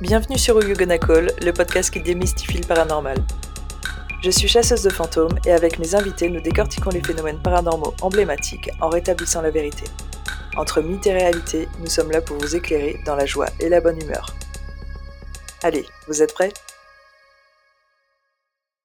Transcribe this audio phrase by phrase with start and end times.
[0.00, 3.16] Bienvenue sur Uyugona Call, le podcast qui démystifie le paranormal.
[4.22, 8.70] Je suis chasseuse de fantômes et avec mes invités, nous décortiquons les phénomènes paranormaux emblématiques
[8.80, 9.84] en rétablissant la vérité.
[10.56, 13.80] Entre mythe et réalité, nous sommes là pour vous éclairer dans la joie et la
[13.80, 14.34] bonne humeur.
[15.62, 16.52] Allez, vous êtes prêts?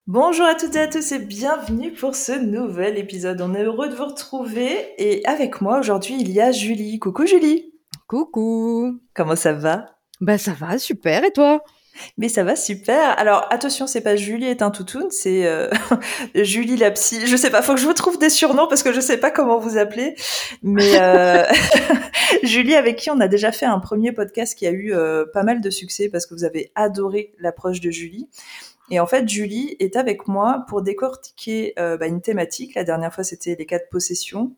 [0.05, 3.41] Bonjour à toutes et à tous et bienvenue pour ce nouvel épisode.
[3.41, 6.99] On est heureux de vous retrouver et avec moi aujourd'hui il y a Julie.
[6.99, 7.73] Coucou Julie
[8.07, 9.98] Coucou Comment ça va?
[10.21, 11.63] Bah ça va, super, et toi?
[12.17, 13.17] Mais ça va super.
[13.19, 15.69] Alors attention, c'est pas Julie est un toutoun, c'est euh,
[16.35, 17.25] Julie la psy.
[17.25, 19.31] Je sais pas, faut que je vous trouve des surnoms parce que je sais pas
[19.31, 20.15] comment vous appeler.
[20.63, 21.43] Mais euh,
[22.43, 25.43] Julie avec qui on a déjà fait un premier podcast qui a eu euh, pas
[25.43, 28.27] mal de succès parce que vous avez adoré l'approche de Julie.
[28.91, 32.73] Et en fait, Julie est avec moi pour décortiquer euh, bah, une thématique.
[32.73, 34.53] La dernière fois, c'était les cas de possession.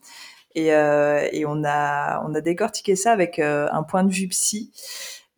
[0.55, 4.71] Et, euh, et, on, a, on a décortiqué ça avec un point de vue psy.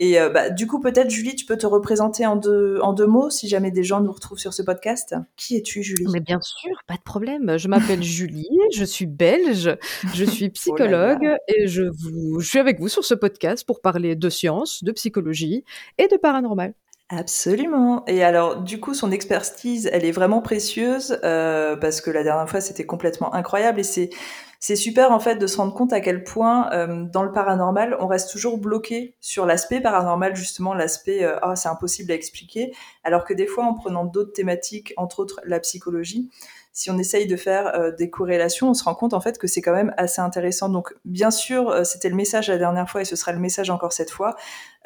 [0.03, 3.07] Et euh, bah, du coup, peut-être, Julie, tu peux te représenter en deux, en deux
[3.07, 5.15] mots si jamais des gens nous retrouvent sur ce podcast.
[5.37, 6.05] Qui es-tu, Julie?
[6.11, 7.57] Mais bien sûr, pas de problème.
[7.57, 9.77] Je m'appelle Julie, je suis belge,
[10.13, 13.65] je suis psychologue Oh là et je, vous, je suis avec vous sur ce podcast
[13.65, 15.63] pour parler de science, de psychologie
[15.97, 16.73] et de paranormal.
[17.09, 18.03] Absolument.
[18.07, 22.49] Et alors, du coup, son expertise, elle est vraiment précieuse euh, parce que la dernière
[22.49, 26.23] fois, c'était complètement incroyable et c'est super en fait de se rendre compte à quel
[26.23, 31.35] point euh, dans le paranormal, on reste toujours bloqué sur l'aspect paranormal, justement l'aspect euh,
[31.41, 32.71] ah c'est impossible à expliquer,
[33.03, 36.29] alors que des fois, en prenant d'autres thématiques, entre autres la psychologie,
[36.75, 39.45] si on essaye de faire euh, des corrélations, on se rend compte en fait que
[39.45, 40.69] c'est quand même assez intéressant.
[40.69, 43.69] Donc bien sûr, euh, c'était le message la dernière fois et ce sera le message
[43.69, 44.35] encore cette fois.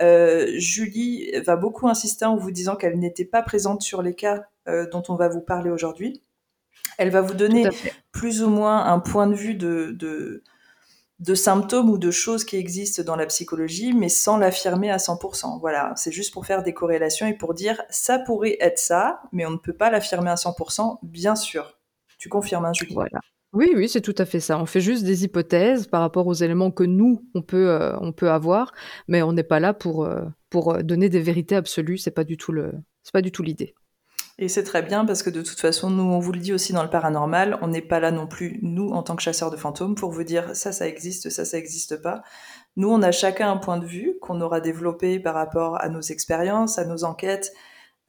[0.02, 4.44] Euh, Julie va beaucoup insister en vous disant qu'elle n'était pas présente sur les cas
[4.92, 6.22] dont on va vous parler aujourd'hui.
[6.98, 7.70] Elle va vous donner
[8.12, 10.44] plus ou moins un point de vue de, de,
[11.20, 15.62] de symptômes ou de choses qui existent dans la psychologie, mais sans l'affirmer à 100%.
[15.62, 19.46] Voilà, c'est juste pour faire des corrélations et pour dire ça pourrait être ça, mais
[19.46, 21.77] on ne peut pas l'affirmer à 100%, bien sûr.
[22.28, 23.22] Tu confirmes, hein, Julie Voilà.
[23.54, 24.60] Oui, oui, c'est tout à fait ça.
[24.60, 28.12] On fait juste des hypothèses par rapport aux éléments que nous, on peut, euh, on
[28.12, 28.74] peut avoir,
[29.08, 31.98] mais on n'est pas là pour, euh, pour euh, donner des vérités absolues.
[31.98, 32.74] C'est pas du tout le,
[33.04, 33.74] c'est pas du tout l'idée.
[34.38, 36.74] Et c'est très bien parce que de toute façon, nous, on vous le dit aussi
[36.74, 39.58] dans le paranormal, on n'est pas là non plus, nous, en tant que chasseurs de
[39.58, 42.24] fantômes, pour vous dire ça, ça existe, ça, ça existe pas.
[42.76, 46.02] Nous, on a chacun un point de vue qu'on aura développé par rapport à nos
[46.02, 47.54] expériences, à nos enquêtes,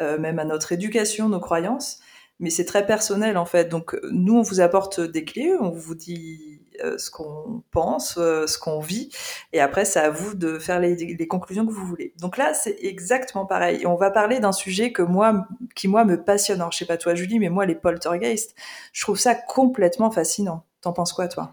[0.03, 2.01] euh, même à notre éducation, nos croyances.
[2.41, 3.69] Mais c'est très personnel en fait.
[3.69, 8.47] Donc nous, on vous apporte des clés, on vous dit euh, ce qu'on pense, euh,
[8.47, 9.11] ce qu'on vit,
[9.53, 12.15] et après, c'est à vous de faire les, les, conclusions que vous voulez.
[12.21, 13.83] Donc là, c'est exactement pareil.
[13.83, 16.61] Et on va parler d'un sujet que moi, qui moi me passionne.
[16.61, 18.55] Alors je sais pas toi, Julie, mais moi, les poltergeists,
[18.93, 20.65] je trouve ça complètement fascinant.
[20.81, 21.51] T'en penses quoi, toi?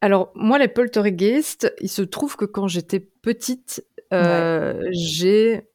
[0.00, 4.88] Alors moi, les poltergeists, il se trouve que quand j'étais petite, euh, ouais.
[4.92, 5.68] j'ai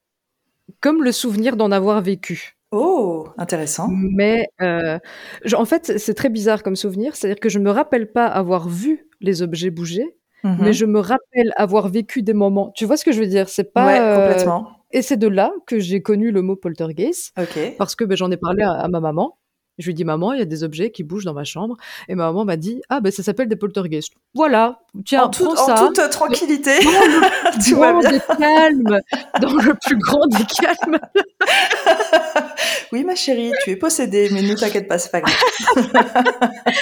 [0.82, 2.57] comme le souvenir d'en avoir vécu.
[2.72, 3.88] Oh, intéressant.
[3.90, 5.00] Mais euh,
[5.46, 7.16] je, en fait, c'est très bizarre comme souvenir.
[7.16, 10.58] C'est-à-dire que je me rappelle pas avoir vu les objets bouger, mm -hmm.
[10.64, 12.72] mais je me rappelle avoir vécu des moments.
[12.76, 13.48] Tu vois ce que je veux dire?
[13.48, 14.68] C'est pas ouais, complètement.
[14.68, 14.98] Euh...
[14.98, 17.76] Et c'est de là que j'ai connu le mot poltergeist, okay.
[17.78, 19.38] parce que ben, j'en ai parlé à, à ma maman.
[19.78, 21.76] Je lui dis maman, il y a des objets qui bougent dans ma chambre.
[22.08, 24.14] Et ma maman m'a dit ah ben ça s'appelle des poltergeists.
[24.34, 25.84] Voilà, tiens, en, tout, prends ça.
[25.84, 26.72] en toute tranquillité.
[26.84, 27.20] Dans le
[27.64, 29.00] plus grand des calmes,
[29.42, 31.00] dans le plus grand des calmes.
[32.92, 35.36] oui ma chérie, tu es possédée, mais ne t'inquiète pas, c'est pas grave.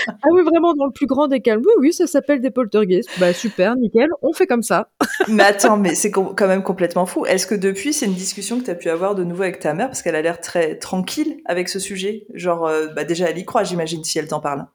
[0.07, 1.61] ah oui vraiment dans le plus grand des calmes.
[1.65, 3.09] Oui oui, ça s'appelle des poltergeists.
[3.19, 4.89] Bah super, nickel, on fait comme ça.
[5.27, 7.25] mais attends, mais c'est quand même complètement fou.
[7.25, 9.73] Est-ce que depuis c'est une discussion que tu as pu avoir de nouveau avec ta
[9.73, 9.87] mère?
[9.87, 13.45] Parce qu'elle a l'air très tranquille avec ce sujet, genre euh, bah déjà elle y
[13.45, 14.65] croit, j'imagine, si elle t'en parle.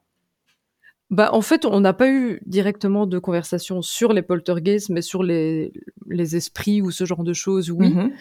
[1.11, 5.25] Bah, en fait, on n'a pas eu directement de conversation sur les poltergeists, mais sur
[5.25, 5.73] les,
[6.07, 7.91] les esprits ou ce genre de choses, oui.
[7.91, 8.13] Mm -hmm.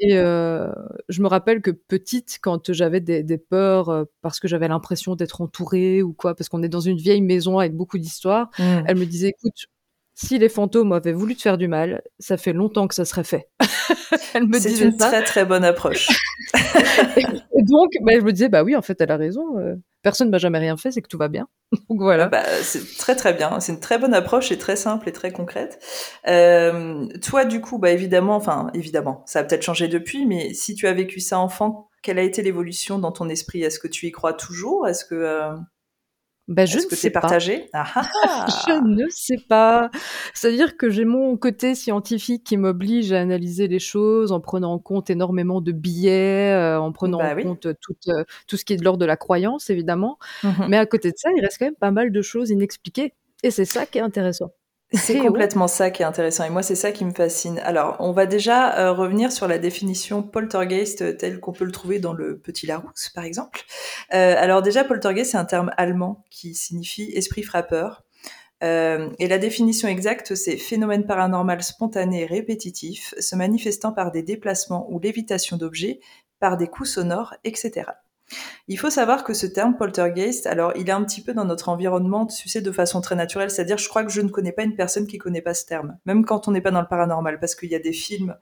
[0.00, 0.72] Et euh,
[1.10, 5.14] je me rappelle que petite, quand j'avais des, des, peurs euh, parce que j'avais l'impression
[5.14, 8.84] d'être entourée ou quoi, parce qu'on est dans une vieille maison avec beaucoup d'histoires, mm.
[8.86, 9.66] elle me disait, écoute,
[10.14, 13.24] si les fantômes avaient voulu te faire du mal, ça fait longtemps que ça serait
[13.24, 13.48] fait.
[14.34, 15.08] elle me disait une ça.
[15.08, 16.08] très très bonne approche.
[17.16, 17.20] et,
[17.58, 19.58] et donc, bah, je me disais, bah oui, en fait, elle a raison.
[20.02, 21.48] Personne ne m'a jamais rien fait, c'est que tout va bien.
[21.88, 22.28] donc voilà.
[22.28, 23.60] Bah, c'est très très bien.
[23.60, 25.78] C'est une très bonne approche et très simple et très concrète.
[26.26, 30.74] Euh, toi, du coup, bah évidemment, enfin évidemment, ça a peut-être changé depuis, mais si
[30.74, 33.62] tu as vécu ça enfant, quelle a été l'évolution dans ton esprit?
[33.62, 34.88] Est-ce que tu y crois toujours?
[34.88, 35.52] Est-ce que euh...
[36.50, 37.20] Ben, je ne que sais pas.
[37.20, 38.46] partagé ah, ah.
[38.66, 39.88] Je ne sais pas.
[40.34, 44.80] C'est-à-dire que j'ai mon côté scientifique qui m'oblige à analyser les choses en prenant en
[44.80, 47.44] compte énormément de billets, euh, en prenant bah, en oui.
[47.44, 50.18] compte tout, euh, tout ce qui est de l'ordre de la croyance, évidemment.
[50.42, 50.66] Mhm.
[50.68, 53.14] Mais à côté de ça, il reste quand même pas mal de choses inexpliquées.
[53.44, 54.50] Et c'est ça qui est intéressant.
[54.92, 57.60] C'est complètement ça qui est intéressant et moi c'est ça qui me fascine.
[57.60, 61.98] Alors on va déjà euh, revenir sur la définition poltergeist telle qu'on peut le trouver
[61.98, 63.62] dans le Petit Larousse par exemple.
[64.12, 68.04] Euh, alors déjà poltergeist c'est un terme allemand qui signifie esprit frappeur.
[68.62, 74.22] Euh, et la définition exacte, c'est phénomène paranormal spontané et répétitif, se manifestant par des
[74.22, 76.00] déplacements ou l'évitation d'objets,
[76.40, 77.86] par des coups sonores, etc.
[78.68, 81.68] Il faut savoir que ce terme poltergeist, alors il est un petit peu dans notre
[81.68, 83.50] environnement, tu sais, de façon très naturelle.
[83.50, 85.98] C'est-à-dire, je crois que je ne connais pas une personne qui connaît pas ce terme,
[86.06, 88.36] même quand on n'est pas dans le paranormal, parce qu'il y a des films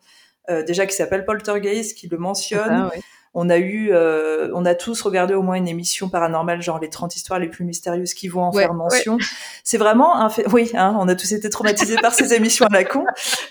[0.50, 2.90] euh, déjà qui s'appellent Poltergeist qui le mentionnent.
[3.34, 6.88] On a eu, euh, on a tous regardé au moins une émission paranormale, genre les
[6.88, 9.18] 30 histoires les plus mystérieuses qui vont en faire mention.
[9.62, 12.72] C'est vraiment un fait, oui, hein, on a tous été traumatisés par ces émissions à
[12.72, 13.04] la con.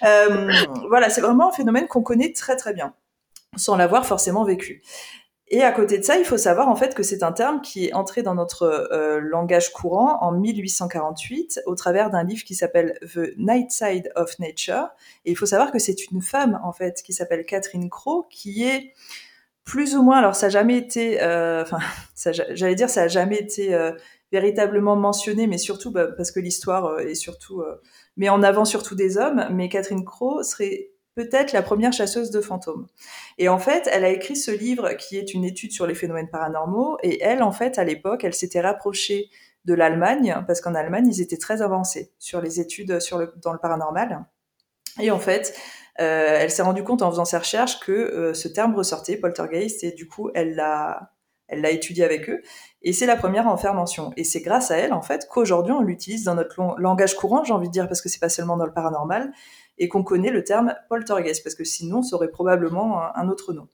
[0.03, 0.51] Euh,
[0.89, 2.93] voilà, c'est vraiment un phénomène qu'on connaît très très bien,
[3.55, 4.81] sans l'avoir forcément vécu.
[5.49, 7.85] Et à côté de ça, il faut savoir en fait que c'est un terme qui
[7.85, 12.99] est entré dans notre euh, langage courant en 1848 au travers d'un livre qui s'appelle
[13.13, 14.89] The Night Side of Nature.
[15.23, 18.65] Et il faut savoir que c'est une femme en fait qui s'appelle Catherine Crowe qui
[18.65, 18.93] est
[19.63, 21.79] plus ou moins, alors ça n'a jamais été, euh, enfin,
[22.53, 23.91] j'allais dire ça n'a jamais été euh,
[24.33, 27.63] véritablement mentionné, mais surtout bah, parce que l'histoire est surtout
[28.17, 29.47] met en avant surtout des hommes.
[29.51, 32.85] Mais Catherine Crowe serait peut-être la première chasseuse de fantômes.
[33.39, 36.29] Et en fait, elle a écrit ce livre qui est une étude sur les phénomènes
[36.29, 36.99] paranormaux.
[37.01, 39.31] Et elle, en fait, à l'époque, elle s'était rapprochée
[39.65, 43.51] de l'Allemagne parce qu'en Allemagne, ils étaient très avancés sur les études sur le, dans
[43.51, 44.25] le paranormal.
[44.99, 45.55] Et en fait,
[45.99, 49.83] euh, elle s'est rendue compte en faisant ses recherches que euh, ce terme ressortait, poltergeist,
[49.83, 51.13] et du coup, elle l'a,
[51.47, 52.43] elle l'a étudié avec eux.
[52.83, 54.13] Et c'est la première à en faire mention.
[54.17, 57.53] Et c'est grâce à elle, en fait, qu'aujourd'hui, on l'utilise dans notre langage courant, j'ai
[57.53, 59.31] envie de dire, parce que c'est pas seulement dans le paranormal,
[59.77, 63.67] et qu'on connaît le terme poltergeist, parce que sinon, ça aurait probablement un, autre nom.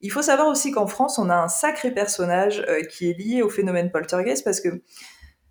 [0.00, 3.42] Il faut savoir aussi qu'en France, on a un sacré personnage euh, qui est lié
[3.42, 4.82] au phénomène poltergeist, parce que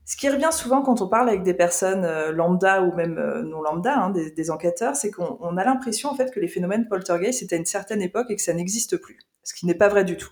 [0.06, 3.42] ce qui revient souvent quand on parle avec des personnes euh, lambda ou même euh,
[3.42, 7.40] non lambda, hein, des, enquêteurs, c'est qu'on a l'impression en fait que les phénomènes poltergeist
[7.40, 10.04] c'était à une certaine époque et que ça n'existe plus, ce qui n'est pas vrai
[10.04, 10.30] du tout.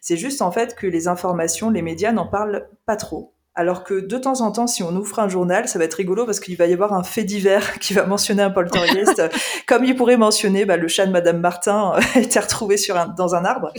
[0.00, 3.34] C'est juste en fait que les informations, les médias n'en parlent pas trop.
[3.54, 6.24] Alors que de temps en temps, si on ouvre un journal, ça va être rigolo
[6.24, 9.22] parce qu'il va y avoir un fait divers qui va mentionner un poltergeist,
[9.66, 13.34] comme il pourrait mentionner bah, le chat de Madame Martin a été retrouvé sur dans
[13.34, 13.72] un arbre.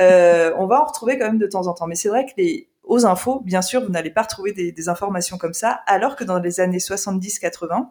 [0.00, 1.86] Euh, on va en retrouver quand même de temps en temps.
[1.86, 4.88] Mais c'est vrai que les, aux infos, bien sûr, vous n'allez pas retrouver des, des,
[4.88, 7.86] informations comme ça, alors que dans les années 70-80,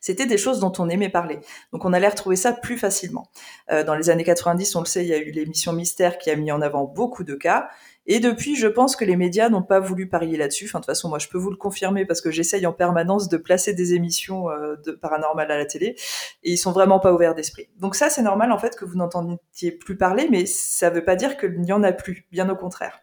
[0.00, 1.38] c'était des choses dont on aimait parler.
[1.72, 3.28] Donc on allait retrouver ça plus facilement.
[3.70, 6.30] Euh, dans les années 90, on le sait, il y a eu l'émission Mystère qui
[6.30, 7.68] a mis en avant beaucoup de cas.
[8.06, 10.66] Et depuis, je pense que les médias n'ont pas voulu parier là-dessus.
[10.66, 13.28] Enfin, de toute façon, moi, je peux vous le confirmer parce que j'essaye en permanence
[13.28, 15.96] de placer des émissions euh, de paranormal à la télé
[16.42, 17.68] et ils sont vraiment pas ouverts d'esprit.
[17.78, 21.16] Donc ça, c'est normal en fait que vous n'entendiez plus parler, mais ça veut pas
[21.16, 23.00] dire qu'il n'y en a plus, bien au contraire.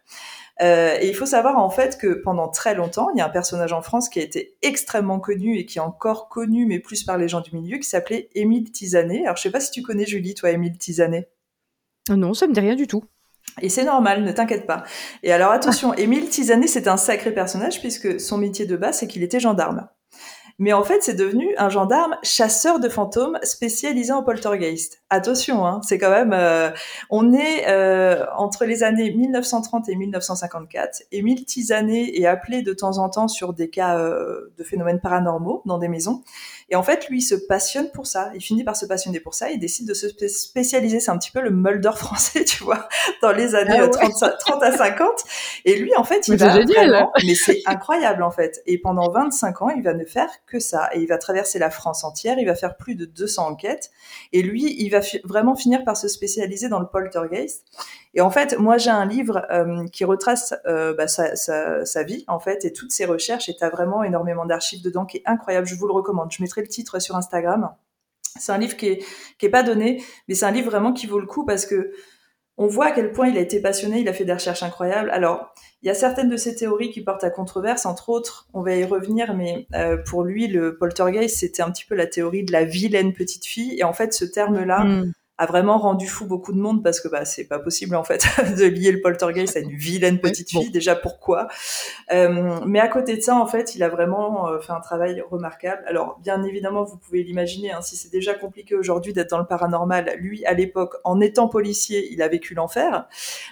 [0.60, 3.30] Euh, et il faut savoir en fait que pendant très longtemps, il y a un
[3.30, 7.02] personnage en France qui a été extrêmement connu et qui est encore connu, mais plus
[7.02, 9.24] par les gens du milieu, qui s'appelait Émile Tisanet.
[9.24, 11.28] Alors je sais pas si tu connais Julie, toi, Émile Tisanet?
[12.10, 13.04] Non, ça me dit rien du tout.
[13.60, 14.84] Et c'est normal, ne t'inquiète pas.
[15.22, 19.06] Et alors attention, Émile Tisanet, c'est un sacré personnage puisque son métier de base, c'est
[19.06, 19.88] qu'il était gendarme.
[20.58, 25.02] Mais en fait, c'est devenu un gendarme chasseur de fantômes spécialisé en poltergeist.
[25.10, 26.32] Attention, hein, c'est quand même...
[26.32, 26.70] Euh,
[27.10, 31.02] on est euh, entre les années 1930 et 1954.
[31.10, 35.62] Émile Tisanet est appelé de temps en temps sur des cas euh, de phénomènes paranormaux
[35.64, 36.22] dans des maisons.
[36.72, 38.30] Et en fait, lui, il se passionne pour ça.
[38.34, 39.50] Il finit par se passionner pour ça.
[39.50, 41.00] Il décide de se spécialiser.
[41.00, 42.88] C'est un petit peu le Mulder français, tu vois,
[43.20, 45.10] dans les années 30, ah 30, à 50.
[45.66, 48.62] Et lui, en fait, il va vraiment, mais c'est incroyable, en fait.
[48.64, 50.88] Et pendant 25 ans, il va ne faire que ça.
[50.94, 52.38] Et il va traverser la France entière.
[52.38, 53.90] Il va faire plus de 200 enquêtes.
[54.32, 57.66] Et lui, il va vraiment finir par se spécialiser dans le poltergeist.
[58.14, 62.38] Et en fait, moi, j'ai un livre euh, qui retrace euh, bah, sa, vie, en
[62.38, 63.48] fait, et toutes ses recherches.
[63.48, 65.66] Et tu as vraiment énormément d'archives dedans qui est incroyable.
[65.66, 66.30] Je vous le recommande.
[66.30, 67.74] Je mettrai le titre sur Instagram.
[68.38, 68.86] C'est un livre qui
[69.40, 71.92] est, pas donné, mais c'est un livre vraiment qui vaut le coup parce que
[72.58, 75.10] on voit à quel point il a été passionné, il a fait des recherches incroyables.
[75.10, 78.62] Alors, il y a certaines de ces théories qui portent à controverse, entre autres, on
[78.62, 82.44] va y revenir, mais euh, pour lui, le poltergeist, c'était un petit peu la théorie
[82.44, 83.78] de la vilaine petite fille.
[83.78, 87.08] Et en fait, ce terme-là, mm a vraiment rendu fou beaucoup de monde parce que
[87.08, 88.26] bah c'est pas possible en fait
[88.58, 90.70] de lier le poltergeist à une vilaine petite fille.
[90.70, 91.48] Déjà pourquoi?
[92.12, 95.22] Euh, mais à côté de ça en fait il a vraiment euh, fait un travail
[95.30, 95.82] remarquable.
[95.86, 99.46] Alors bien évidemment vous pouvez l'imaginer hein, si c'est déjà compliqué aujourd'hui d'être dans le
[99.46, 103.08] paranormal lui à l'époque en étant policier il a vécu l'enfer.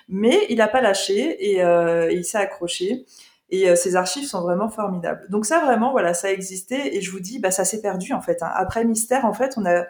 [0.08, 3.06] Mais il a pas lâché et, euh, il s'est accroché.
[3.52, 5.26] Et ces archives sont vraiment formidables.
[5.28, 8.20] Donc ça vraiment voilà ça existait et je vous dis bah ça s'est perdu en
[8.20, 8.50] fait hein.
[8.54, 9.86] après mystère en fait on a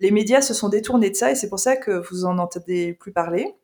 [0.00, 2.94] les médias se sont détournés de ça et c'est pour ça que vous en entendez
[2.94, 3.54] plus parler.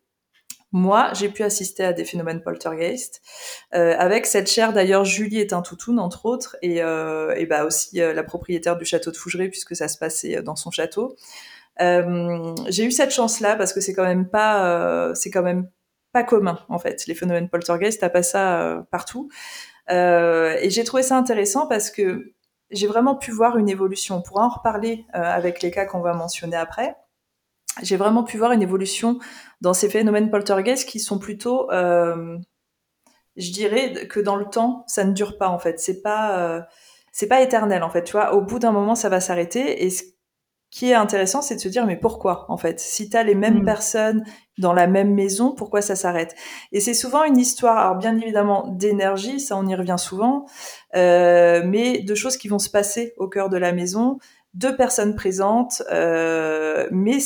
[0.71, 3.23] moi, j'ai pu assister à des phénomènes poltergeist,
[3.75, 7.65] euh, avec cette chère d'ailleurs Julie est un toutoun entre autres, et, euh, et bah
[7.65, 11.17] aussi euh, la propriétaire du château de Fougeray puisque ça se passait dans son château.
[11.81, 15.71] Euh, j'ai eu cette chance-là parce que c'est quand même pas, c'est quand même
[16.13, 17.07] pas commun en fait.
[17.07, 19.31] Les phénomènes poltergeist, t'as pas ça partout.
[19.89, 22.33] et j'ai trouvé ça intéressant parce que
[22.71, 24.17] j'ai vraiment pu voir une évolution.
[24.17, 26.97] On pourra en reparler avec les cas qu'on va mentionner après
[27.83, 29.19] j'ai vraiment pu voir une évolution
[29.61, 32.39] dans ces phénomènes poltergeist qui sont plutôt, euh,
[33.37, 35.81] je dirais que dans le temps, ça ne dure pas en fait.
[35.81, 36.61] C'est pas, euh,
[37.13, 38.05] c'est pas éternel en fait.
[38.05, 39.85] Tu vois, au bout d'un moment, ça va s'arrêter.
[39.85, 39.91] Et
[40.71, 42.79] qui est intéressant, c'est de se dire mais pourquoi en fait?
[42.81, 43.65] Si t'as les mêmes mmh.
[43.65, 44.25] personnes
[44.59, 46.35] dans la même maison, pourquoi ça s'arrête?
[46.73, 50.47] Et c'est souvent une histoire, alors bien évidemment d'énergie, ça on y revient souvent,
[50.97, 54.19] euh, mais de choses qui vont se passer au cœur de la maison,
[54.55, 57.19] deux personnes présentes, euh, mais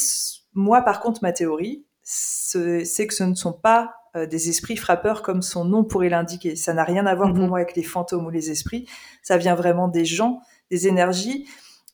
[0.54, 5.22] moi, par contre, ma théorie, c'est que ce ne sont pas euh, des esprits frappeurs
[5.22, 6.56] comme son nom pourrait l'indiquer.
[6.56, 7.48] Ça n'a rien à voir pour mhm.
[7.48, 8.86] moi avec les fantômes ou les esprits.
[9.22, 11.48] Ça vient vraiment des gens, des énergies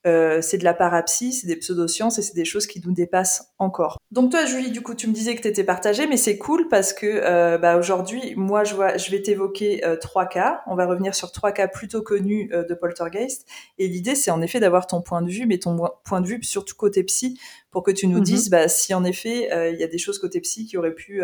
[0.06, 3.52] euh, c'est de la parapsie, c'est des pseudosciences et c'est des choses qui nous dépassent
[3.58, 3.98] encore.
[4.10, 6.68] Donc toi, Julie, du coup, tu me disais que tu étais partagée, mais c'est cool
[6.68, 10.62] parce que euh, bah, aujourd'hui, moi, je, vois, je vais t'évoquer euh, trois cas.
[10.66, 13.46] On va revenir sur trois cas plutôt connus de poltergeist.
[13.78, 16.38] Et l'idée, c'est en effet d'avoir ton point de vue, mais ton point de vue
[16.42, 17.38] surtout côté psy,
[17.70, 18.22] pour que tu nous mm-hmm.
[18.22, 21.22] dises bah, si en effet il y a des choses côté psy qui auraient pu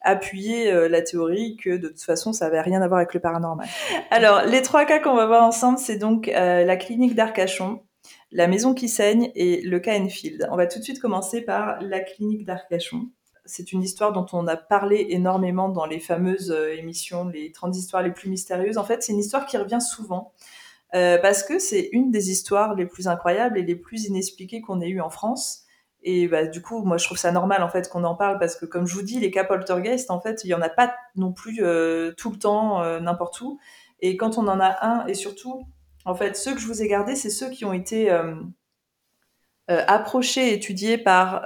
[0.00, 3.20] appuyer euh, la théorie que de toute façon ça avait rien à voir avec le
[3.20, 3.66] paranormal.
[4.10, 7.82] Alors les trois cas qu'on va voir ensemble, c'est donc euh, la clinique d'Arcachon,
[8.30, 10.48] la maison qui saigne et le cas Enfield.
[10.50, 13.08] On va tout de suite commencer par la clinique d'Arcachon.
[13.44, 17.76] C'est une histoire dont on a parlé énormément dans les fameuses euh, émissions, les 30
[17.76, 18.78] histoires les plus mystérieuses.
[18.78, 20.32] En fait, c'est une histoire qui revient souvent.
[20.92, 24.88] parce que c'est une des histoires les plus incroyables et les plus inexpliquées qu'on ait
[24.88, 25.67] eues en France.
[26.02, 28.56] Et bah, du coup, moi, je trouve ça normal en fait qu'on en parle parce
[28.56, 30.94] que, comme je vous dis, les cas poltergeist, en fait, il y en a pas
[31.16, 33.58] non plus euh, tout le temps, euh, n'importe où.
[34.00, 35.66] Et quand on en a un, et surtout,
[36.04, 38.34] en fait, ceux que je vous ai gardés, c'est ceux qui ont été euh,
[39.66, 41.42] approchés, étudiés par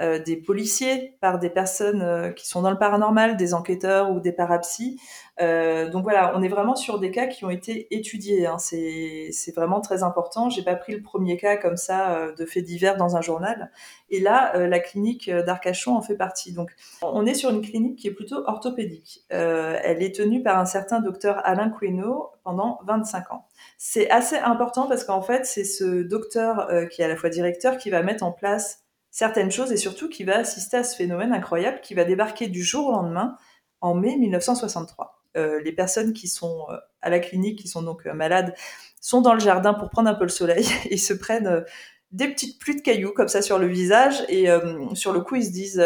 [0.00, 4.20] euh, des policiers, par des personnes euh, qui sont dans le paranormal, des enquêteurs ou
[4.20, 5.00] des parapsies.
[5.40, 8.46] Euh, donc voilà, on est vraiment sur des cas qui ont été étudiés.
[8.46, 8.58] Hein.
[8.58, 10.50] C'est vraiment très important.
[10.50, 13.72] J'ai pas pris le premier cas comme ça de fait divers dans un journal.
[14.10, 16.52] Et là, la clinique d'Arcachon en fait partie.
[16.52, 16.70] Donc
[17.02, 19.24] on est sur une clinique qui est plutôt orthopédique.
[19.30, 23.46] elle est tenue par un certain docteur Alain Queneau pendant 25 ans.
[23.76, 27.78] C'est assez important parce qu'en fait, c'est ce docteur qui est à la fois directeur
[27.78, 28.87] qui va mettre en place
[29.18, 32.62] certaines choses et surtout qui va assister à ce phénomène incroyable qui va débarquer du
[32.62, 33.36] jour au lendemain
[33.80, 35.24] en mai 1963.
[35.36, 38.54] Euh, les personnes qui sont euh, à la clinique, qui sont donc euh, malades,
[39.00, 41.64] sont dans le jardin pour prendre un peu le soleil et se prennent
[42.12, 44.46] des petites pluies de cailloux comme ça sur le visage et
[44.94, 45.76] sur le coup ils se disent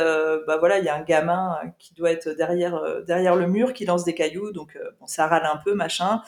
[0.47, 4.05] bah voilà il y a un gamin qui doit être derrière le mur qui lance
[4.05, 6.23] des cailloux donc ça râle un peu machin.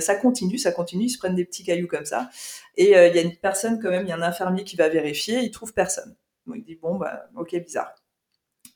[0.00, 2.30] Ça continue ça continue ils se prennent des petits cailloux comme ça.
[2.78, 4.88] Et il y a une personne quand même il y a un infirmier qui va
[4.88, 6.16] vérifier il trouve personne
[6.54, 7.94] il dit bon bah ok bizarre.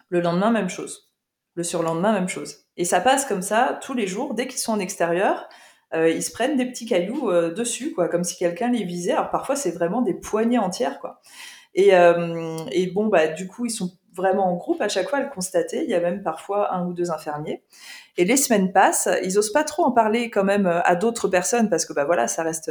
[0.08, 1.12] Le lendemain même chose.
[1.54, 2.66] Le surlendemain même chose.
[2.76, 5.48] Et ça passe comme ça tous les jours dès qu'ils sont en extérieur.
[5.94, 9.12] Euh, ils se prennent des petits cailloux euh, dessus, quoi, comme si quelqu'un les visait.
[9.12, 11.20] Alors parfois c'est vraiment des poignées entières, quoi.
[11.74, 15.18] Et, euh, et, bon, bah du coup ils sont vraiment en groupe à chaque fois
[15.18, 15.84] à le constater.
[15.84, 17.62] Il y a même parfois un ou deux infirmiers.
[18.16, 21.70] Et les semaines passent, ils osent pas trop en parler quand même à d'autres personnes
[21.70, 22.70] parce que bah voilà, ça reste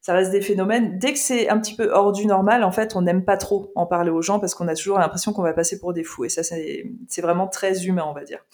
[0.00, 0.98] ça reste des phénomènes.
[0.98, 3.70] Dès que c'est un petit peu hors du normal, en fait, on n'aime pas trop
[3.74, 6.24] en parler aux gens parce qu'on a toujours l'impression qu'on va passer pour des fous.
[6.24, 8.44] Et ça, c'est vraiment très humain, on va dire.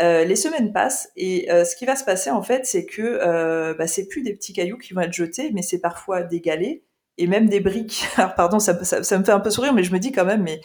[0.00, 3.02] Euh, les semaines passent et euh, ce qui va se passer, en fait, c'est que
[3.02, 6.40] euh, bah, c'est plus des petits cailloux qui vont être jetés, mais c'est parfois des
[6.40, 6.82] galets
[7.18, 8.06] et même des briques.
[8.16, 10.24] Alors, pardon, ça, ça, ça, me fait un peu sourire, mais je me dis quand
[10.24, 10.62] même, mais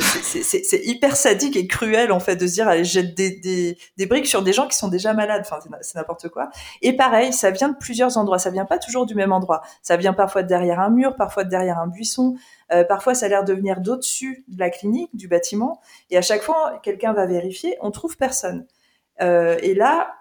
[0.00, 4.42] c'est hyper sadique et cruel en fait de se dire allez jette des, briques sur
[4.42, 5.42] des gens qui sont déjà malades.
[5.44, 6.50] Enfin c'est n'importe quoi.
[6.82, 8.38] Et pareil ça vient de plusieurs endroits.
[8.38, 9.62] Ça vient pas toujours du même endroit.
[9.82, 12.36] Ça vient parfois de derrière un mur parfois de derrière un buisson.
[12.72, 15.80] Euh, parfois ça a l'air de venir d'au-dessus de la clinique du bâtiment.
[16.10, 18.66] Et à chaque fois quelqu'un va vérifier on trouve personne.
[19.20, 20.14] Euh, et là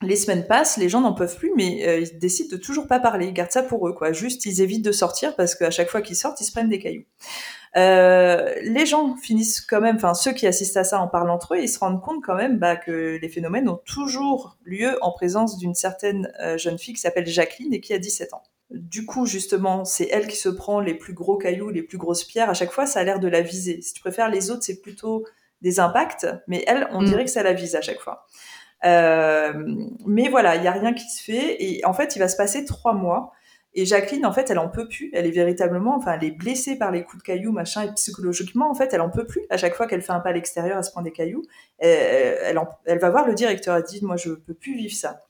[0.00, 3.00] les semaines passent, les gens n'en peuvent plus, mais euh, ils décident de toujours pas
[3.00, 3.26] parler.
[3.26, 4.12] Ils gardent ça pour eux, quoi.
[4.12, 6.78] Juste, ils évitent de sortir parce qu'à chaque fois qu'ils sortent, ils se prennent des
[6.78, 7.04] cailloux.
[7.76, 11.54] Euh, les gens finissent quand même, enfin ceux qui assistent à ça en parlant entre
[11.54, 15.12] eux, ils se rendent compte quand même bah, que les phénomènes ont toujours lieu en
[15.12, 18.42] présence d'une certaine euh, jeune fille qui s'appelle Jacqueline et qui a 17 ans.
[18.70, 22.24] Du coup, justement, c'est elle qui se prend les plus gros cailloux, les plus grosses
[22.24, 22.50] pierres.
[22.50, 23.80] À chaque fois, ça a l'air de la viser.
[23.80, 25.24] Si tu préfères, les autres, c'est plutôt
[25.62, 27.06] des impacts, mais elle, on mm.
[27.06, 28.26] dirait que ça la vise à chaque fois.
[28.84, 29.52] Euh,
[30.06, 31.62] mais voilà, il y a rien qui se fait.
[31.62, 33.32] Et en fait, il va se passer trois mois
[33.74, 35.10] Et Jacqueline, en fait, elle en peut plus.
[35.12, 38.70] Elle est véritablement, enfin, elle est blessée par les coups de cailloux, machin, et psychologiquement,
[38.70, 39.42] en fait, elle en peut plus.
[39.50, 41.42] À chaque fois qu'elle fait un pas à l'extérieur, elle se prend des cailloux.
[41.78, 43.76] Elle, elle, va voir le directeur.
[43.76, 45.20] Elle dit, moi, je peux plus vivre ça.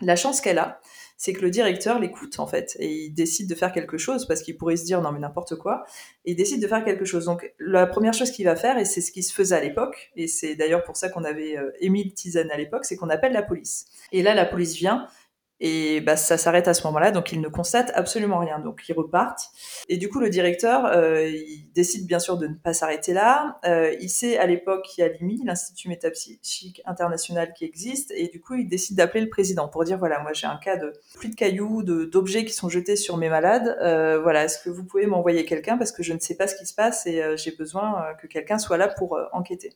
[0.00, 0.80] La chance qu'elle a,
[1.22, 4.42] c'est que le directeur l'écoute en fait et il décide de faire quelque chose parce
[4.42, 5.84] qu'il pourrait se dire non mais n'importe quoi
[6.24, 7.26] et il décide de faire quelque chose.
[7.26, 10.10] Donc la première chose qu'il va faire et c'est ce qui se faisait à l'époque
[10.16, 13.32] et c'est d'ailleurs pour ça qu'on avait euh, Émile Tizane à l'époque, c'est qu'on appelle
[13.32, 13.86] la police.
[14.10, 15.06] Et là la police vient
[15.64, 18.58] et bah, ça s'arrête à ce moment-là, donc ils ne constatent absolument rien.
[18.58, 19.52] Donc ils repartent.
[19.88, 23.60] Et du coup, le directeur, euh, il décide bien sûr de ne pas s'arrêter là.
[23.64, 28.26] Euh, il sait à l'époque qu'il y a l'IMI, l'Institut Métapsychique International qui existe, et
[28.26, 30.92] du coup, il décide d'appeler le président pour dire voilà, moi j'ai un cas de
[31.14, 33.78] pluie de cailloux, d'objets qui sont jetés sur mes malades.
[33.80, 35.78] Euh, voilà, est-ce que vous pouvez m'envoyer quelqu'un?
[35.78, 38.14] Parce que je ne sais pas ce qui se passe et euh, j'ai besoin euh,
[38.14, 39.72] que quelqu'un soit là pour euh, enquêter.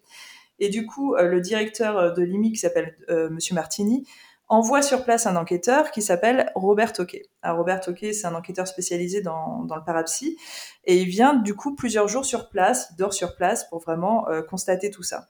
[0.59, 2.97] Et du coup, le directeur de l'IMI qui s'appelle
[3.31, 4.07] Monsieur Martini
[4.49, 7.25] envoie sur place un enquêteur qui s'appelle Robert Toquet.
[7.43, 10.37] Alors, Robert Toquet, c'est un enquêteur spécialisé dans, le parapsy,
[10.85, 14.29] et il vient du coup plusieurs jours sur place, il dort sur place pour vraiment
[14.29, 15.29] euh, constater tout ça.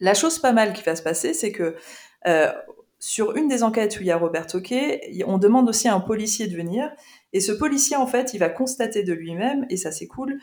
[0.00, 1.76] La chose pas mal qui va se passer, c'est que
[2.26, 2.52] euh,
[2.98, 6.00] sur une des enquêtes où il y a Robert Toquet, on demande aussi à un
[6.00, 6.90] policier de venir,
[7.32, 10.38] et ce policier, en fait, il va constater de lui-même, et ça c'est cool,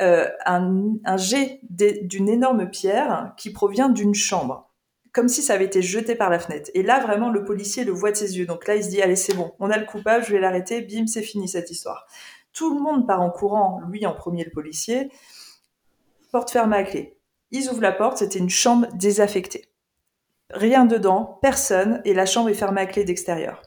[0.00, 4.73] euh, un jet d'une énorme pierre qui provient d'une chambre
[5.14, 6.70] comme si ça avait été jeté par la fenêtre.
[6.74, 8.46] Et là, vraiment, le policier le voit de ses yeux.
[8.46, 10.82] Donc là, il se dit, allez, c'est bon, on a le coupable, je vais l'arrêter,
[10.82, 12.06] bim, c'est fini cette histoire.
[12.52, 15.08] Tout le monde part en courant, lui en premier, le policier.
[16.32, 17.16] Porte fermée à clé.
[17.52, 19.68] Ils ouvrent la porte, c'était une chambre désaffectée.
[20.50, 23.62] Rien dedans, personne, et la chambre est fermée à clé d'extérieur.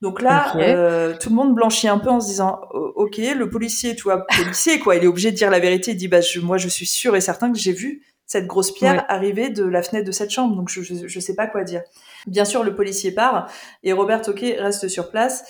[0.00, 3.94] Donc là, euh, tout le monde blanchit un peu en se disant, ok, le policier,
[3.94, 5.92] tu vois, policier quoi, il est obligé de dire la vérité.
[5.92, 9.04] Il dit, bah moi, je suis sûr et certain que j'ai vu cette grosse pierre
[9.08, 10.54] arrivait de la fenêtre de cette chambre.
[10.54, 11.82] Donc je, je, sais pas quoi dire.
[12.28, 13.50] Bien sûr, le policier part
[13.82, 15.42] et Robert Toquet reste sur place.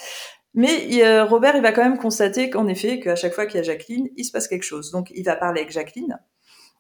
[0.54, 3.60] Mais euh, Robert, il va quand même constater qu'en effet, qu'à chaque fois qu'il y
[3.60, 4.92] a Jacqueline, il se passe quelque chose.
[4.92, 6.18] Donc il va parler avec Jacqueline.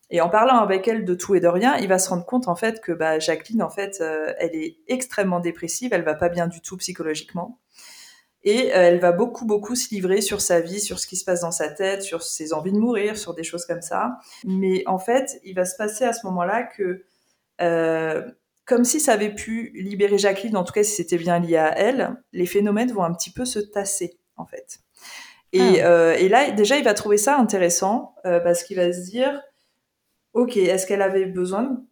[0.08, 2.48] Et en parlant avec elle de tout et de rien, il va se rendre compte
[2.48, 6.30] en fait que bah, Jacqueline, en fait, euh, elle est extrêmement dépressive, elle va pas
[6.30, 7.60] bien du tout psychologiquement.
[8.42, 11.24] Et euh, elle va beaucoup, beaucoup se livrer sur sa vie, sur ce qui se
[11.24, 14.18] passe dans sa tête, sur ses envies de mourir, sur des choses comme ça.
[14.44, 17.04] Mais en fait, il va se passer à ce moment-là que,
[17.60, 18.22] euh,
[18.64, 21.76] comme si ça avait pu libérer Jacqueline, en tout cas si c'était bien lié à
[21.78, 24.80] elle, les phénomènes vont un petit peu se tasser, en fait.
[25.52, 25.86] Et, ah.
[25.88, 29.42] euh, et là, déjà, il va trouver ça intéressant euh, parce qu'il va se dire,
[30.32, 31.82] ok, est-ce qu'elle avait besoin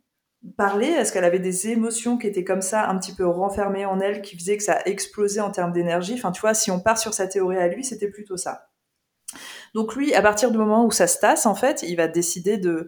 [0.57, 0.87] parler?
[0.87, 4.22] Est-ce qu'elle avait des émotions qui étaient comme ça, un petit peu renfermées en elle,
[4.22, 6.14] qui faisaient que ça explosait en termes d'énergie?
[6.14, 8.68] Enfin, tu vois, si on part sur sa théorie à lui, c'était plutôt ça.
[9.74, 12.57] Donc lui, à partir du moment où ça se tasse, en fait, il va décider
[12.57, 12.87] de,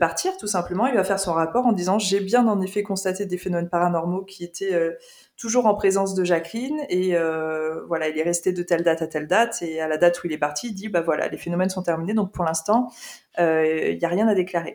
[0.00, 0.86] partir, tout simplement.
[0.86, 4.24] Il va faire son rapport en disant j'ai bien en effet constaté des phénomènes paranormaux
[4.24, 4.94] qui étaient euh,
[5.36, 9.06] toujours en présence de Jacqueline et euh, voilà, il est resté de telle date à
[9.06, 11.36] telle date et à la date où il est parti, il dit bah voilà, les
[11.36, 12.90] phénomènes sont terminés donc pour l'instant
[13.38, 14.74] euh, il n'y a rien à déclarer.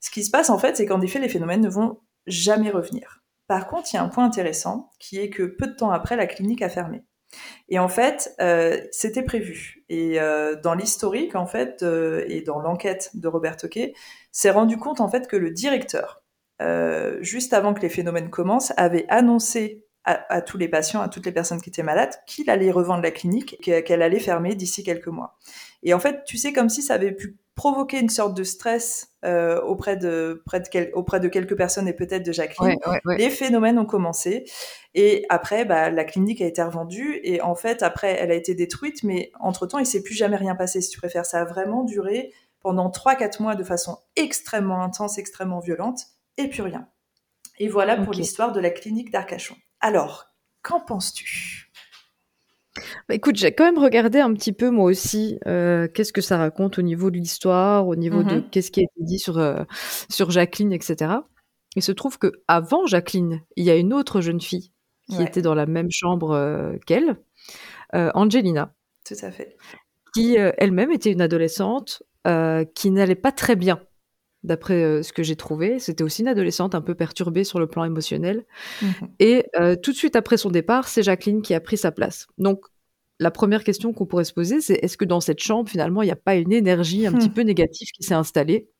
[0.00, 3.22] Ce qui se passe en fait, c'est qu'en effet, les phénomènes ne vont jamais revenir.
[3.46, 6.16] Par contre, il y a un point intéressant qui est que peu de temps après,
[6.16, 7.02] la clinique a fermé.
[7.68, 9.84] Et en fait, euh, c'était prévu.
[9.88, 13.94] Et euh, dans l'historique, en fait, euh, et dans l'enquête de Robert Toquet,
[14.32, 16.22] s'est rendu compte en fait que le directeur,
[16.62, 21.08] euh, juste avant que les phénomènes commencent, avait annoncé à, à, tous les patients, à
[21.08, 24.82] toutes les personnes qui étaient malades, qu'il allait revendre la clinique, qu'elle allait fermer d'ici
[24.82, 25.36] quelques mois.
[25.82, 29.14] Et en fait, tu sais, comme si ça avait pu provoquer une sorte de stress
[29.24, 33.00] euh, auprès, de, près de auprès de quelques personnes et peut-être de Jacqueline, ouais, ouais,
[33.04, 33.16] ouais.
[33.18, 34.44] les phénomènes ont commencé.
[34.94, 37.20] Et après, bah, la clinique a été revendue.
[37.22, 39.02] Et en fait, après, elle a été détruite.
[39.02, 41.26] Mais entre-temps, il s'est plus jamais rien passé, si tu préfères.
[41.26, 46.06] Ça a vraiment duré pendant 3-4 mois de façon extrêmement intense, extrêmement violente.
[46.36, 46.88] Et plus rien.
[47.58, 48.18] Et voilà pour okay.
[48.20, 49.56] l'histoire de la clinique d'Arcachon.
[49.80, 50.28] Alors,
[50.62, 51.69] qu'en penses-tu?
[53.08, 56.38] Bah, écoute, j'ai quand même regardé un petit peu moi aussi euh, qu'est-ce que ça
[56.38, 59.64] raconte au niveau de l'histoire, au niveau de qu'est-ce qui a été dit sur, euh,
[60.08, 61.12] sur Jacqueline, etc.
[61.76, 64.72] Il se trouve que avant Jacqueline, il y a une autre jeune fille
[65.08, 65.24] qui ouais.
[65.24, 67.16] était dans la même chambre euh, qu'elle,
[67.92, 68.72] Angelina.
[69.04, 69.56] Tout à fait.
[70.14, 72.02] Qui elle-même était une adolescente
[72.74, 73.80] qui n'allait pas très bien
[74.42, 75.78] d'après euh, ce que j'ai trouvé.
[75.78, 78.44] C'était aussi une adolescente un peu perturbée sur le plan émotionnel.
[78.82, 78.86] Mmh.
[79.18, 82.26] Et euh, tout de suite après son départ, c'est Jacqueline qui a pris sa place.
[82.38, 82.64] Donc,
[83.18, 86.06] la première question qu'on pourrait se poser, c'est est-ce que dans cette chambre, finalement, il
[86.06, 87.18] n'y a pas une énergie un mmh.
[87.18, 88.70] petit peu négative qui s'est installée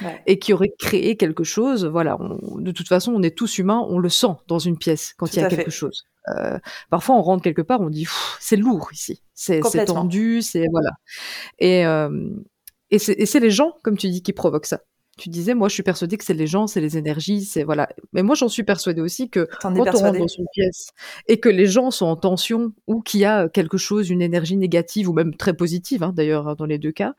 [0.00, 0.22] ouais.
[0.26, 1.84] et qui aurait créé quelque chose?
[1.84, 5.14] Voilà, on, de toute façon, on est tous humains, on le sent dans une pièce
[5.18, 5.70] quand il y a quelque fait.
[5.70, 6.06] chose.
[6.28, 8.06] Euh, parfois, on rentre quelque part, on dit
[8.38, 10.90] c'est lourd ici, c'est tendu, c'est voilà.
[11.58, 12.30] Et, euh,
[12.90, 14.82] et c'est les gens, comme tu dis, qui provoquent ça.
[15.18, 17.88] Tu disais, moi, je suis persuadée que c'est les gens, c'est les énergies, c'est voilà.
[18.12, 20.88] Mais moi, j'en suis persuadée aussi que quand on rentre dans une pièce
[21.28, 24.56] et que les gens sont en tension ou qu'il y a quelque chose, une énergie
[24.56, 27.14] négative ou même très positive, hein, d'ailleurs, hein, dans les deux cas,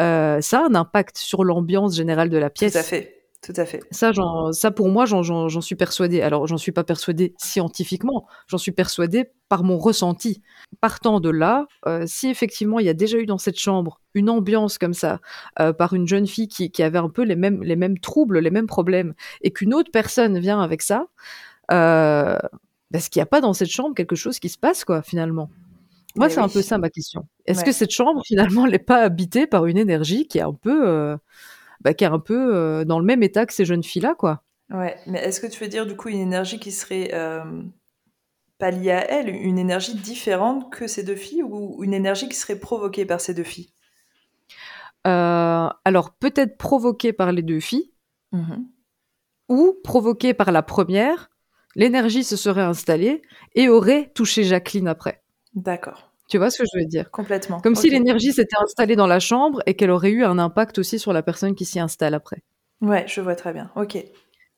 [0.00, 2.72] euh, ça a un impact sur l'ambiance générale de la pièce.
[2.72, 3.17] Tout à fait.
[3.40, 3.80] Tout à fait.
[3.92, 4.12] Ça,
[4.52, 6.22] ça pour moi, j'en suis persuadée.
[6.22, 10.42] Alors, j'en suis pas persuadée scientifiquement, j'en suis persuadée par mon ressenti.
[10.80, 14.28] Partant de là, euh, si effectivement il y a déjà eu dans cette chambre une
[14.28, 15.20] ambiance comme ça,
[15.60, 18.40] euh, par une jeune fille qui, qui, avait un peu les mêmes, les mêmes troubles,
[18.40, 21.06] les mêmes problèmes, et qu'une autre personne vient avec ça,
[21.70, 22.38] euh,
[22.92, 25.50] est-ce qu'il n'y a pas dans cette chambre quelque chose qui se passe, quoi, finalement?
[26.16, 27.28] Moi, c'est un peu ça ma question.
[27.46, 30.88] Est-ce que cette chambre, finalement, n'est pas habitée par une énergie qui est un peu
[30.88, 31.16] euh,
[31.80, 34.42] bah, qui est un peu euh, dans le même état que ces jeunes filles-là, quoi.
[34.70, 37.62] Ouais, mais est-ce que tu veux dire du coup une énergie qui serait euh,
[38.58, 42.36] pas liée à elle, une énergie différente que ces deux filles, ou une énergie qui
[42.36, 43.72] serait provoquée par ces deux filles?
[45.06, 47.92] Euh, Alors peut-être provoquée par les deux filles,
[48.32, 48.56] mmh
[49.48, 51.30] ou provoquée par la première,
[51.74, 53.22] l'énergie se serait installée
[53.54, 55.22] et aurait touché Jacqueline après.
[55.54, 56.07] D'accord.
[56.28, 57.10] Tu vois ce que je veux dire?
[57.10, 57.60] Complètement.
[57.60, 60.98] Comme si l'énergie s'était installée dans la chambre et qu'elle aurait eu un impact aussi
[60.98, 62.42] sur la personne qui s'y installe après.
[62.80, 63.70] Ouais, je vois très bien.
[63.76, 63.98] Ok.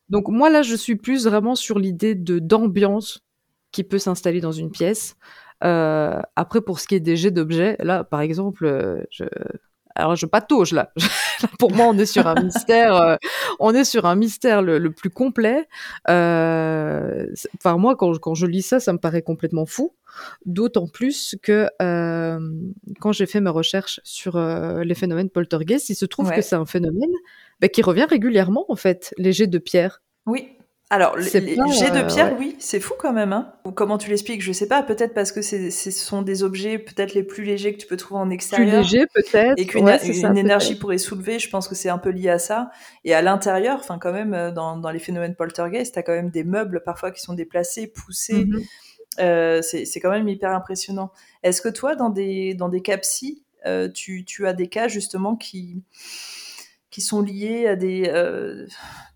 [0.09, 3.25] Donc moi là, je suis plus vraiment sur l'idée de d'ambiance
[3.71, 5.17] qui peut s'installer dans une pièce.
[5.63, 9.25] Euh, après, pour ce qui est des jets d'objets, là, par exemple, euh, je,
[9.95, 10.93] alors je patauge là.
[11.59, 12.95] Pour moi, on est sur un mystère.
[12.95, 13.17] Euh,
[13.59, 15.69] on est sur un mystère le, plus complet.
[16.09, 17.27] Euh,
[17.57, 19.95] enfin moi, quand, quand, je lis ça, ça me paraît complètement fou.
[20.45, 22.41] D'autant plus que euh,
[23.01, 26.57] quand j'ai fait mes recherches sur euh, les phénomènes poltergeist, il se trouve que c'est
[26.57, 27.11] un phénomène
[27.61, 30.03] bah, qui revient régulièrement en fait, les jets de pierre.
[30.27, 30.57] Oui,
[30.93, 33.33] alors, les, jets de pierre, oui, c'est fou quand même.
[33.33, 33.53] Hein.
[33.65, 34.83] Ou comment tu l'expliques, je sais pas.
[34.83, 38.21] Peut-être parce que ce sont des objets peut-être les plus légers que tu peux trouver
[38.21, 38.83] en extérieur.
[38.83, 39.55] Plus légers, peut-être.
[39.57, 41.39] Et qu'une une énergie pourrait soulever.
[41.39, 42.73] Je pense que c'est un peu lié à ça.
[43.05, 46.31] Et à l'intérieur, enfin quand même, euh, dans, dans les phénomènes poltergeist, t'as quand même
[46.31, 48.47] des meubles parfois qui sont déplacés, poussés.
[48.47, 48.67] Mm-hmm.
[49.21, 51.13] euh, c'est quand même hyper impressionnant.
[51.45, 52.83] Est-ce que toi, dans des dans des
[53.65, 55.83] euh, tu, tu as des cas justement qui
[56.91, 58.67] qui sont liés à des, euh,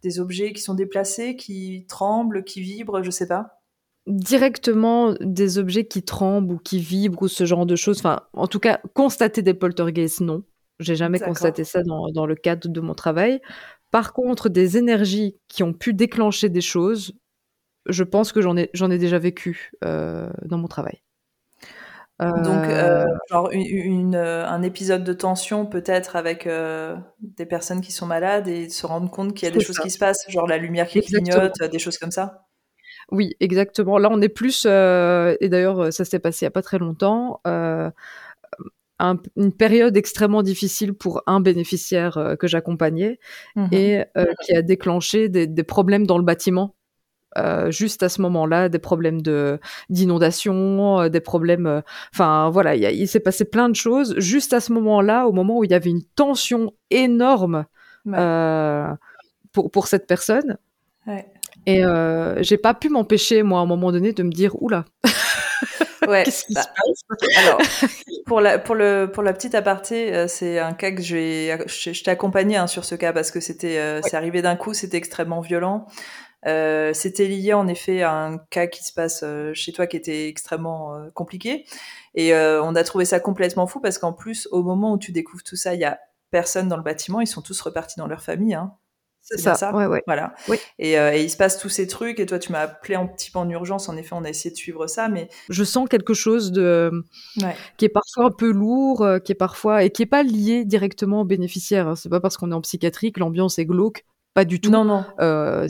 [0.03, 3.61] des objets qui sont déplacés, qui tremblent, qui vibrent, je sais pas
[4.07, 7.99] Directement des objets qui tremblent ou qui vibrent ou ce genre de choses.
[7.99, 10.45] Enfin, en tout cas, constater des poltergeists, non.
[10.79, 13.41] J'ai jamais constaté ça dans, dans, le cadre de mon travail.
[13.91, 17.15] Par contre, des énergies qui ont pu déclencher des choses,
[17.87, 21.01] je pense que j'en ai, ai déjà vécu euh, dans mon travail.
[22.21, 27.91] Donc, euh, genre une, euh, un épisode de tension peut-être avec euh, des personnes qui
[27.91, 30.47] sont malades et se rendre compte qu'il y a des choses qui se passent, genre
[30.47, 32.47] la lumière qui clignote, des choses comme ça.
[33.11, 33.99] Oui, exactement.
[33.99, 37.41] Là, on est plus, et d'ailleurs, ça s'est passé il n'y a pas très longtemps,
[39.01, 43.19] une période extrêmement difficile pour un bénéficiaire que j'accompagnais
[43.57, 44.05] mmh et
[44.45, 46.77] qui a déclenché des, des, problèmes dans le bâtiment
[47.37, 49.59] euh, juste à ce moment-là, des problèmes de
[49.91, 51.67] d'inondation, euh, des problèmes.
[51.67, 51.81] Euh,
[52.15, 55.65] enfin voilà, il s'est passé plein de choses juste à ce moment-là, au moment où
[55.65, 57.67] il y avait une tension énorme
[59.53, 60.59] pour pour cette personne.
[61.07, 61.27] Ouais.
[61.67, 61.83] Et
[62.41, 64.85] j'ai pas pu m'empêcher moi à un moment donné de me dire oula.
[66.07, 66.25] Ouais.
[66.25, 67.39] Qu'est-ce qui se bah, passe?
[67.39, 67.59] Alors,
[68.27, 72.11] pour la, pour, le, pour la petite aparté, c'est un cas que je, je, t'ai
[72.11, 75.87] accompagné hein, sur ce cas parce que c'était, c'est arrivé d'un coup, c'était extrêmement violent.
[76.47, 79.97] Euh, c'était lié en effet à un cas qui se passe euh, chez toi qui
[79.97, 81.65] était extrêmement euh, compliqué.
[82.15, 85.43] Et on a trouvé ça complètement fou parce qu'en plus, au moment où tu découvres
[85.43, 85.99] tout ça, il y a
[86.31, 88.55] personne dans le bâtiment, ils sont tous repartis dans leur famille.
[88.55, 88.73] Hein.
[89.21, 89.55] C'est ça.
[89.55, 90.03] ça ouais, ouais.
[90.07, 90.33] Voilà.
[90.49, 90.59] Oui.
[90.79, 92.21] Et, et, il se passe tous ces trucs.
[92.21, 93.89] Et toi, tu m'as appelé un petit peu en urgence.
[93.89, 96.93] En effet, on a essayé de suivre ça, mais je sens quelque chose de
[97.79, 101.23] qui est parfois un peu lourd, qui est parfois et qui est pas lié directement
[101.23, 101.89] aux bénéficiaires.
[101.89, 101.97] Hein.
[101.97, 104.71] C'est pas parce qu'on est en psychiatrie que l'ambiance est glauque pas du tout.
[104.71, 105.05] Non, non.
[105.21, 105.67] Euh,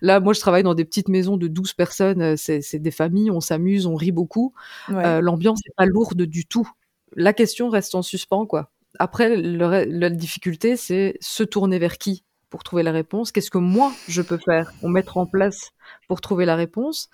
[0.00, 2.22] là, moi, je travaille dans des petites maisons de 12 personnes.
[2.22, 4.54] Euh, c'est des familles, on s'amuse, on rit beaucoup.
[4.90, 6.68] Euh, L'ambiance n'est pas lourde du tout.
[7.14, 8.70] La question reste en suspens, quoi.
[8.98, 13.32] Après, la difficulté, c'est se tourner vers qui pour trouver la réponse?
[13.32, 15.70] Qu'est-ce que moi, je peux faire ou mettre en place
[16.06, 17.08] pour trouver la réponse?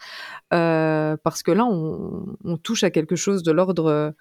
[0.53, 4.15] Euh, Parce que là, on, on, touche à quelque chose de l'ordre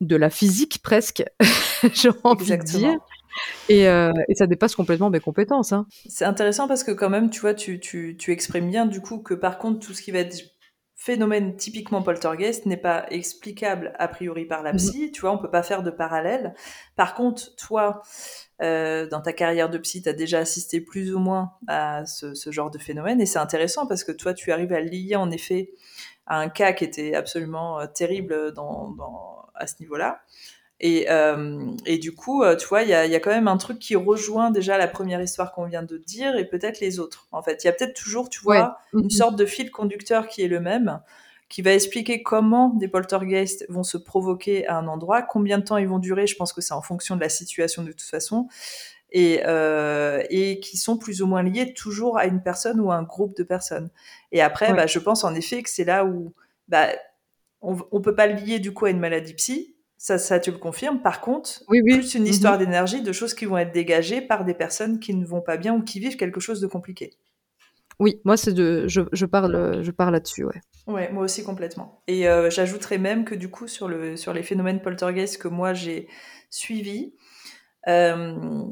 [0.00, 1.22] de la physique presque,
[1.92, 2.98] j'ai envie de dire.
[3.68, 5.72] Et, euh, et, ça dépasse complètement mes compétences.
[5.72, 5.86] Hein.
[6.08, 9.18] C'est intéressant parce que quand même, tu vois, tu, tu, tu, exprimes bien du coup
[9.18, 10.36] que par contre, tout ce qui va être
[11.02, 15.10] phénomène typiquement poltergeist n'est pas explicable a priori par la mmh psy.
[15.12, 16.54] Tu vois, on peut pas faire de parallèle.
[16.94, 18.02] Par contre, toi,
[18.62, 22.34] euh, dans ta carrière de psy, tu as déjà assisté plus ou moins à ce,
[22.34, 25.30] ce genre de phénomène et c'est intéressant parce que toi, tu arrives à lier en
[25.32, 25.72] effet
[26.26, 30.20] à un cas qui était absolument euh, terrible dans, dans, à ce niveau-là
[30.84, 31.06] Et,
[31.86, 33.94] et du coup, tu vois, il y a, y a, quand même un truc qui
[33.94, 37.28] rejoint déjà la première histoire qu'on vient de dire et peut-être les autres.
[37.30, 40.42] En fait, il y a peut-être toujours, tu vois, une sorte de fil conducteur qui
[40.42, 41.00] est le même,
[41.48, 45.76] qui va expliquer comment des poltergeists vont se provoquer à un endroit, combien de temps
[45.76, 46.26] ils vont durer.
[46.26, 48.48] Je pense que c'est en fonction de la situation de toute façon
[49.12, 52.96] et, euh, et qui sont plus ou moins liés toujours à une personne ou à
[52.96, 53.90] un groupe de personnes.
[54.32, 56.32] Et après, bah, je pense en effet que c'est là où
[56.68, 56.88] bah,
[57.60, 59.71] on ne peut pas le lier du coup à une maladie psy,
[60.02, 61.00] ça, ça tu le confirmes.
[61.00, 61.94] Par contre, oui, oui.
[61.94, 62.66] plus une histoire mhm.
[62.66, 65.76] d'énergie, de choses qui vont être dégagées par des personnes qui ne vont pas bien
[65.76, 67.12] ou qui vivent quelque chose de compliqué.
[68.00, 70.60] Oui, moi c'est de, je, je, parle, je parle là-dessus, ouais.
[70.88, 72.02] Ouais, moi aussi complètement.
[72.08, 75.72] Et euh, j'ajouterais même que du coup sur le sur les phénomènes poltergeist que moi
[75.72, 76.08] j'ai
[76.50, 77.14] suivis,
[77.88, 78.64] euh,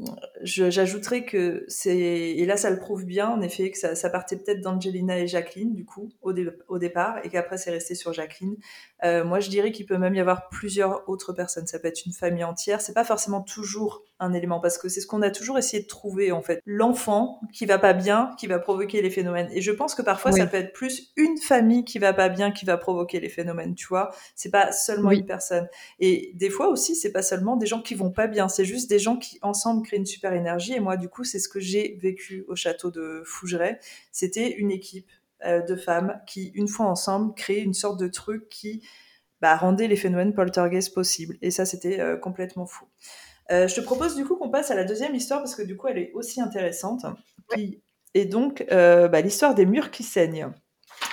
[0.43, 4.37] J'ajouterais que c'est, et là ça le prouve bien en effet, que ça, ça partait
[4.37, 6.33] peut-être d'Angelina et Jacqueline du coup au,
[6.69, 8.57] au départ et qu'après c'est resté sur Jacqueline.
[9.05, 12.05] Euh, moi je dirais qu'il peut même y avoir plusieurs autres personnes, ça peut être
[12.07, 15.31] une famille entière, c'est pas forcément toujours un élément parce que c'est ce qu'on a
[15.31, 16.61] toujours essayé de trouver en fait.
[16.67, 19.49] L'enfant qui va pas bien, qui va provoquer les phénomènes.
[19.53, 22.51] Et je pense que parfois ça peut être plus une famille qui va pas bien
[22.51, 24.13] qui va provoquer les phénomènes, tu vois.
[24.35, 25.69] C'est pas seulement une personne.
[25.99, 28.91] Et des fois aussi c'est pas seulement des gens qui vont pas bien, c'est juste
[28.91, 30.75] des gens qui ensemble créent une super énergie.
[30.75, 33.79] Et moi du coup c'est ce que j'ai vécu au château de Fougeray.
[34.13, 35.11] C'était une équipe
[35.45, 38.83] euh, de femmes qui une fois ensemble créaient une sorte de truc qui
[39.41, 41.37] bah, rendait les phénomènes poltergeist possibles.
[41.43, 42.87] Et ça c'était euh, complètement fou.
[43.51, 45.77] Euh, je te propose du coup qu'on passe à la deuxième histoire parce que du
[45.77, 47.05] coup elle est aussi intéressante.
[48.15, 50.49] Et donc euh, bah, l'histoire des murs qui saignent.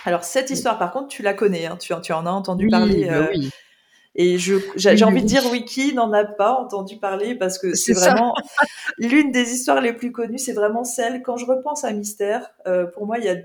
[0.06, 3.06] Alors cette histoire par contre tu la connais, hein, tu, en as entendu parler.
[3.06, 3.34] Bah euh,
[4.20, 8.34] et j'ai envie de dire Wiki n'en a pas entendu parler parce que c'est vraiment
[8.98, 10.40] l'une des histoires les plus connues.
[10.40, 12.52] C'est vraiment celle quand je repense à Mystère.
[12.94, 13.36] pour moi il y a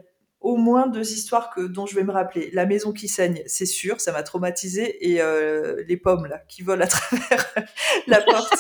[0.42, 2.50] au moins deux histoires que, dont je vais me rappeler.
[2.52, 6.62] La maison qui saigne, c'est sûr, ça m'a traumatisé, et euh, les pommes là qui
[6.62, 7.54] volent à travers
[8.06, 8.54] la porte.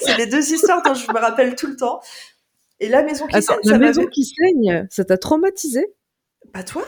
[0.00, 2.00] c'est les deux histoires dont je me rappelle tout le temps.
[2.80, 5.86] Et la maison qui saigne, la maison qui saigne, ça t'a traumatisé
[6.52, 6.84] Pas toi?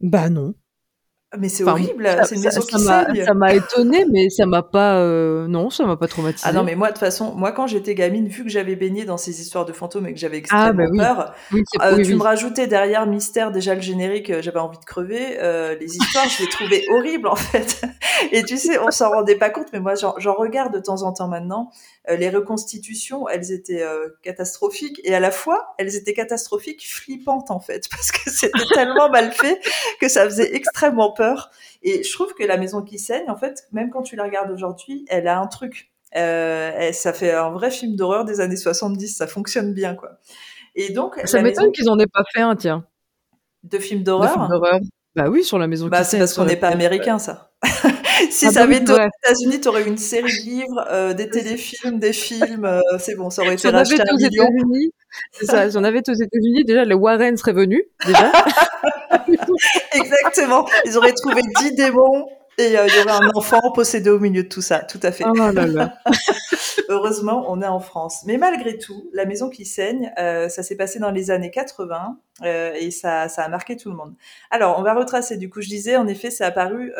[0.00, 0.54] Bah non.
[1.36, 3.24] Mais c'est horrible, c'est une maison qui saigne.
[3.24, 6.46] Ça m'a étonné, mais ça m'a pas, euh, non, ça m'a pas traumatisé.
[6.48, 9.04] Ah non, mais moi de toute façon, moi quand j'étais gamine, vu que j'avais baigné
[9.04, 12.22] dans ces histoires de fantômes et que j'avais ah, extrêmement bah peur, euh, tu me
[12.22, 15.36] rajoutais derrière mystère déjà le générique, euh, j'avais envie de crever.
[15.80, 17.82] les histoires, je les trouvais horribles en fait.
[18.32, 21.12] Et tu sais, on s'en rendait pas compte, mais moi j'en regarde de temps en
[21.12, 21.70] temps maintenant.
[22.08, 23.84] Les reconstitutions, elles étaient
[24.22, 29.10] catastrophiques et à la fois, elles étaient catastrophiques, flippantes en fait, parce que c'était tellement
[29.10, 29.60] mal fait
[30.00, 31.50] que ça faisait extrêmement peur
[31.82, 34.50] et je trouve que La Maison qui saigne, en fait, même quand tu la regardes
[34.50, 35.92] aujourd'hui, elle a un truc.
[36.16, 40.18] Euh, ça fait un vrai film d'horreur des années 70, ça fonctionne bien, quoi.
[40.74, 42.84] Et donc, ça m'étonne qu'ils en aient pas fait un, tiens.
[43.62, 44.48] De films d'horreur.
[45.14, 45.86] Bah oui, sur la maison.
[45.86, 47.52] Bah c'est parce qu'on n'est pas américain, ça.
[48.30, 51.28] si ah ça avait été aux États-Unis, tu aurais une série de livres, euh, des
[51.28, 52.64] téléfilms, des films.
[52.64, 54.92] Euh, c'est bon, ça aurait été racheté à États-Unis.
[55.32, 55.62] C'est ça.
[55.62, 57.82] Avait été aux États-Unis, déjà les Warren seraient venus.
[58.04, 58.32] Déjà.
[59.92, 60.66] Exactement.
[60.84, 62.26] Ils auraient trouvé 10 démons
[62.58, 64.78] et euh, il y aurait un enfant possédé au milieu de tout ça.
[64.78, 65.24] Tout à fait.
[65.26, 65.94] Oh là là.
[66.88, 68.22] Heureusement, on est en France.
[68.26, 72.18] Mais malgré tout, la maison qui saigne, euh, ça s'est passé dans les années 80
[72.44, 74.14] euh, et ça, ça a marqué tout le monde.
[74.50, 75.36] Alors, on va retracer.
[75.36, 76.92] Du coup, je disais, en effet, ça a apparu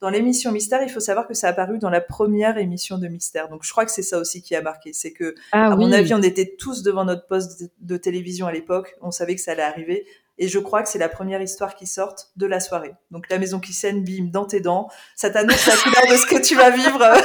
[0.00, 0.82] dans l'émission Mystère.
[0.82, 3.48] Il faut savoir que ça a apparu dans la première émission de Mystère.
[3.48, 4.92] Donc, je crois que c'est ça aussi qui a marqué.
[4.92, 8.52] C'est que, ah, à mon avis, on était tous devant notre poste de télévision à
[8.52, 8.96] l'époque.
[9.00, 10.06] On savait que ça allait arriver.
[10.38, 12.94] Et je crois que c'est la première histoire qui sorte de la soirée.
[13.10, 14.88] Donc la maison qui saigne, bim, dans tes dents.
[15.14, 17.16] Ça t'annonce la couleur de ce que tu vas vivre euh,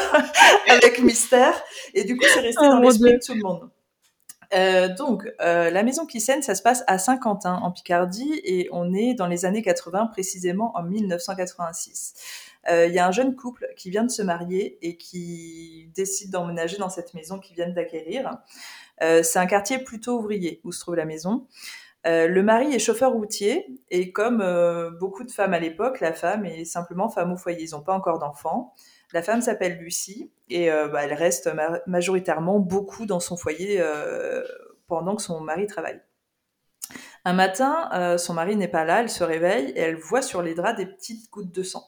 [0.70, 1.62] avec Mystère.
[1.94, 3.70] Et du coup, c'est resté oh dans l'esprit de tout le monde.
[4.54, 8.68] Euh, donc, euh, la maison qui saigne, ça se passe à Saint-Quentin, en Picardie, et
[8.72, 12.14] on est dans les années 80, précisément en 1986.
[12.70, 16.32] Euh, il y a un jeune couple qui vient de se marier et qui décide
[16.32, 18.38] d'emménager dans cette maison qu'ils viennent d'acquérir.
[19.00, 21.48] C'est un quartier plutôt ouvrier où se trouve la maison.
[22.08, 26.14] Euh, le mari est chauffeur routier et comme euh, beaucoup de femmes à l'époque, la
[26.14, 27.64] femme est simplement femme au foyer.
[27.64, 28.74] Ils n'ont pas encore d'enfants.
[29.14, 31.50] La femme s'appelle Lucie et euh, bah, elle reste
[31.86, 33.84] majoritairement beaucoup dans son foyer
[34.88, 36.02] pendant que son mari travaille.
[37.24, 40.56] Un matin, son mari n'est pas là, elle se réveille et elle voit sur les
[40.56, 41.84] draps des petites gouttes de sang.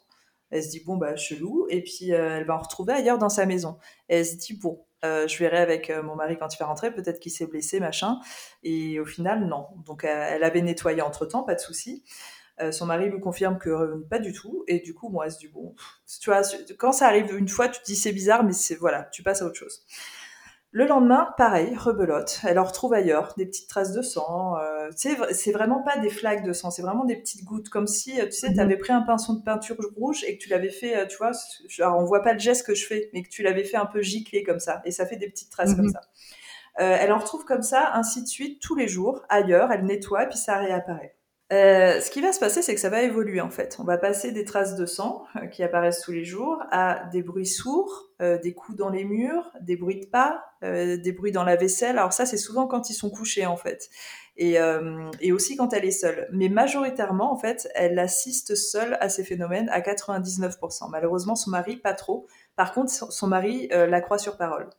[0.52, 3.48] Elle se dit bon bah chelou et puis elle va en retrouver ailleurs dans sa
[3.48, 3.80] maison.
[4.08, 6.92] elle se dit bon euh, je verrai avec euh, mon mari quand il va rentrer,
[6.94, 8.20] peut-être qu'il s'est blessé, machin.
[8.64, 9.68] Et au final, non.
[9.86, 12.04] Donc elle avait nettoyé entre temps, pas de souci.
[12.62, 14.64] Euh, son mari lui confirme que pas du tout.
[14.68, 15.76] Et du coup, moi, c'est du bon.
[16.22, 16.42] Tu vois,
[16.78, 19.42] quand ça arrive une fois, tu te dis c'est bizarre, mais c'est voilà, tu passes
[19.42, 19.84] à autre chose.
[20.76, 22.40] Le lendemain, pareil, rebelote.
[22.48, 24.58] Elle en retrouve ailleurs, des petites traces de sang.
[24.58, 28.14] Euh, c'est vraiment pas des flaques de sang, c'est vraiment des petites gouttes, comme si,
[28.16, 31.08] tu sais, tu avais pris un pinceau de peinture rouge et que tu l'avais fait,
[31.08, 31.32] tu vois,
[31.78, 33.86] alors on voit pas le geste que je fais, mais que tu l'avais fait un
[33.86, 36.02] peu gicler comme ça, et ça fait des petites traces comme ça.
[36.80, 40.26] Euh, elle en retrouve comme ça, ainsi de suite, tous les jours, ailleurs, elle nettoie,
[40.26, 41.16] puis ça réapparaît.
[41.54, 43.78] Euh, ce qui va se passer, c'est que ça va évoluer en fait.
[43.80, 47.22] On va passer des traces de sang euh, qui apparaissent tous les jours à des
[47.22, 51.44] bruits sourds, euh, des coups dans les murs, des bruits de pas, des bruits dans
[51.44, 52.00] la vaisselle.
[52.00, 53.90] Alors ça, c'est souvent quand ils sont couchés en fait,
[54.38, 54.58] et,
[55.32, 56.28] aussi quand elle est seule.
[56.32, 60.90] Mais majoritairement, en fait, elle assiste seule à ces phénomènes à 99%.
[60.90, 62.28] Malheureusement, son mari pas trop.
[62.56, 64.70] Par contre, son mari la croit sur parole.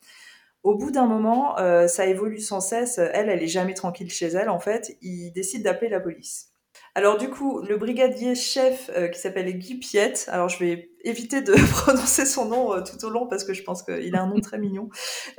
[0.62, 1.56] Au bout d'un moment,
[1.86, 2.96] ça évolue sans cesse.
[2.96, 4.48] Elle, elle est jamais tranquille chez elle.
[4.48, 6.53] En fait, il décide d'appeler la police.
[6.96, 11.42] Alors du coup, le brigadier chef euh, qui s'appelle Guy Piette, alors je vais éviter
[11.42, 14.28] de prononcer son nom euh, tout au long parce que je pense qu'il a un
[14.28, 14.88] nom très mignon,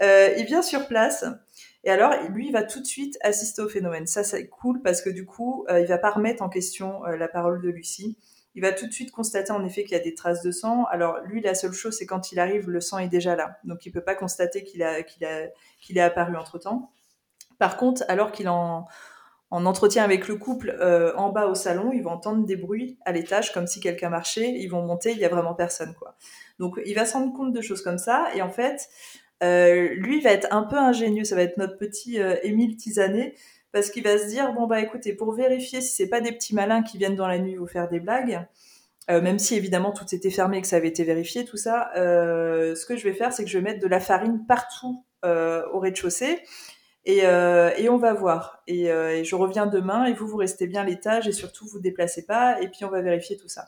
[0.01, 1.23] euh, il vient sur place
[1.85, 4.05] et alors lui va tout de suite assister au phénomène.
[4.05, 7.61] Ça c'est cool parce que du coup il va pas remettre en question la parole
[7.61, 8.17] de Lucie.
[8.55, 10.85] Il va tout de suite constater en effet qu'il y a des traces de sang.
[10.85, 13.85] Alors lui la seule chose c'est quand il arrive le sang est déjà là, donc
[13.85, 15.45] il peut pas constater qu'il a qu'il a
[15.79, 16.91] qu'il est apparu entre temps.
[17.59, 18.87] Par contre alors qu'il en
[19.51, 22.97] en entretien avec le couple euh, en bas au salon, ils vont entendre des bruits
[23.05, 26.15] à l'étage comme si quelqu'un marchait, ils vont monter, il y a vraiment personne quoi.
[26.59, 28.27] Donc il va se rendre compte de choses comme ça.
[28.35, 28.89] Et en fait
[29.43, 33.35] euh, lui va être un peu ingénieux, ça va être notre petit euh, Émile Tisanet
[33.71, 36.55] parce qu'il va se dire bon bah écoutez pour vérifier si c'est pas des petits
[36.55, 38.47] malins qui viennent dans la nuit vous faire des blagues,
[39.09, 42.85] même si évidemment tout était fermé et que ça avait été vérifié tout ça, ce
[42.85, 46.39] que je vais faire c'est que je vais mettre de la farine partout au rez-de-chaussée
[47.05, 48.63] et, euh, et, on va voir.
[48.67, 51.67] Et, euh, et, je reviens demain et vous, vous restez bien à l'étage et surtout,
[51.67, 53.67] vous déplacez pas et puis on va vérifier tout ça.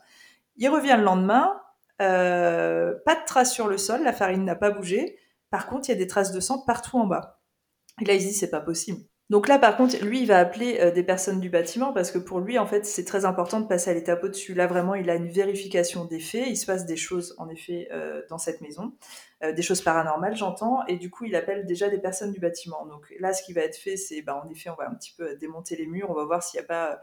[0.57, 1.61] Il revient le lendemain,
[2.01, 5.17] euh, pas de traces sur le sol, la farine n'a pas bougé.
[5.51, 7.39] Par contre, il y a des traces de sang partout en bas.
[8.01, 9.01] Et là, il se dit, c'est pas possible.
[9.29, 12.17] Donc là, par contre, lui, il va appeler euh, des personnes du bâtiment parce que
[12.17, 14.53] pour lui, en fait, c'est très important de passer à l'étape au-dessus.
[14.53, 16.45] Là, vraiment, il a une vérification des faits.
[16.47, 18.93] Il se passe des choses, en effet, euh, dans cette maison,
[19.43, 20.85] euh, des choses paranormales, j'entends.
[20.87, 22.85] Et du coup, il appelle déjà des personnes du bâtiment.
[22.85, 25.13] Donc là, ce qui va être fait, c'est, bah, en effet, on va un petit
[25.17, 26.09] peu démonter les murs.
[26.09, 27.01] On va voir s'il n'y a pas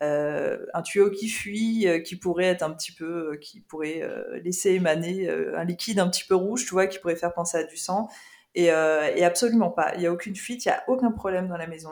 [0.00, 4.02] un tuyau qui fuit, qui pourrait être un petit peu, qui pourrait
[4.44, 7.64] laisser émaner un liquide un petit peu rouge, tu vois, qui pourrait faire penser à
[7.64, 8.10] du sang.
[8.54, 9.94] Et, euh, et, absolument pas.
[9.94, 11.90] Il n'y a aucune fuite, il n'y a aucun problème dans la maison.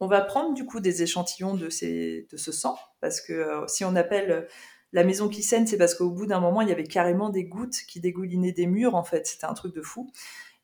[0.00, 3.94] On va prendre du coup des échantillons de, ce sang, parce que euh, si on
[3.94, 4.48] appelle
[4.92, 7.44] la maison qui saigne, c'est parce qu'au bout d'un moment, il y avait carrément des
[7.44, 9.26] gouttes qui dégoulinaient des murs, en fait.
[9.26, 10.10] C'était un truc de fou.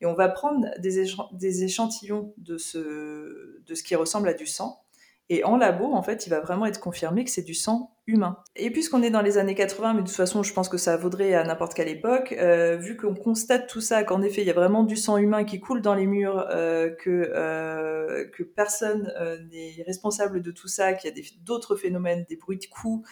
[0.01, 4.45] Et on va prendre des, des échantillons de ce, de ce qui ressemble à du
[4.45, 4.83] sang,
[5.29, 8.37] et en labo, en fait, il va vraiment être confirmé que c'est du sang humain.
[8.55, 10.95] Et puisqu'on est dans les années 80, mais de toute façon, je pense que ça
[10.95, 14.49] vaudrait à n'importe quelle époque, euh, vu qu'on constate tout ça, qu'en effet, il y
[14.49, 19.13] a vraiment du sang humain qui coule dans les murs, euh, que, euh, que personne
[19.51, 23.07] n'est responsable de tout ça, qu'il y a d'autres phénomènes, des bruits de coups,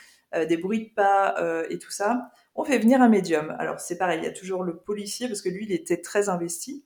[0.47, 1.35] des bruits de pas
[1.69, 3.55] et tout ça, on fait venir un médium.
[3.59, 6.29] Alors c'est pareil, il y a toujours le policier, parce que lui, il était très
[6.29, 6.85] investi.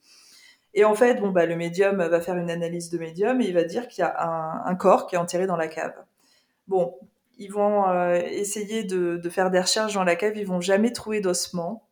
[0.74, 3.54] Et en fait, bon, bah, le médium va faire une analyse de médium et il
[3.54, 5.94] va dire qu'il y a un, corps qui est enterré dans la cave.
[6.68, 6.96] Bon,
[7.38, 11.22] ils vont euh, essayer de, faire des recherches dans la cave, ils vont jamais trouver
[11.22, 11.86] d'ossements.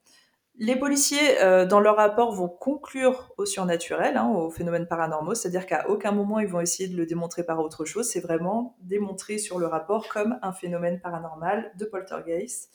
[0.59, 5.67] Les policiers, euh, dans leur rapport, vont conclure au surnaturel, hein, aux phénomènes paranormaux, c'est-à-dire
[5.67, 9.37] qu'à aucun moment ils vont essayer de le démontrer par autre chose, c'est vraiment démontré
[9.37, 12.71] sur le rapport comme un phénomène paranormal de poltergeist.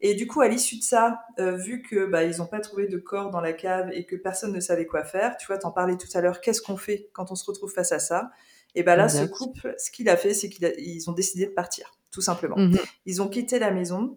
[0.00, 2.86] Et du coup, à l'issue de ça, euh, vu que bah, ils n'ont pas trouvé
[2.86, 5.70] de corps dans la cave et que personne ne savait quoi faire, tu vois, t'en
[5.70, 8.30] parlais tout à l'heure, qu'est-ce qu'on fait quand on se retrouve face à ça?
[8.74, 9.26] Et ben bah, là, exact.
[9.26, 12.56] ce couple, ce qu'il a fait, c'est qu'ils ont décidé de partir, tout simplement.
[12.56, 12.84] Mm -hmm.
[13.06, 14.16] Ils ont quitté la maison.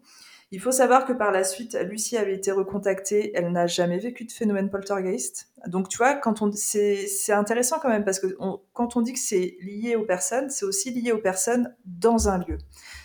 [0.50, 3.32] Il faut savoir que par la suite, Lucie avait été recontactée.
[3.34, 5.48] Elle n'a jamais vécu de phénomène poltergeist.
[5.66, 9.12] Donc, tu vois, quand on, c'est intéressant quand même parce que on, quand on dit
[9.12, 12.58] que c'est lié aux personnes, c'est aussi lié aux personnes dans un lieu.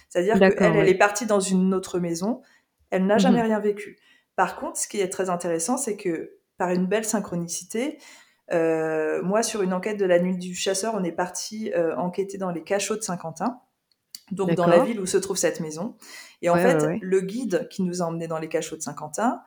[0.09, 0.79] C'est-à-dire qu'elle, ouais.
[0.81, 2.41] elle est partie dans une autre maison.
[2.89, 3.45] Elle n'a jamais mmh.
[3.45, 3.97] rien vécu.
[4.35, 7.99] Par contre, ce qui est très intéressant, c'est que par une belle synchronicité,
[8.51, 12.37] euh, moi, sur une enquête de la nuit du chasseur, on est parti euh, enquêter
[12.37, 13.61] dans les cachots de Saint-Quentin,
[14.31, 15.95] donc dans la ville où se trouve cette maison.
[16.41, 16.99] Et en ouais, fait, ouais.
[17.01, 19.41] le guide qui nous a emmenés dans les cachots de Saint-Quentin,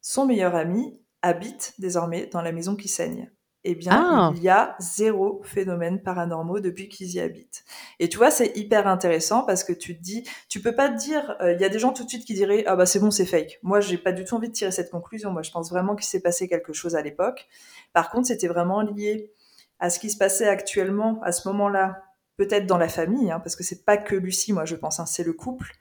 [0.00, 3.30] son meilleur ami habite désormais dans la maison qui saigne
[3.64, 4.32] eh bien, ah.
[4.34, 7.64] il y a zéro phénomène paranormaux depuis qu'ils y habitent.
[8.00, 10.96] Et tu vois, c'est hyper intéressant parce que tu te dis, tu peux pas te
[10.96, 12.98] dire, il euh, y a des gens tout de suite qui diraient, ah bah c'est
[12.98, 13.60] bon, c'est fake.
[13.62, 15.30] Moi, j'ai pas du tout envie de tirer cette conclusion.
[15.30, 17.46] Moi, je pense vraiment qu'il s'est passé quelque chose à l'époque.
[17.92, 19.32] Par contre, c'était vraiment lié
[19.78, 22.02] à ce qui se passait actuellement à ce moment-là,
[22.36, 25.06] peut-être dans la famille, hein, parce que c'est pas que Lucie, moi, je pense, hein,
[25.06, 25.72] c'est le couple.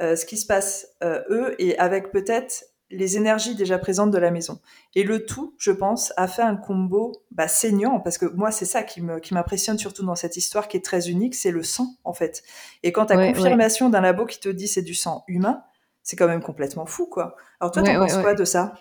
[0.00, 4.18] Euh, ce qui se passe euh, eux et avec peut-être les énergies déjà présentes de
[4.18, 4.60] la maison.
[4.94, 8.64] Et le tout, je pense, a fait un combo bah, saignant, parce que moi, c'est
[8.64, 12.12] ça qui m'impressionne surtout dans cette histoire qui est très unique, c'est le sang, en
[12.12, 12.42] fait.
[12.82, 15.62] Et quand tu as confirmation d'un labo qui te dit c'est du sang humain,
[16.02, 17.34] c'est quand même complètement fou, quoi.
[17.60, 18.74] Alors toi, t'en penses quoi de ça?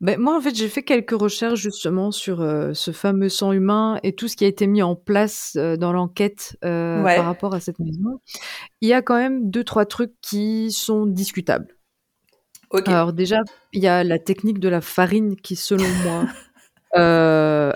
[0.00, 3.98] Ben, moi, en fait, j'ai fait quelques recherches justement sur euh, ce fameux sang humain
[4.02, 7.54] et tout ce qui a été mis en place euh, dans l'enquête euh, par rapport
[7.54, 8.20] à cette maison.
[8.80, 11.75] Il y a quand même deux, trois trucs qui sont discutables.
[12.86, 13.42] Alors déjà,
[13.72, 16.24] il y a la technique de la farine qui, selon moi,
[16.96, 17.72] euh...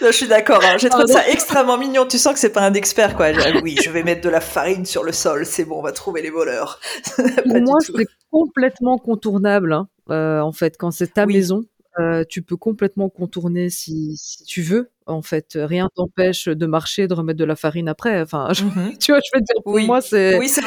[0.00, 0.60] je suis d'accord.
[0.64, 0.76] Hein.
[0.78, 2.06] J'ai trouvé ça extrêmement mignon.
[2.06, 3.28] Tu sens que c'est pas un expert, quoi.
[3.62, 5.44] oui, je vais mettre de la farine sur le sol.
[5.46, 6.80] C'est bon, on va trouver les voleurs.
[7.16, 9.72] Pour moi, c'est complètement contournable.
[9.72, 9.88] Hein.
[10.10, 11.64] Euh, en fait, quand c'est ta maison,
[12.00, 14.90] euh, tu peux complètement contourner si, si, tu veux.
[15.06, 18.22] En fait, rien t'empêche de marcher, de remettre de la farine après.
[18.22, 18.98] Enfin, mm-hmm.
[19.00, 20.38] tu vois, je veux dire, pour moi, c'est.
[20.38, 20.62] Oui, c'est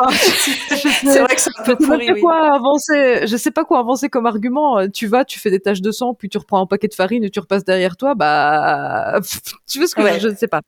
[0.10, 2.06] c'est vrai que c'est un peu pourri.
[2.08, 4.88] Je sais, quoi avancer, je sais pas quoi avancer comme argument.
[4.88, 7.24] Tu vas, tu fais des taches de sang, puis tu reprends un paquet de farine
[7.24, 8.14] et tu repasses derrière toi.
[8.14, 9.20] Bah,
[9.68, 10.62] tu veux ce que je, ne sais pas.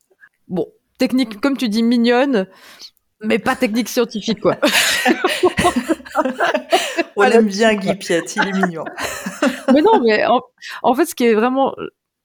[0.49, 0.67] Bon,
[0.99, 2.47] technique, comme tu dis, mignonne,
[3.23, 4.57] mais pas technique scientifique, quoi.
[7.17, 8.85] On aime bien Guy Piet, il est mignon.
[9.73, 10.25] mais non, mais
[10.83, 11.75] en, fait, ce qui est vraiment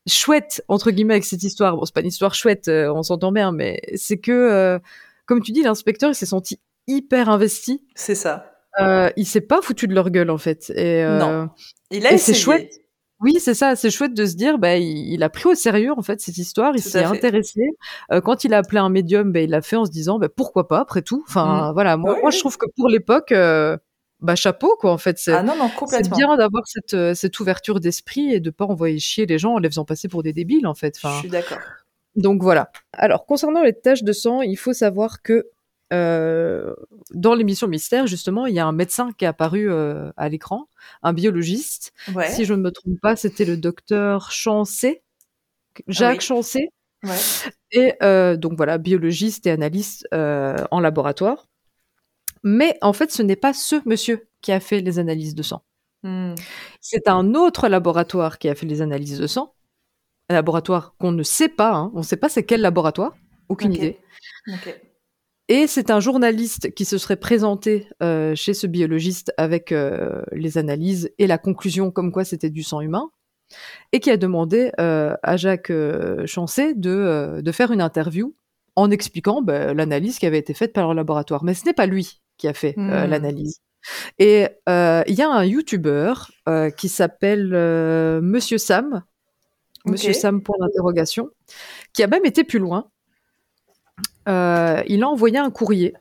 [0.07, 3.31] chouette entre guillemets avec cette histoire, bon, c'est pas une histoire chouette, euh, on s'entend
[3.31, 4.79] bien, mais c'est que, euh,
[5.25, 7.85] comme tu dis, l'inspecteur il s'est senti hyper investi.
[7.95, 8.51] C'est ça.
[8.79, 10.71] Euh, il s'est pas foutu de leur gueule en fait.
[10.75, 11.49] Et, euh, non.
[11.91, 12.71] Il a C'est chouette.
[13.19, 13.75] Oui, c'est ça.
[13.75, 16.75] C'est chouette de se dire, bah, il, a pris au sérieux en fait cette histoire.
[16.75, 17.61] Il s'est intéressé.
[18.11, 20.29] Euh, quand il a appelé un médium, bah, il l'a fait en se disant, bah,
[20.29, 21.23] pourquoi pas après tout.
[21.27, 21.73] Enfin, mm.
[21.73, 21.97] voilà.
[21.97, 23.75] Moi, moi, je trouve que pour l'époque, euh,
[24.19, 24.91] bah, chapeau quoi.
[24.91, 26.15] En fait, c'est ah, non, non, complètement.
[26.15, 29.69] bien d'avoir cette, cette ouverture d'esprit et de pas envoyer chier les gens en les
[29.69, 30.95] faisant passer pour des débiles en fait.
[30.97, 31.57] Enfin, je suis d'accord.
[32.15, 32.71] Donc voilà.
[32.93, 35.47] Alors concernant les taches de sang, il faut savoir que
[35.93, 36.73] euh,
[37.11, 40.67] dans l'émission Mystère, justement, il y a un médecin qui est apparu euh, à l'écran,
[41.03, 41.93] un biologiste.
[42.29, 45.03] Si je ne me trompe pas, c'était le docteur Chancé,
[45.87, 46.69] Jacques ah Chancé.
[47.71, 51.47] Et euh, donc voilà, biologiste et analyste en laboratoire.
[52.43, 55.63] Mais en fait, ce n'est pas ce monsieur qui a fait les analyses de sang.
[56.03, 56.35] Hmm.
[56.79, 59.53] C'est un autre laboratoire qui a fait les analyses de sang.
[60.29, 61.73] Un laboratoire qu'on ne sait pas.
[61.73, 61.91] Hein.
[61.95, 63.15] On ne sait pas c'est quel laboratoire.
[63.49, 63.97] Aucune idée.
[65.49, 70.57] Et c'est un journaliste qui se serait présenté euh, chez ce biologiste avec euh, les
[70.57, 73.09] analyses et la conclusion comme quoi c'était du sang humain,
[73.93, 75.71] et qui a demandé euh, à Jacques
[76.25, 78.35] Chancé de, de, faire une interview
[78.75, 81.45] en expliquant bah, l'analyse qui avait été faite par le laboratoire.
[81.45, 83.05] Mais ce n'est pas lui qui a fait hmm.
[83.05, 83.61] l'analyse.
[84.19, 86.13] Et il y a un YouTuber
[86.75, 87.51] qui s'appelle
[88.21, 89.03] Monsieur Sam,
[89.85, 91.29] Monsieur Sam pour l'interrogation,
[91.93, 92.91] qui a même été plus loin
[94.27, 95.93] euh, il a envoyé un courrier,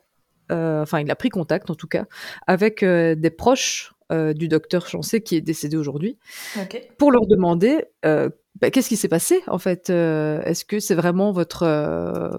[0.51, 2.05] euh, enfin il a pris contact en tout cas,
[2.47, 3.93] avec euh, des proches
[4.37, 6.17] du docteur Chancé qui est décédé aujourd'hui,
[6.97, 11.65] pour leur demander bah, qu'est-ce qui s'est passé en fait Est-ce que c'est vraiment votre,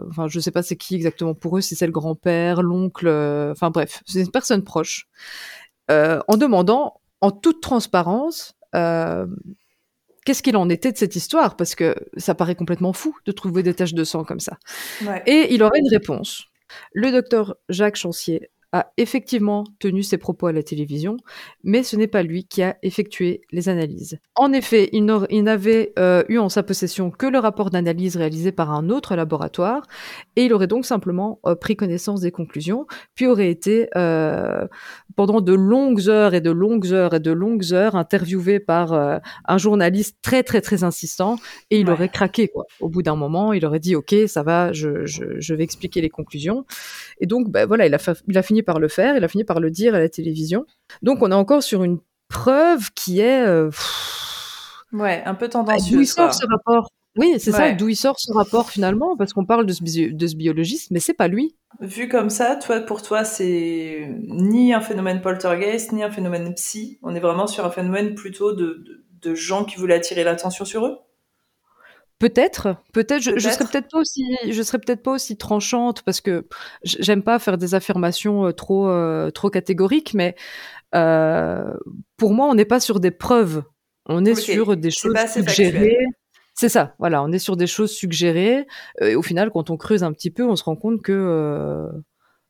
[0.08, 3.10] enfin je sais pas c'est qui exactement pour eux, si c'est le grand-père, l'oncle,
[3.52, 5.10] enfin bref, c'est une personne proche,
[5.90, 8.56] en demandant en toute transparence
[10.28, 11.55] qu'est-ce qu'il en était de cette histoire?
[11.55, 14.57] Parce que ça paraît complètement fou de trouver des taches de sang comme ça.
[15.25, 16.47] Et il aurait une réponse.
[16.91, 21.18] Le docteur Jacques Chancier a effectivement tenu ses propos à la télévision,
[21.63, 24.20] mais ce n'est pas lui qui a effectué les analyses.
[24.36, 28.72] En effet, il n'avait euh, eu en sa possession que le rapport d'analyse réalisé par
[28.72, 29.84] un autre laboratoire,
[30.36, 34.68] et il aurait donc simplement euh, pris connaissance des conclusions, puis aurait été euh,
[35.15, 38.93] pendant de longues heures et de longues heures et de longues heures interviewé par
[39.45, 41.38] un journaliste très très très insistant,
[41.72, 42.65] et il aurait craqué quoi.
[42.82, 46.09] Au bout d'un moment, il aurait dit ok, ça va, je, je, vais expliquer les
[46.09, 46.65] conclusions,
[47.22, 47.97] et donc ben, voilà, il a,
[48.28, 50.66] il a fini par le faire, il a fini par le dire à la télévision.
[51.01, 51.99] Donc on est encore sur une
[52.30, 53.45] preuve qui est...
[53.45, 53.70] Euh,
[54.93, 55.91] ouais, un peu tendancieuse.
[55.91, 59.34] D'où il sort ce rapport Oui, c'est ça, d'où il sort ce rapport finalement, parce
[59.34, 61.55] qu'on parle de ce, de ce biologiste, mais c'est pas lui.
[61.80, 66.99] Vu comme ça, toi, pour toi, c'est ni un phénomène poltergeist, ni un phénomène psy.
[67.03, 68.84] On est vraiment sur un phénomène plutôt de,
[69.22, 70.97] de gens qui voulaient attirer l'attention sur eux
[72.20, 76.20] Peut-être, peut-être, je, je serais peut-être pas aussi, je serais peut-être pas aussi tranchante parce
[76.20, 76.47] que
[76.82, 80.36] j'aime pas faire des affirmations euh, trop, euh, trop catégoriques, mais
[80.95, 81.72] euh,
[82.18, 83.61] pour moi, on n'est pas sur des preuves,
[84.07, 85.95] on est sur des choses suggérées.
[86.55, 88.65] C'est ça, voilà, on est sur des choses suggérées.
[88.99, 91.88] et au final, quand on creuse un petit peu, on se rend compte que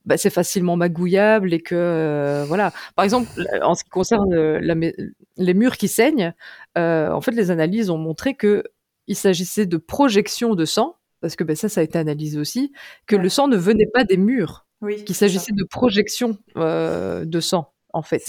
[0.05, 2.71] bah, c'est facilement magouillable et que voilà.
[2.95, 3.27] Par exemple,
[3.61, 6.33] en ce qui concerne les murs qui saignent,
[6.77, 8.63] en fait, les analyses ont montré que
[9.07, 12.71] il s'agissait de projection de sang, parce que ben, ça, ça a été analysé aussi,
[13.05, 14.65] que le sang ne venait pas des murs,
[15.05, 17.73] qu'il s'agissait de projection euh, de sang.
[17.93, 18.21] en fait.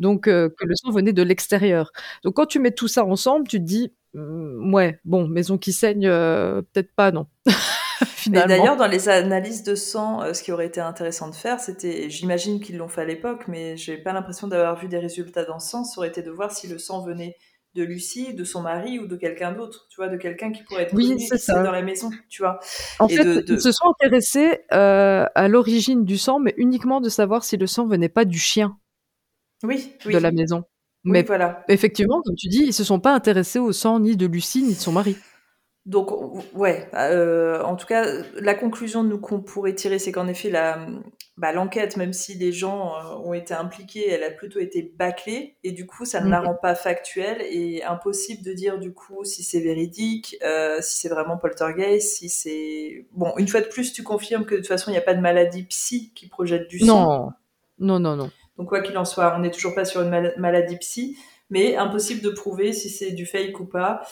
[0.00, 1.92] Donc que le sang venait de l'extérieur.
[2.22, 5.72] Donc quand tu mets tout ça ensemble, tu te dis «Mmh, ouais, bon, maison qui
[5.72, 7.26] saigne, peut-être pas, non.
[8.26, 12.60] d'ailleurs, dans les analyses de sang, ce qui aurait été intéressant de faire, c'était, j'imagine
[12.60, 15.70] qu'ils l'ont fait à l'époque, mais j'ai pas l'impression d'avoir vu des résultats dans ce
[15.70, 17.36] sens, ça aurait été de voir si le sang venait
[17.76, 20.82] de Lucie, de son mari ou de quelqu'un d'autre, tu vois, de quelqu'un qui pourrait
[20.84, 21.16] être oui,
[21.48, 22.58] dans la maison, tu vois.
[22.98, 27.56] En fait, ils se sont intéressés à l'origine du sang, mais uniquement de savoir si
[27.56, 28.78] le sang venait pas du chien.
[29.62, 30.64] Oui, De la maison.
[31.04, 31.64] Mais voilà.
[31.68, 34.74] effectivement, comme tu dis, ils se sont pas intéressés au sang ni de Lucie ni
[34.74, 35.16] de son mari.
[35.86, 36.10] Donc,
[36.52, 40.84] ouais, euh, en tout cas, la conclusion nous qu'on pourrait tirer, c'est qu'en effet, la,
[41.36, 45.54] bah, l'enquête, même si les gens euh, ont été impliqués, elle a plutôt été bâclée,
[45.62, 49.22] et du coup, ça ne la rend pas factuelle, et impossible de dire, du coup,
[49.22, 53.06] si c'est véridique, euh, si c'est vraiment poltergeist, si c'est...
[53.12, 55.14] Bon, une fois de plus, tu confirmes que de toute façon, il n'y a pas
[55.14, 57.32] de maladie psy qui projette du sang.
[57.78, 58.30] Non, non, non, non.
[58.58, 61.16] Donc, quoi qu'il en soit, on n'est toujours pas sur une maladie psy,
[61.48, 64.02] mais impossible de prouver si c'est du fake ou pas.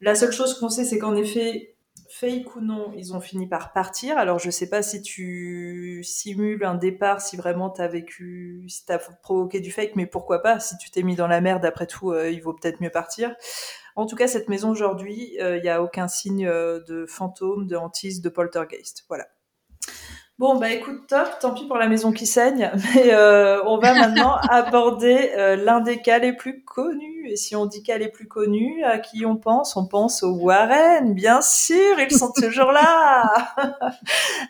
[0.00, 1.74] La seule chose qu'on sait, c'est qu'en effet,
[2.08, 4.18] fake ou non, ils ont fini par partir.
[4.18, 8.84] Alors, je sais pas si tu simules un départ, si vraiment tu as vécu, si
[8.84, 10.60] tu as provoqué du fake, mais pourquoi pas?
[10.60, 13.34] Si tu t'es mis dans la merde, après tout, euh, il vaut peut-être mieux partir.
[13.96, 17.66] En tout cas, cette maison aujourd'hui, euh, il n'y a aucun signe euh, de fantôme,
[17.66, 19.04] de hantise, de poltergeist.
[19.08, 19.26] Voilà.
[20.36, 23.94] Bon, bah écoute, top, tant pis pour la maison qui saigne, mais euh, on va
[23.94, 27.28] maintenant aborder euh, l'un des cas les plus connus.
[27.30, 29.76] Et si on dit cas les plus connus, à qui on pense?
[29.76, 33.32] On pense aux Warren, bien sûr, ils sont toujours là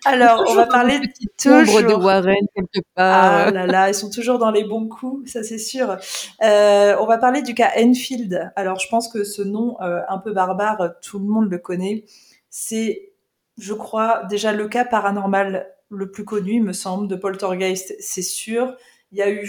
[0.07, 1.83] Alors, on va parler de toujours...
[1.83, 3.47] de Warren quelque part.
[3.47, 5.99] Ah là là, ils sont toujours dans les bons coups, ça c'est sûr.
[6.43, 8.51] Euh, on va parler du cas Enfield.
[8.57, 12.05] Alors, je pense que ce nom un peu barbare, tout le monde le connaît.
[12.49, 13.11] C'est
[13.57, 18.23] je crois, déjà le cas paranormal le plus connu, il me semble, de Poltergeist, c'est
[18.23, 18.75] sûr.
[19.13, 19.47] Il y a eu,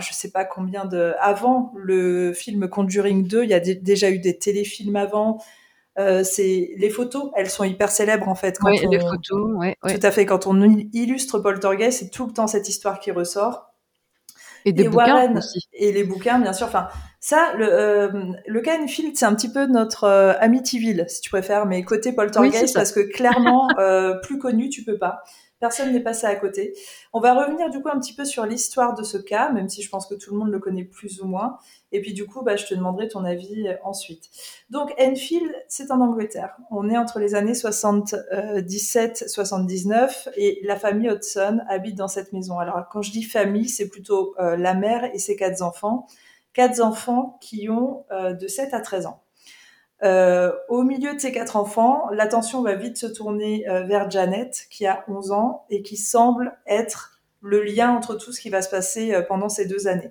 [0.00, 4.18] je sais pas combien de, avant le film Conjuring 2, il y a déjà eu
[4.18, 5.38] des téléfilms avant.
[5.98, 8.58] Euh, c'est les photos, elles sont hyper célèbres en fait.
[8.58, 10.26] Quand oui, les photos, ouais, Tout à fait.
[10.26, 10.60] Quand on
[10.92, 13.72] illustre Poltergeist, c'est tout le temps cette histoire qui ressort.
[14.66, 15.68] Et des bouquins aussi.
[15.72, 16.66] Et les bouquins, bien sûr.
[16.66, 16.88] Enfin,
[17.20, 18.08] ça, le, euh,
[18.48, 18.62] le
[19.14, 23.00] c'est un petit peu notre euh, Amityville, si tu préfères, mais côté Poltergeist, parce que
[23.00, 25.22] clairement, euh, plus connu, tu peux pas.
[25.58, 26.74] Personne n'est passé à côté.
[27.14, 29.80] On va revenir du coup un petit peu sur l'histoire de ce cas, même si
[29.82, 31.56] je pense que tout le monde le connaît plus ou moins.
[31.92, 34.28] Et puis du coup, bah, je te demanderai ton avis euh, ensuite.
[34.68, 36.58] Donc Enfield, c'est en Angleterre.
[36.70, 42.58] On est entre les années 77-79 et la famille Hudson habite dans cette maison.
[42.58, 46.06] Alors quand je dis famille, c'est plutôt euh, la mère et ses quatre enfants.
[46.52, 49.22] Quatre enfants qui ont euh, de 7 à 13 ans.
[50.02, 54.66] Euh, au milieu de ces quatre enfants, l'attention va vite se tourner euh, vers Janet,
[54.70, 58.60] qui a 11 ans et qui semble être le lien entre tout ce qui va
[58.60, 60.10] se passer euh, pendant ces deux années.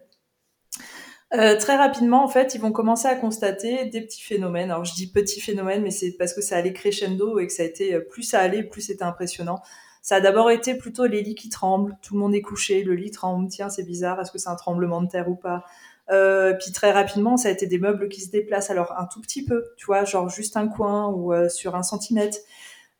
[1.31, 4.71] très rapidement, en fait, ils vont commencer à constater des petits phénomènes.
[4.71, 7.63] Alors, je dis petits phénomènes, mais c'est parce que ça allait crescendo et que ça
[7.63, 9.59] a plus ça allait, plus c'était impressionnant.
[10.01, 11.97] Ça a d'abord été plutôt les lits qui tremblent.
[12.03, 13.49] Tout le monde est couché, le lit tremble.
[13.49, 14.21] Tiens, c'est bizarre.
[14.21, 15.65] Est-ce que c'est un tremblement de terre ou pas?
[16.11, 19.21] Euh, puis très rapidement, ça a été des meubles qui se déplacent, alors un tout
[19.21, 22.37] petit peu, tu vois, genre juste un coin ou euh, sur un centimètre.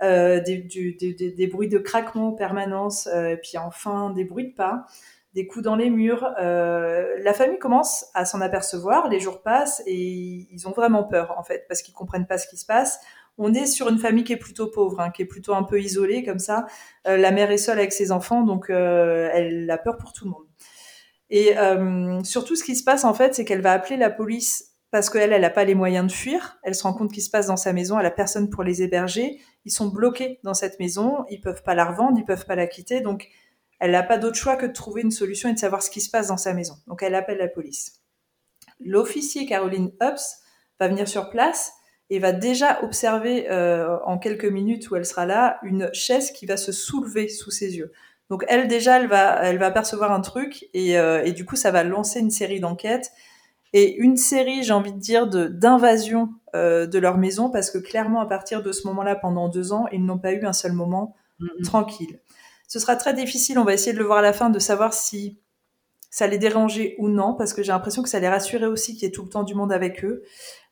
[0.01, 4.53] Euh, des, des, des, bruits de craquement en permanence, euh, puis enfin des bruits de
[4.53, 4.85] pas,
[5.33, 6.33] des coups dans les murs.
[6.37, 11.33] Euh, la famille commence à s'en apercevoir, les jours passent et ils ont vraiment peur
[11.37, 12.99] en fait, parce qu'ils comprennent pas ce qui se passe.
[13.37, 15.79] On est sur une famille qui est plutôt pauvre, hein, qui est plutôt un peu
[15.81, 16.65] isolée comme ça.
[17.05, 20.45] la mère est seule avec ses enfants, donc elle a peur pour tout le monde.
[21.35, 24.77] Et euh, surtout, ce qui se passe en fait, c'est qu'elle va appeler la police
[24.89, 26.57] parce qu'elle, elle n'a pas les moyens de fuir.
[26.63, 28.81] Elle se rend compte qu'il se passe dans sa maison, elle a personne pour les
[28.81, 29.41] héberger.
[29.65, 32.67] Ils sont bloqués dans cette maison, ils peuvent pas la revendre, ils peuvent pas la
[32.67, 33.27] quitter, donc
[33.81, 35.99] elle n'a pas d'autre choix que de trouver une solution et de savoir ce qui
[35.99, 36.75] se passe dans sa maison.
[36.87, 37.99] Donc elle appelle la police.
[38.79, 40.39] L'officier Caroline Hubbs
[40.79, 41.73] va venir sur place
[42.09, 46.45] et va déjà observer euh, en quelques minutes où elle sera là une chaise qui
[46.45, 47.91] va se soulever sous ses yeux.
[48.29, 51.55] Donc elle déjà, elle va, elle va percevoir un truc et, euh, et du coup,
[51.55, 53.11] ça va lancer une série d'enquêtes
[53.73, 57.77] et une série, j'ai envie de dire, de d'invasion euh, de leur maison parce que
[57.77, 60.71] clairement, à partir de ce moment-là, pendant deux ans, ils n'ont pas eu un seul
[60.71, 61.15] moment
[61.63, 62.19] tranquille.
[62.67, 63.59] Ce sera très difficile.
[63.59, 65.39] On va essayer de le voir à la fin, de savoir si
[66.09, 69.03] ça les dérangeait ou non, parce que j'ai l'impression que ça les rassurait aussi qu'il
[69.03, 70.23] y ait tout le temps du monde avec eux.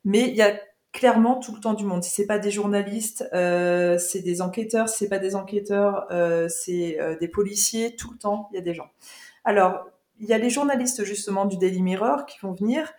[0.06, 0.58] Mais il y a
[0.93, 2.03] clairement tout le temps du monde.
[2.03, 4.87] Si c'est pas des journalistes, euh, c'est des enquêteurs.
[4.87, 7.95] Si c'est pas des enquêteurs, euh, c'est euh, des policiers.
[7.95, 8.89] Tout le temps, il y a des gens.
[9.43, 9.85] Alors,
[10.19, 12.93] il y a les journalistes justement du Daily Mirror qui vont venir.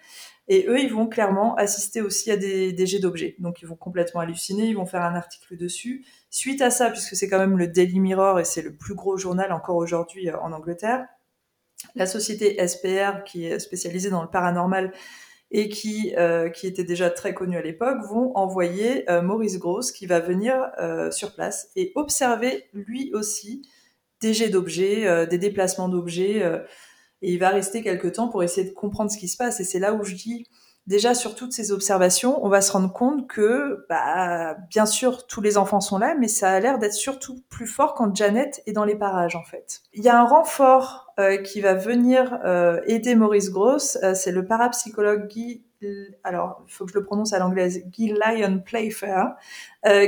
[0.49, 3.37] Et eux, ils vont clairement assister aussi à des, des jets d'objets.
[3.39, 6.05] Donc, ils vont complètement halluciner, ils vont faire un article dessus.
[6.29, 9.17] Suite à ça, puisque c'est quand même le Daily Mirror et c'est le plus gros
[9.17, 11.07] journal encore aujourd'hui en Angleterre,
[11.95, 14.93] la société SPR, qui est spécialisée dans le paranormal
[15.51, 19.93] et qui, euh, qui était déjà très connue à l'époque, vont envoyer euh, Maurice Gross
[19.93, 23.63] qui va venir euh, sur place et observer lui aussi
[24.21, 26.41] des jets d'objets, des déplacements d'objets.
[27.21, 29.61] et il va rester quelques temps pour essayer de comprendre ce qui se passe.
[29.61, 30.47] Et c'est là où je dis,
[30.87, 35.41] déjà sur toutes ces observations, on va se rendre compte que, bah, bien sûr, tous
[35.41, 38.73] les enfants sont là, mais ça a l'air d'être surtout plus fort quand Janet est
[38.73, 39.81] dans les parages, en fait.
[39.95, 44.33] Il y a un renfort euh, qui va venir euh, aider Maurice Gross, euh, c'est
[44.33, 45.65] le parapsychologue Guy,
[46.23, 49.35] alors il faut que je le prononce à l'anglaise, Guy Lyon Playfair,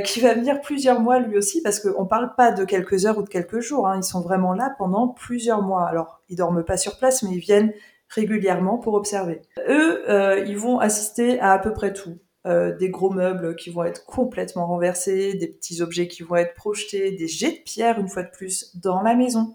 [0.03, 3.21] qui va venir plusieurs mois lui aussi, parce qu'on parle pas de quelques heures ou
[3.21, 5.87] de quelques jours, hein, ils sont vraiment là pendant plusieurs mois.
[5.87, 7.73] Alors, ils dorment pas sur place, mais ils viennent
[8.09, 9.41] régulièrement pour observer.
[9.67, 12.17] Eux, euh, ils vont assister à à peu près tout.
[12.45, 16.53] Euh, des gros meubles qui vont être complètement renversés, des petits objets qui vont être
[16.53, 19.53] projetés, des jets de pierre une fois de plus dans la maison,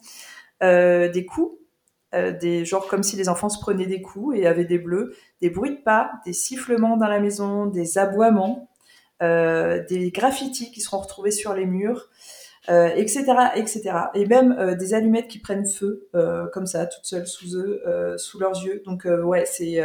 [0.63, 1.59] euh, des coups,
[2.13, 5.49] des genre comme si les enfants se prenaient des coups et avaient des bleus, des
[5.49, 8.69] bruits de pas, des sifflements dans la maison, des aboiements,
[9.21, 12.11] des graffitis qui seront retrouvés sur les murs,
[12.69, 13.83] euh, etc.
[14.15, 17.83] Et même euh, des allumettes qui prennent feu euh, comme ça, toutes seules sous eux,
[18.19, 18.83] sous leurs yeux.
[18.85, 19.83] Donc ouais, c'est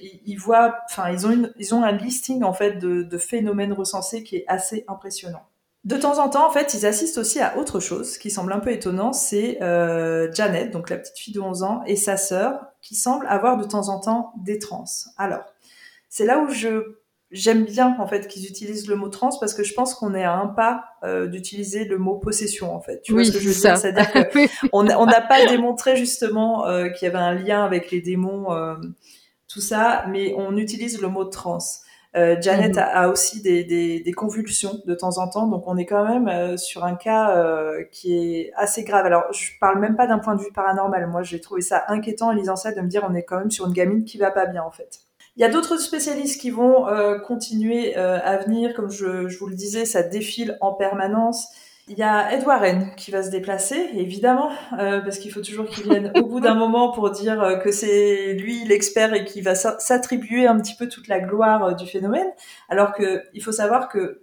[0.00, 4.22] ils, voient, enfin ils ont ils ont un listing en fait de, de phénomènes recensés
[4.22, 5.42] qui est assez impressionnant.
[5.84, 8.58] De temps en temps, en fait, ils assistent aussi à autre chose qui semble un
[8.58, 9.58] peu étonnant, c'est
[10.32, 13.64] Janet, donc la petite fille de 11 ans, et sa sœur, qui semblent avoir de
[13.64, 14.84] temps en temps des trans.
[15.16, 15.44] Alors,
[16.08, 16.96] c'est là où je
[17.30, 20.24] j'aime bien en fait qu'ils utilisent le mot trans parce que je pense qu'on est
[20.24, 23.02] à un pas euh, d'utiliser le mot possession en fait.
[23.02, 23.76] Tu vois ce que je veux dire?
[23.76, 24.10] C'est-à-dire
[24.72, 28.76] qu'on n'a pas démontré justement euh, qu'il y avait un lien avec les démons, euh,
[29.48, 31.58] tout ça, mais on utilise le mot trans.
[32.40, 32.78] Janet mhm.
[32.78, 36.56] a, aussi des, des, des, convulsions de temps en temps, donc on est quand même
[36.56, 37.36] sur un cas
[37.92, 39.04] qui est assez grave.
[39.04, 41.06] Alors je parle même pas d'un point de vue paranormal.
[41.08, 43.50] Moi j'ai trouvé ça inquiétant en lisant ça de me dire on est quand même
[43.50, 45.00] sur une gamine qui va pas bien en fait.
[45.36, 49.38] Il y a d'autres spécialistes qui vont euh, continuer euh, à venir, comme je, je,
[49.38, 51.48] vous le disais, ça défile en permanence.
[51.88, 55.66] Il y a Ed Warren qui va se déplacer, évidemment, euh, parce qu'il faut toujours
[55.66, 59.54] qu'il vienne au bout d'un moment pour dire que c'est lui l'expert et qui va
[59.54, 62.26] s'attribuer un petit peu toute la gloire du phénomène.
[62.70, 64.22] Alors que il faut savoir que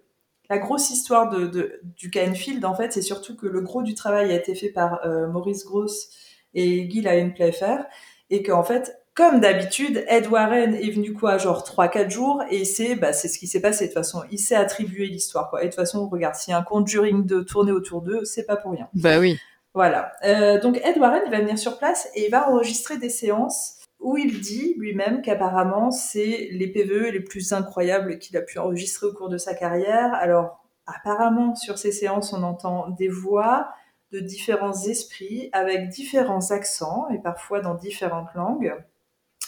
[0.50, 3.94] la grosse histoire de, de du Field, en fait, c'est surtout que le gros du
[3.94, 5.00] travail a été fait par
[5.32, 6.10] Maurice Gross
[6.54, 7.86] et Guy Lyon Playfair,
[8.30, 12.96] et qu'en fait, comme d'habitude, Ed Warren est venu quoi, genre 3-4 jours, et c'est
[12.96, 14.24] bah, c'est ce qui s'est passé de toute façon.
[14.32, 15.62] Il s'est attribué l'histoire, quoi.
[15.62, 18.46] Et de toute façon, regarde, s'il y a un conjuring de tourner autour d'eux, c'est
[18.46, 18.90] pas pour rien.
[18.96, 19.40] Bah oui.
[19.76, 20.12] Voilà.
[20.24, 23.80] Euh, donc Ed Warren, il va venir sur place et il va enregistrer des séances
[24.00, 29.08] où il dit lui-même qu'apparemment c'est les PVE les plus incroyables qu'il a pu enregistrer
[29.08, 30.14] au cours de sa carrière.
[30.14, 33.70] Alors apparemment sur ces séances on entend des voix
[34.12, 38.76] de différents esprits avec différents accents et parfois dans différentes langues.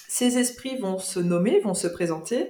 [0.07, 2.49] Ces esprits vont se nommer, vont se présenter.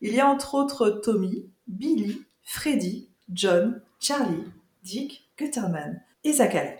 [0.00, 4.44] Il y a entre autres Tommy, Billy, Freddy, John, Charlie,
[4.82, 6.76] Dick, Gutterman et Zachary.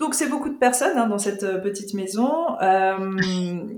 [0.00, 2.58] Donc c'est beaucoup de personnes hein, dans cette euh, petite maison.
[2.62, 3.12] Euh,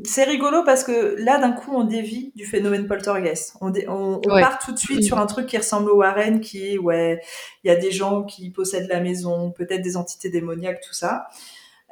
[0.04, 3.56] c'est rigolo parce que là d'un coup on dévie du phénomène poltergeist.
[3.60, 6.78] On, on, part tout de suite sur un truc qui ressemble au Warren, qui est
[6.78, 7.20] ouais,
[7.64, 11.26] il y a des gens qui possèdent la maison, peut-être des entités démoniaques, tout ça.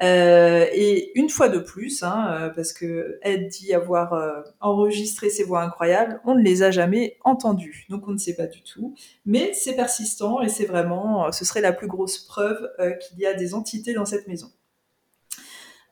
[0.02, 5.28] Euh, et une fois de plus, hein, euh, parce que Ed dit avoir euh, enregistré
[5.28, 8.62] ces voix incroyables, on ne les a jamais entendues, donc on ne sait pas du
[8.62, 8.94] tout.
[9.26, 12.70] Mais c'est persistant et c'est vraiment, ce serait la plus grosse preuve
[13.00, 14.50] qu'il y a des entités dans cette maison.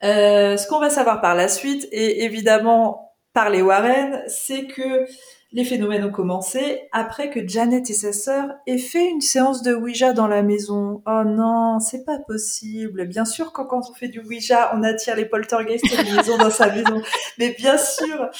[0.02, 5.06] ce qu'on va savoir par la suite, et évidemment par les Warren, c'est que
[5.52, 9.74] les phénomènes ont commencé après que Janet et sa sœur aient fait une séance de
[9.74, 11.02] Ouija dans la maison.
[11.06, 13.06] Oh non, c'est pas possible.
[13.06, 15.84] Bien sûr, quand, quand on fait du Ouija, on attire les poltergeists
[16.38, 17.02] dans sa maison.
[17.38, 18.30] Mais bien sûr.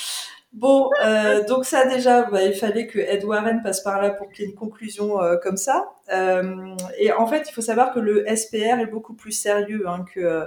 [0.52, 4.30] Bon, euh, donc ça déjà, bah, il fallait que Ed Warren passe par là pour
[4.30, 5.90] qu'il y ait une conclusion euh, comme ça.
[6.12, 10.04] Euh, et en fait, il faut savoir que le SPR est beaucoup plus sérieux hein,
[10.14, 10.46] que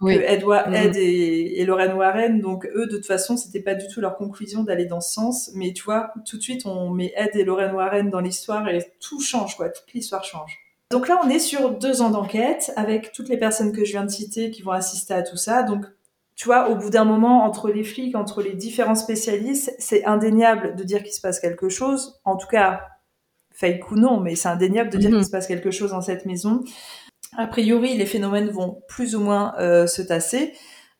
[0.00, 0.74] que Ed, mm.
[0.74, 2.40] Ed et, et, Lorraine Warren.
[2.40, 5.50] Donc eux, de toute façon, c'était pas du tout leur conclusion d'aller dans ce sens.
[5.54, 8.84] Mais tu vois, tout de suite, on met Ed et Lorraine Warren dans l'histoire et
[9.00, 9.70] tout change, quoi.
[9.70, 10.58] Toute l'histoire change.
[10.90, 14.04] Donc là, on est sur deux ans d'enquête avec toutes les personnes que je viens
[14.04, 15.62] de citer qui vont assister à tout ça.
[15.64, 15.84] Donc,
[16.36, 20.76] tu vois, au bout d'un moment, entre les flics, entre les différents spécialistes, c'est indéniable
[20.76, 22.20] de dire qu'il se passe quelque chose.
[22.24, 22.82] En tout cas,
[23.52, 25.14] fake ou non, mais c'est indéniable de dire mm-hmm.
[25.14, 26.62] qu'il se passe quelque chose dans cette maison.
[27.36, 30.54] A priori, les phénomènes vont plus ou moins euh, se tasser.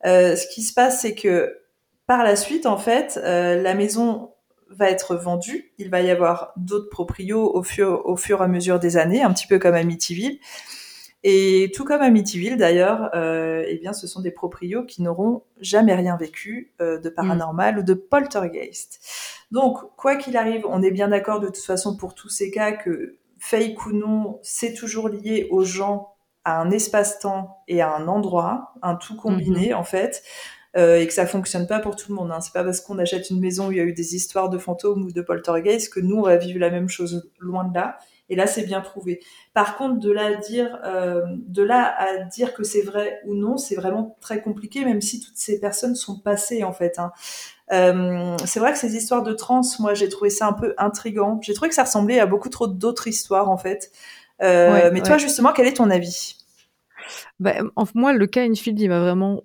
[0.05, 1.57] Euh, ce qui se passe, c'est que
[2.05, 4.31] par la suite, en fait, euh, la maison
[4.69, 5.73] va être vendue.
[5.79, 9.47] Il va y avoir d'autres proprios au fur, et à mesure des années, un petit
[9.47, 10.39] peu comme Amityville.
[11.23, 16.15] Et tout comme Amityville d'ailleurs, eh bien, ce sont des proprios qui n'auront jamais rien
[16.17, 18.99] vécu de paranormal ou de poltergeist.
[19.51, 22.73] Donc, quoi qu'il arrive, on est bien d'accord de toute façon pour tous ces cas
[22.73, 26.16] que fake ou non, c'est toujours lié aux gens,
[26.47, 29.75] à un espace-temps et à un endroit, un tout combiné mhm.
[29.75, 30.23] en fait.
[30.77, 32.31] Euh, et que ça fonctionne pas pour tout le monde.
[32.31, 32.39] Hein.
[32.39, 34.57] C'est pas parce qu'on achète une maison où il y a eu des histoires de
[34.57, 37.97] fantômes ou de poltergeist que nous on va vivre la même chose loin de là.
[38.29, 39.21] Et là, c'est bien prouvé.
[39.53, 43.33] Par contre, de là à dire, euh, de là à dire que c'est vrai ou
[43.33, 46.99] non, c'est vraiment très compliqué, même si toutes ces personnes sont passées en fait.
[46.99, 47.11] Hein.
[47.71, 51.39] Euh, c'est vrai que ces histoires de trans, moi, j'ai trouvé ça un peu intrigant.
[51.41, 53.91] J'ai trouvé que ça ressemblait à beaucoup trop d'autres histoires en fait.
[54.41, 56.35] Euh, mais toi, justement, quel est ton avis?
[57.39, 57.55] Bah,
[57.93, 59.43] moi, le cas Infield, il m'a vraiment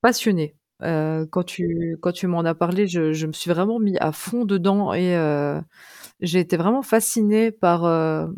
[0.00, 0.54] passionné.
[0.82, 4.12] Euh, quand tu quand tu m'en as parlé, je, je, me suis vraiment mis à
[4.12, 5.60] fond dedans et euh,
[6.20, 8.28] j'ai été vraiment fascinée par euh,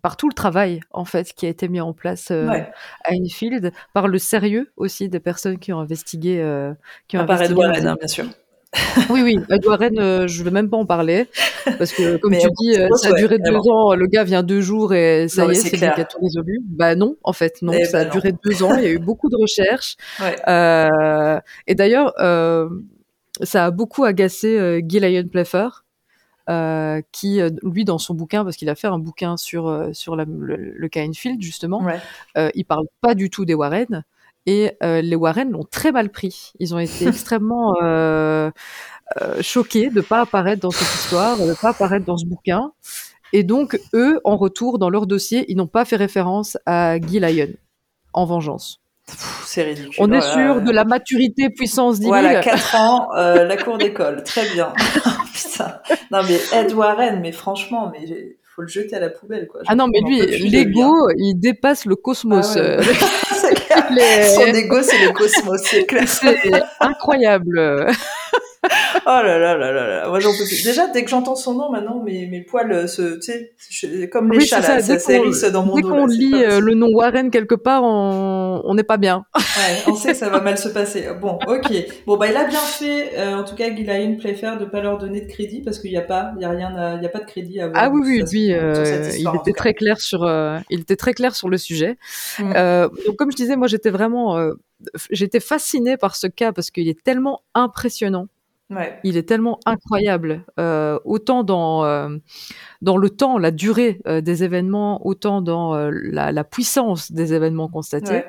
[0.00, 2.66] par tout le travail en fait qui a été mis en place à
[3.10, 6.36] Enfield, par le sérieux aussi des personnes qui ont investigué,
[7.08, 7.62] qui ont à investigué.
[7.62, 8.24] Hein, bien sûr.
[9.10, 11.26] Oui, oui, Edouard Rennes, euh, je vais même pas en parler
[11.78, 13.94] parce que comme tu dis, ça a duré deux ans.
[13.94, 16.60] Le gars vient deux jours et ça y est, c'est a tout résolu.
[16.64, 18.74] Bah non, en fait, non, eh ça a ben duré deux ans.
[18.78, 19.96] Il y a eu beaucoup de recherches.
[20.48, 22.68] Euh, et d'ailleurs, euh,
[23.42, 25.68] ça a beaucoup agacé euh, Guy Lyon Pfeffer
[26.48, 29.92] euh, qui, euh, lui, dans son bouquin, parce qu'il a fait un bouquin sur, euh,
[29.92, 31.86] sur le, le cas Enfield, justement,
[32.36, 34.04] euh, il parle pas du tout des Warren.
[34.46, 36.52] Et les Warren l'ont très mal pris.
[36.58, 37.74] Ils ont été extrêmement
[39.40, 42.72] choqués de pas apparaître dans cette histoire, de pas apparaître dans ce bouquin.
[43.32, 47.18] Et donc, eux, en retour, dans leur dossier, ils n'ont pas fait référence à Guy
[47.18, 47.48] Lyon,
[48.12, 48.82] en vengeance.
[49.44, 49.96] C'est ridicule.
[49.98, 54.22] On est sûr de la maturité puissance 10 Voilà, 4 ans, euh, la cour d'école.
[54.22, 54.72] Très bien.
[55.34, 55.80] Putain.
[56.10, 59.62] Non, mais Ed Warren, mais franchement, mais faut le jeter à la poubelle, quoi.
[59.66, 62.56] ah non, mais lui, l'ego, il dépasse le cosmos.
[62.56, 62.82] Ah
[63.32, 64.26] c'est clair.
[64.26, 66.06] Son ego, c'est le cosmos, c'est clair.
[66.06, 66.36] C'est
[66.80, 67.86] incroyable
[69.06, 70.08] là là là là là.
[70.08, 70.62] Moi, j'en peux plus.
[70.62, 73.32] Déjà, dès que j'entends son nom, maintenant, mes, mes poils euh, se, tu
[73.70, 75.90] sais, comme les chats, ça, là, ça dans mon dès dos.
[75.90, 79.24] Dès qu'on lit euh, le nom Warren quelque part, on n'est pas bien.
[79.34, 81.08] ouais, on sait que ça va mal se passer.
[81.20, 81.72] Bon, ok.
[82.06, 84.98] Bon, bah, il a bien fait, euh, en tout cas, Guylaine Playfair de pas leur
[84.98, 87.10] donner de crédit parce qu'il n'y a pas, il y a rien, il y a
[87.10, 87.82] pas de crédit à avoir.
[87.82, 90.22] Ah oui, oui, lui, il était très clair sur,
[90.70, 91.96] il était très clair sur le sujet.
[92.38, 92.52] Mm.
[93.06, 94.38] donc, comme je disais, moi, j'étais vraiment,
[95.10, 98.28] j'étais fascinée par ce cas parce qu'il est tellement impressionnant.
[99.04, 102.16] Il est tellement incroyable, euh, autant dans euh,
[102.80, 108.24] dans le temps, la durée euh, des événements, autant dans la, puissance des événements constatés.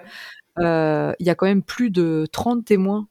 [0.60, 3.08] Il y a quand même plus de 30 témoins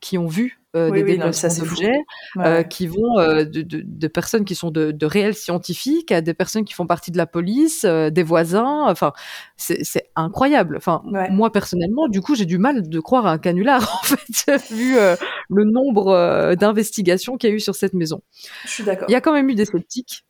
[0.00, 2.04] qui ont vu euh, des oui, d'objets,
[2.38, 6.20] euh, qui vont euh, de, de, de, personnes qui sont de, de, réels scientifiques à
[6.20, 8.84] des personnes qui font partie de la police, des voisins.
[8.88, 9.12] Enfin,
[9.56, 10.76] c'est incroyable.
[10.76, 14.72] Enfin, moi personnellement, du coup, j'ai du mal de croire à un canular en fait,
[14.74, 14.96] vu
[15.48, 18.22] le nombre d'investigations qu'il y a eu sur cette maison.
[18.64, 19.06] Je suis d'accord.
[19.08, 20.24] Il y a quand même eu des sceptiques.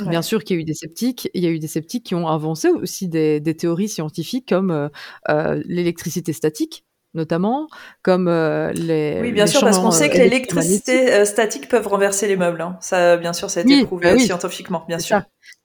[0.00, 2.14] Bien sûr qu'il y a eu des sceptiques, il y a eu des sceptiques qui
[2.14, 4.90] ont avancé aussi des, des théories scientifiques comme
[5.66, 6.84] l'électricité statique,
[7.18, 7.68] notamment,
[8.02, 9.18] comme euh, les.
[9.20, 12.62] Oui, bien sûr, parce qu'on sait que l'électricité euh, statique peuvent renverser les meubles.
[12.62, 12.78] Hein.
[12.80, 15.20] Ça, bien sûr, ça a été prouvé bah scientifiquement, bien sûr.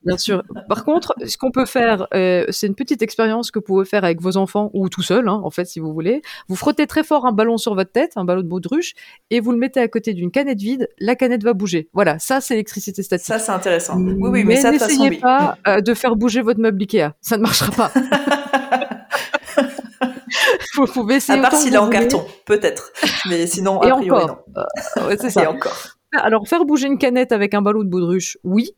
[0.06, 0.44] bien sûr.
[0.68, 4.04] Par contre, ce qu'on peut faire, euh, c'est une petite expérience que vous pouvez faire
[4.04, 6.22] avec vos enfants ou tout seul, hein, en fait, si vous voulez.
[6.50, 8.94] Vous frottez très fort un ballon sur votre tête, un ballon de baudruche,
[9.30, 10.90] et vous le mettez à côté d'une canette vide.
[11.00, 11.88] La canette va bouger.
[11.94, 13.28] Voilà, ça, c'est l'électricité statique.
[13.28, 13.98] Ça, c'est intéressant.
[13.98, 17.14] Oui, oui, mais, mais ça, n'essayez pas de faire bouger votre meuble Ikea.
[17.22, 17.92] Ça ne marchera pas.
[20.76, 21.40] vous pouvez essayer.
[21.40, 22.92] À part s'il est en carton, peut-être.
[23.30, 24.44] Mais sinon, a priori, encore.
[24.56, 24.64] non.
[25.04, 25.44] Euh, c'est ça.
[25.44, 25.78] Et encore.
[26.16, 28.76] Alors, faire bouger une canette avec un ballon de baudruche, oui.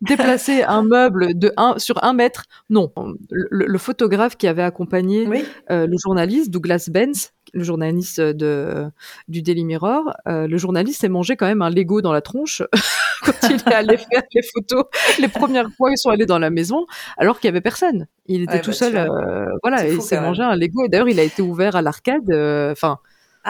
[0.00, 2.92] Déplacer un meuble de 1 sur un mètre, non.
[3.30, 5.28] Le, photographe qui avait accompagné
[5.70, 8.86] euh, le journaliste Douglas Benz, le journaliste de
[9.28, 12.62] du Daily Mirror, euh, le journaliste s'est mangé quand même un Lego dans la tronche
[13.24, 14.84] quand il est allé faire les photos.
[15.18, 16.86] Les premières fois, ils sont allés dans la maison
[17.16, 18.06] alors qu'il y avait personne.
[18.26, 18.96] Il était tout bah, seul.
[18.96, 20.84] Euh, voilà, il s'est mangé un Lego.
[20.84, 22.30] Et d'ailleurs, il a été ouvert à l'arcade.
[22.72, 22.98] Enfin.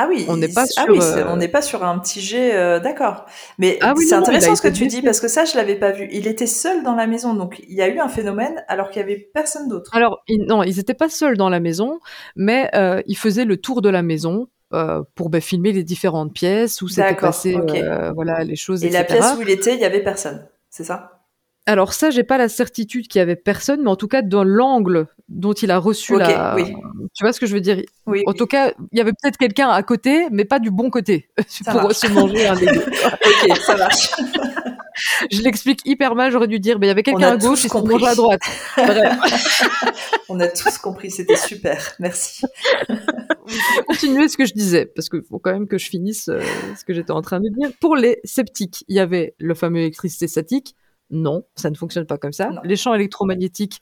[0.01, 2.21] Ah oui, on n'est pas sur, ah oui, euh, on n'est pas sur un petit
[2.21, 3.27] jet, euh, d'accord.
[3.59, 6.09] Mais ah c'est intéressant ce que tu dis parce que ça, je l'avais pas vu.
[6.13, 9.01] Il était seul dans la maison, donc il y a eu un phénomène alors qu'il
[9.01, 9.91] y avait personne d'autre.
[9.97, 11.99] Alors non, ils n'étaient pas seuls dans la maison,
[12.37, 14.47] mais euh, ils faisaient le tour de la maison.
[15.15, 17.57] Pour ben, filmer les différentes pièces où s'étaient passées
[18.15, 21.25] voilà les choses et la pièce où il était il y avait personne c'est ça?
[21.67, 24.45] Alors ça, j'ai pas la certitude qu'il y avait personne, mais en tout cas dans
[24.45, 26.57] l'angle dont il a reçu la.
[27.15, 27.83] Tu vois ce que je veux dire?
[28.07, 30.91] Oui, En tout cas, il y avait peut-être quelqu'un à côté, mais pas du bon
[30.91, 31.29] côté
[31.67, 32.81] pour se manger un Lego.
[32.81, 34.11] ok, ça marche.
[35.31, 36.33] je l'explique hyper mal.
[36.33, 38.05] J'aurais dû dire, mais il y avait quelqu'un à gauche et compris.
[38.07, 38.41] à droite.
[40.29, 41.11] On a tous compris.
[41.11, 41.95] C'était super.
[41.99, 42.47] Merci.
[43.87, 46.41] continuer ce que je disais, parce qu'il faut quand même que je finisse euh,
[46.79, 47.71] ce que j'étais en train de dire.
[47.81, 50.75] Pour les sceptiques, il y avait le fameux électricité statique.
[51.11, 52.51] Non, ça ne fonctionne pas comme ça.
[52.65, 53.81] Les champs électromagnétiques,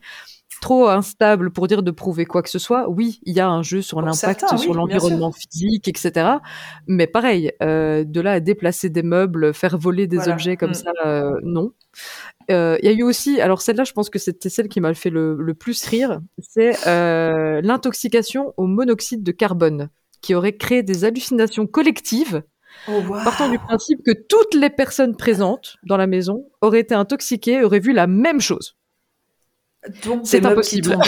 [0.61, 2.89] trop instables pour dire de prouver quoi que ce soit.
[2.89, 6.37] Oui, il y a un jeu sur l'impact, sur l'environnement physique, etc.
[6.87, 10.75] Mais pareil, euh, de là à déplacer des meubles, faire voler des objets comme mm.
[10.75, 11.73] ça, euh, non.
[12.51, 14.95] Euh, il y a eu aussi, alors celle-là, je pense que c'était celle qui m'a
[14.95, 16.73] fait le, plus rire, c'est
[17.63, 22.43] l'intoxication au monoxyde de carbone, qui aurait créé des hallucinations collectives
[22.89, 27.63] Oh, partant du principe que toutes les personnes présentes dans la maison auraient été intoxiquées,
[27.63, 28.77] auraient vu la même chose.
[30.23, 30.97] c'est impossible.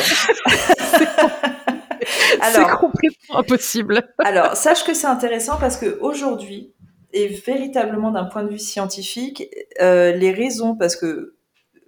[2.53, 4.03] c'est complètement impossible.
[4.19, 6.73] alors, sache que c'est intéressant parce que aujourd'hui,
[7.13, 9.45] et véritablement d'un point de vue scientifique,
[9.81, 11.37] euh, les raisons, parce que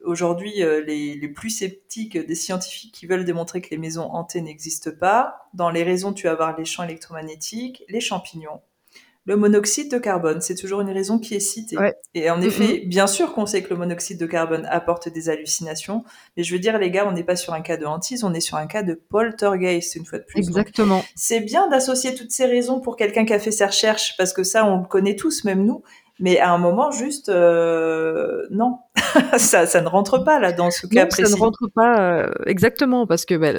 [0.05, 4.41] aujourd'hui, euh, les, les, plus sceptiques des scientifiques qui veulent démontrer que les maisons hantées
[4.41, 8.61] n'existent pas, dans les raisons, tu vas avoir les champs électromagnétiques, les champignons,
[9.27, 11.77] le monoxyde de carbone, c'est toujours une raison qui est citée.
[12.15, 16.05] Et en effet, bien sûr qu'on sait que le monoxyde de carbone apporte des hallucinations,
[16.37, 18.33] mais je veux dire, les gars, on n'est pas sur un cas de hantise, on
[18.33, 20.39] est sur un cas de poltergeist, une fois de plus.
[20.39, 21.05] Exactement.
[21.15, 24.43] C'est bien d'associer toutes ces raisons pour quelqu'un qui a fait ses recherches, parce que
[24.43, 25.83] ça, on le connaît tous, même nous.
[26.21, 28.79] Mais à un moment, juste, euh, non,
[29.39, 31.31] ça, ça ne rentre pas là dans ce cas précis.
[31.31, 33.59] Ça ne rentre pas euh, exactement parce que, bah,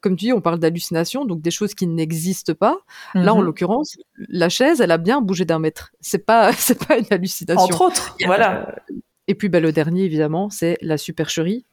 [0.00, 2.78] comme tu dis, on parle d'hallucination, donc des choses qui n'existent pas.
[3.14, 3.44] Là, en mhm.
[3.44, 3.96] l'occurrence,
[4.28, 5.92] la chaise, elle a bien bougé d'un mètre.
[6.00, 7.62] C'est pas, c'est pas une hallucination.
[7.62, 8.66] Entre autres, voilà.
[8.68, 8.94] Euh,
[9.28, 11.64] et puis, bah, le dernier, évidemment, c'est la supercherie.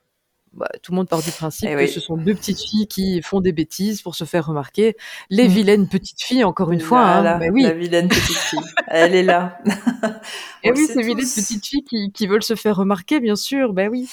[0.54, 3.22] Bah, tout le monde part du principe eh que ce sont deux petites filles qui
[3.22, 4.98] font des bêtises pour se faire remarquer.
[5.30, 5.52] Les mm.
[5.52, 7.02] vilaines petites filles, encore une fois.
[7.02, 7.64] Hein, oui.
[7.64, 9.60] La vilaine petite fille, elle est là.
[9.66, 10.10] Et
[10.64, 13.72] eh oui, ces vilaines petites filles qui, qui, veulent se faire remarquer, bien sûr.
[13.72, 14.10] Ben oui.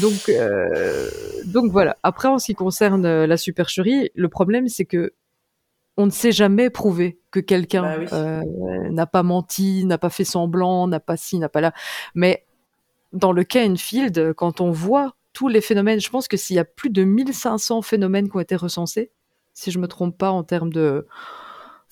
[0.00, 1.10] Donc, euh,
[1.44, 1.98] donc voilà.
[2.02, 5.12] Après, en ce qui concerne euh, la supercherie, le problème, c'est que
[5.98, 8.40] on ne sait jamais prouver que quelqu'un bah euh,
[8.90, 11.74] n'a pas menti, n'a pas fait semblant, n'a pas ci, n'a pas là.
[12.14, 12.46] Mais
[13.12, 16.00] dans le cas Enfield, quand on voit tous les phénomènes.
[16.00, 19.10] Je pense que s'il y a plus de 1500 phénomènes qui ont été recensés,
[19.54, 21.06] si je me trompe pas en termes de,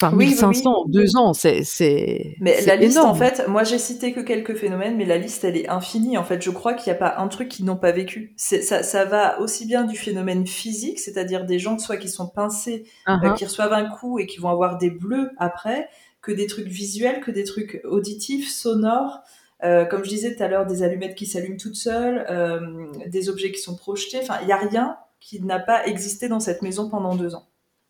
[0.03, 2.37] Enfin, 1500 en deux ans, c'est, c'est.
[2.41, 5.59] Mais la liste, en fait, moi j'ai cité que quelques phénomènes, mais la liste elle
[5.59, 6.17] est infinie.
[6.17, 8.33] En fait, je crois qu'il n'y a pas un truc qu'ils n'ont pas vécu.
[8.37, 12.85] Ça, ça va aussi bien du phénomène physique, c'est-à-dire des gens soit qui sont pincés,
[13.09, 13.37] euh, uh-huh.
[13.37, 15.91] qui reçoivent un coup et qui vont avoir des bleus après,
[16.23, 19.21] que des trucs visuels, que des trucs auditifs, sonores.
[19.63, 23.29] Euh, comme je disais tout à l'heure, des allumettes qui s'allument toutes seules, euh, des
[23.29, 24.19] objets qui sont projetés.
[24.23, 27.47] Enfin, il n'y a rien qui n'a pas existé dans cette maison pendant deux ans.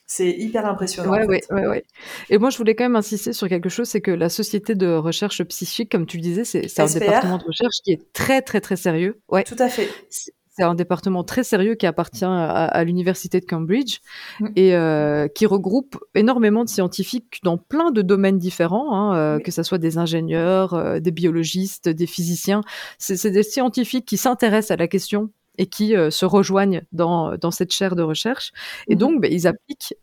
[0.07, 1.13] C'est hyper impressionnant.
[1.13, 1.85] Ouais, ouais, ouais,
[2.31, 4.89] Et moi, je voulais quand même insister sur quelque chose, c'est que la société de
[4.89, 8.61] recherche psychique, comme tu le disais, c'est un département de recherche qui est très, très,
[8.61, 9.21] très sérieux.
[9.29, 9.45] Ouais.
[9.45, 9.89] Tout à fait
[10.61, 14.01] c'est un département très sérieux qui appartient à, l'université de Cambridge
[14.41, 14.49] mm.
[14.57, 19.53] et euh, qui regroupe énormément de scientifiques dans plein de domaines différents, hein, euh, que
[19.53, 22.61] ce soit des ingénieurs, euh, des biologistes, des physiciens.
[22.99, 27.73] C'est des scientifiques qui s'intéressent à la question et qui se rejoignent dans, dans cette
[27.73, 28.53] chaire de recherche.
[28.87, 28.99] Et mm-hmm.
[28.99, 29.95] donc, ben, ils appliquent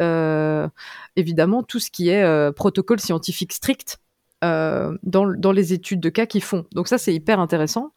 [1.15, 3.99] évidemment tout ce qui est protocole scientifique strict
[4.43, 6.65] euh, dans, les études de cas qu'ils font.
[6.71, 7.93] Donc ça, c'est hyper intéressant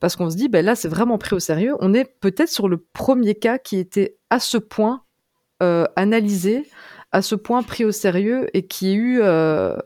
[0.00, 1.76] parce qu'on se dit, ben là, c'est vraiment pris au sérieux.
[1.78, 5.04] On est peut-être sur le premier cas qui était à ce point
[5.62, 6.68] euh, analysé,
[7.12, 9.76] à ce point pris au sérieux et qui a eu euh,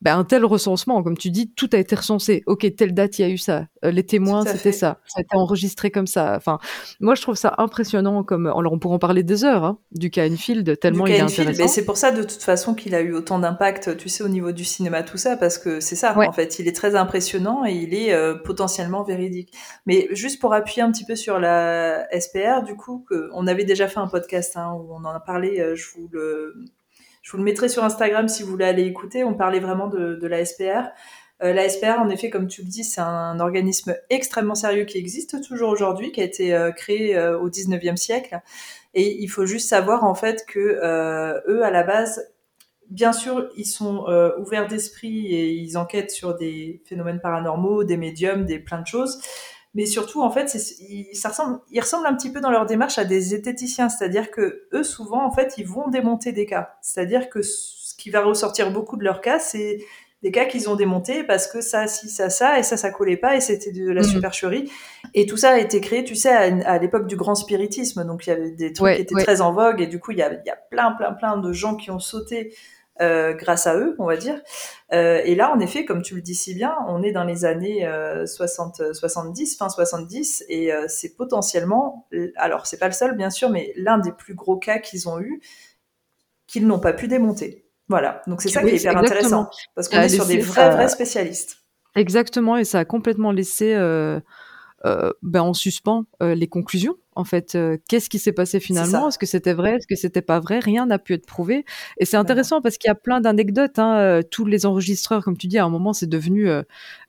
[0.00, 2.44] ben, un tel recensement, comme tu dis, tout a été recensé.
[2.46, 3.66] Ok, telle date, il y a eu ça.
[3.84, 4.98] Euh, les témoins, c'était ça.
[5.06, 6.34] Ça a été enregistré comme ça.
[6.36, 6.58] Enfin,
[7.00, 8.22] moi, je trouve ça impressionnant.
[8.22, 11.20] Comme, alors, on pourrait en parler des heures hein, du cas Enfield, tellement il est
[11.20, 11.62] intéressant.
[11.62, 14.28] Mais c'est pour ça, de toute façon, qu'il a eu autant d'impact, tu sais, au
[14.28, 16.16] niveau du cinéma, tout ça, parce que c'est ça.
[16.16, 19.52] En fait, il est très impressionnant et il est euh, potentiellement véridique.
[19.86, 23.64] Mais juste pour appuyer un petit peu sur la SPR, du coup, que, on avait
[23.64, 25.58] déjà fait un podcast hein, où on en a parlé.
[25.58, 26.54] Euh, je vous le
[27.28, 29.22] je vous le mettrai sur Instagram si vous voulez aller écouter.
[29.22, 30.88] On parlait vraiment de, de la SPR.
[31.42, 34.96] Euh, la SPR, en effet, comme tu le dis, c'est un organisme extrêmement sérieux qui
[34.96, 38.40] existe toujours aujourd'hui, qui a été euh, créé euh, au 19e siècle.
[38.94, 40.58] Et il faut juste savoir, en fait, que
[41.46, 42.32] eux, à la base,
[42.88, 44.06] bien sûr, ils sont
[44.38, 49.20] ouverts d'esprit et ils enquêtent sur des phénomènes paranormaux, des médiums, des plein de choses
[49.74, 52.98] mais surtout en fait ils, ça ressemble, ils ressemblent un petit peu dans leur démarche
[52.98, 57.28] à des zététiciens, c'est-à-dire que eux souvent en fait ils vont démonter des cas, c'est-à-dire
[57.28, 59.78] que ce qui va ressortir beaucoup de leurs cas c'est
[60.22, 63.16] des cas qu'ils ont démontés parce que ça, si, ça, ça, et ça, ça collait
[63.16, 64.04] pas, et c'était de la mmh.
[64.04, 64.70] supercherie.
[65.14, 68.04] Et tout ça a été créé, tu sais, à, l'époque du grand spiritisme.
[68.04, 70.18] Donc, il y avait des trucs qui étaient très en vogue, et du coup, il
[70.18, 72.52] y a, il y a plein, plein, plein de gens qui ont sauté
[73.00, 74.40] euh, grâce à eux, on va dire.
[74.92, 77.44] Euh, et là, en effet, comme tu le dis si bien, on est dans les
[77.44, 77.88] années
[78.26, 83.72] 60, 70, fin 70, et c'est potentiellement, alors c'est pas le seul bien sûr, mais
[83.76, 85.40] l'un des plus gros cas qu'ils ont eu
[86.46, 87.66] qu'ils n'ont pas pu démonter.
[87.88, 90.88] Voilà, donc c'est ça qui est hyper intéressant, parce qu'on est sur des vrais, vrais
[90.88, 91.58] spécialistes.
[91.94, 93.74] Exactement, et ça a complètement laissé
[94.84, 96.96] euh, ben, on suspend euh, les conclusions.
[97.18, 99.08] En fait, euh, qu'est-ce qui s'est passé finalement?
[99.08, 99.74] Est-ce que c'était vrai?
[99.74, 100.60] Est-ce que c'était pas vrai?
[100.60, 101.64] Rien n'a pu être prouvé.
[101.98, 103.80] Et c'est intéressant parce qu'il y a plein d'anecdotes.
[103.80, 104.20] Hein.
[104.30, 106.48] Tous les enregistreurs, comme tu dis, à un moment, c'est devenu,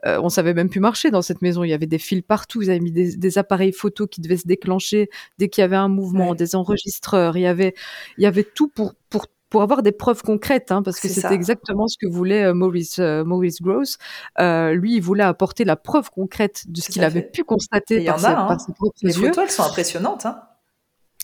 [0.03, 1.64] on savait même plus marcher dans cette maison.
[1.64, 2.64] Il y avait des fils partout.
[2.64, 5.89] Ils avaient mis des, appareils photo qui devaient se déclencher dès qu'il y avait un
[5.89, 7.38] mouvement, des enregistreurs.
[7.38, 7.76] Il y avait,
[8.18, 11.34] il y avait tout pour pour pour avoir des preuves concrètes, hein, parce que c'était
[11.34, 13.97] exactement ce que voulait euh, Maurice, euh, Maurice Gross.
[14.39, 18.20] Euh, lui, il voulait apporter la preuve concrète de ce qu'il avait pu constater par,
[18.20, 18.58] ses, a, hein.
[18.76, 19.22] propres les yeux.
[19.22, 20.26] Les photos, elles sont impressionnantes.
[20.26, 20.39] Hein.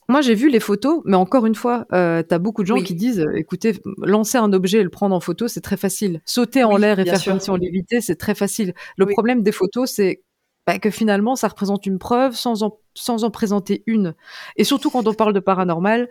[0.08, 2.82] Moi, j'ai vu les photos, mais encore une fois, euh, tu as beaucoup de gens
[2.82, 6.22] qui disent, écoutez, lancer un objet et le prendre en photo, c'est très facile.
[6.26, 8.74] Sauter en l'air et faire comme si on l'évitait, c'est très facile.
[8.98, 10.22] Le problème des photos, c'est
[10.68, 14.16] bah, que finalement, ça représente une preuve sans en, sans en présenter une.
[14.58, 16.10] Et surtout quand on parle de paranormal,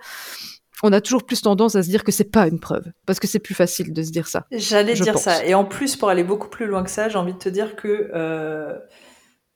[0.84, 3.26] on a toujours plus tendance à se dire que c'est pas une preuve, parce que
[3.26, 4.44] c'est plus facile de se dire ça.
[4.52, 5.44] J'allais dire ça.
[5.44, 7.74] Et en plus, pour aller beaucoup plus loin que ça, j'ai envie de te dire
[7.74, 8.74] que euh,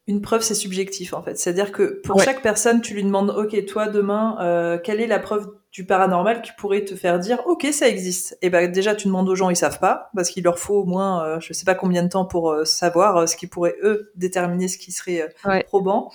[0.06, 1.38] une preuve, c'est subjectif en fait.
[1.38, 5.18] C'est-à-dire que pour chaque personne, tu lui demandes, ok, toi demain, euh, quelle est la
[5.18, 8.38] preuve du paranormal qui pourrait te faire dire, ok, ça existe.
[8.40, 10.84] Et ben déjà, tu demandes aux gens, ils savent pas, parce qu'il leur faut au
[10.86, 14.66] moins, euh, je sais pas combien de temps pour savoir ce qui pourrait eux déterminer
[14.66, 15.28] ce qui serait
[15.66, 16.10] probant.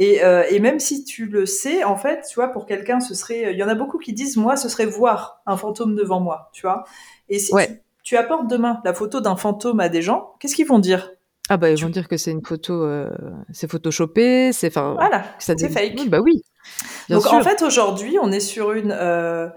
[0.00, 3.52] Euh, et, même si tu le sais, en fait, tu vois, pour quelqu'un, ce serait,
[3.52, 6.50] il y en a beaucoup qui disent, moi, ce serait voir un fantôme devant moi,
[6.52, 6.84] tu vois.
[7.28, 7.52] Et si
[8.02, 11.12] tu, apportes demain la photo d'un fantôme à des gens, qu'est-ce qu'ils vont dire?
[11.48, 13.10] Ah bah ils vont dire que c'est une photo, euh,
[13.52, 14.94] c'est photoshopé, c'est enfin.
[14.94, 16.08] Voilà, c'est fake.
[16.08, 16.42] bah oui.
[17.08, 19.48] Donc en fait aujourd'hui, on est sur une, euh,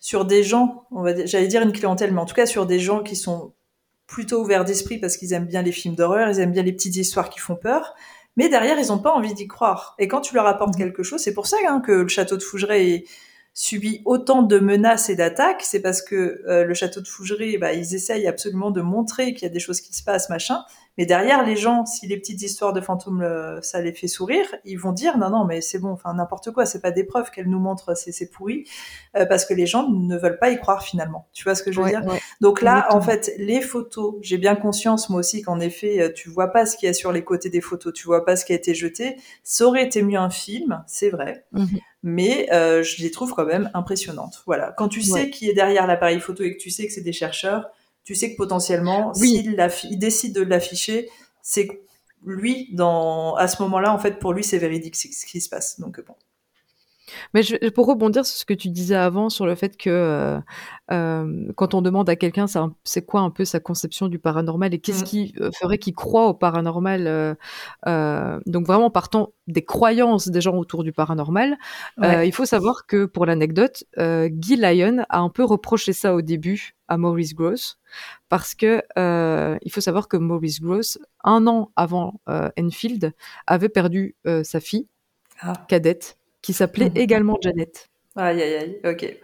[0.00, 2.80] sur des gens, on va, j'allais dire une clientèle, mais en tout cas sur des
[2.80, 3.52] gens qui sont
[4.06, 6.96] plutôt ouverts d'esprit parce qu'ils aiment bien les films d'horreur, ils aiment bien les petites
[6.96, 7.94] histoires qui font peur
[8.36, 9.94] mais derrière, ils n'ont pas envie d'y croire.
[9.98, 10.78] Et quand tu leur apportes mmh.
[10.78, 13.04] quelque chose, c'est pour ça hein, que le château de Fougeray
[13.54, 17.72] subit autant de menaces et d'attaques, c'est parce que euh, le château de Fougeray, bah,
[17.72, 20.62] ils essayent absolument de montrer qu'il y a des choses qui se passent, machin.
[20.98, 23.26] Mais derrière, les gens, si les petites histoires de fantômes,
[23.62, 26.66] ça les fait sourire, ils vont dire non, non, mais c'est bon, enfin n'importe quoi,
[26.66, 28.64] c'est pas des preuves qu'elle nous montre, c'est pourri,
[29.16, 31.28] euh, parce que les gens ne veulent pas y croire finalement.
[31.32, 32.02] Tu vois ce que je veux dire?
[32.40, 36.28] Donc là, en fait, les photos, j'ai bien conscience moi aussi qu'en effet, euh, tu
[36.28, 38.44] vois pas ce qu'il y a sur les côtés des photos, tu vois pas ce
[38.44, 39.16] qui a été jeté.
[39.42, 41.44] Ça aurait été mieux un film, c'est vrai.
[41.52, 41.64] Mmh
[42.08, 44.44] mais euh, je les trouve quand même impressionnantes.
[44.46, 44.72] Voilà.
[44.76, 47.12] Quand tu sais qui est derrière l'appareil photo et que tu sais que c'est des
[47.12, 47.68] chercheurs,
[48.06, 49.56] tu sais que potentiellement, s'il
[49.98, 51.10] décide de l'afficher,
[51.42, 51.68] c'est
[52.24, 55.80] lui, dans, à ce moment-là, en fait, pour lui, c'est véridique ce qui se passe.
[55.80, 56.14] Donc bon.
[57.34, 60.38] Mais pour rebondir sur ce que tu disais avant, sur le fait que euh,
[60.90, 62.46] euh, quand on demande à quelqu'un
[62.82, 65.06] c'est quoi un peu sa conception du paranormal et qu'est-ce mmh.
[65.06, 67.36] qui euh, ferait qu'il croit au paranormal,
[67.86, 71.56] donc vraiment partant des croyances des gens autour du paranormal,
[72.02, 76.75] il faut savoir que pour l'anecdote, Guy Lyon a un peu reproché ça au début
[76.88, 77.78] à Maurice Gross
[78.28, 82.20] parce que il faut savoir que Maurice Gross, un an avant
[82.58, 83.12] Enfield,
[83.46, 84.88] avait perdu sa fille
[85.40, 85.52] ah.
[85.68, 87.88] cadette qui s'appelait également Janet.
[88.16, 89.18] Aïe, aïe, aïe, ok.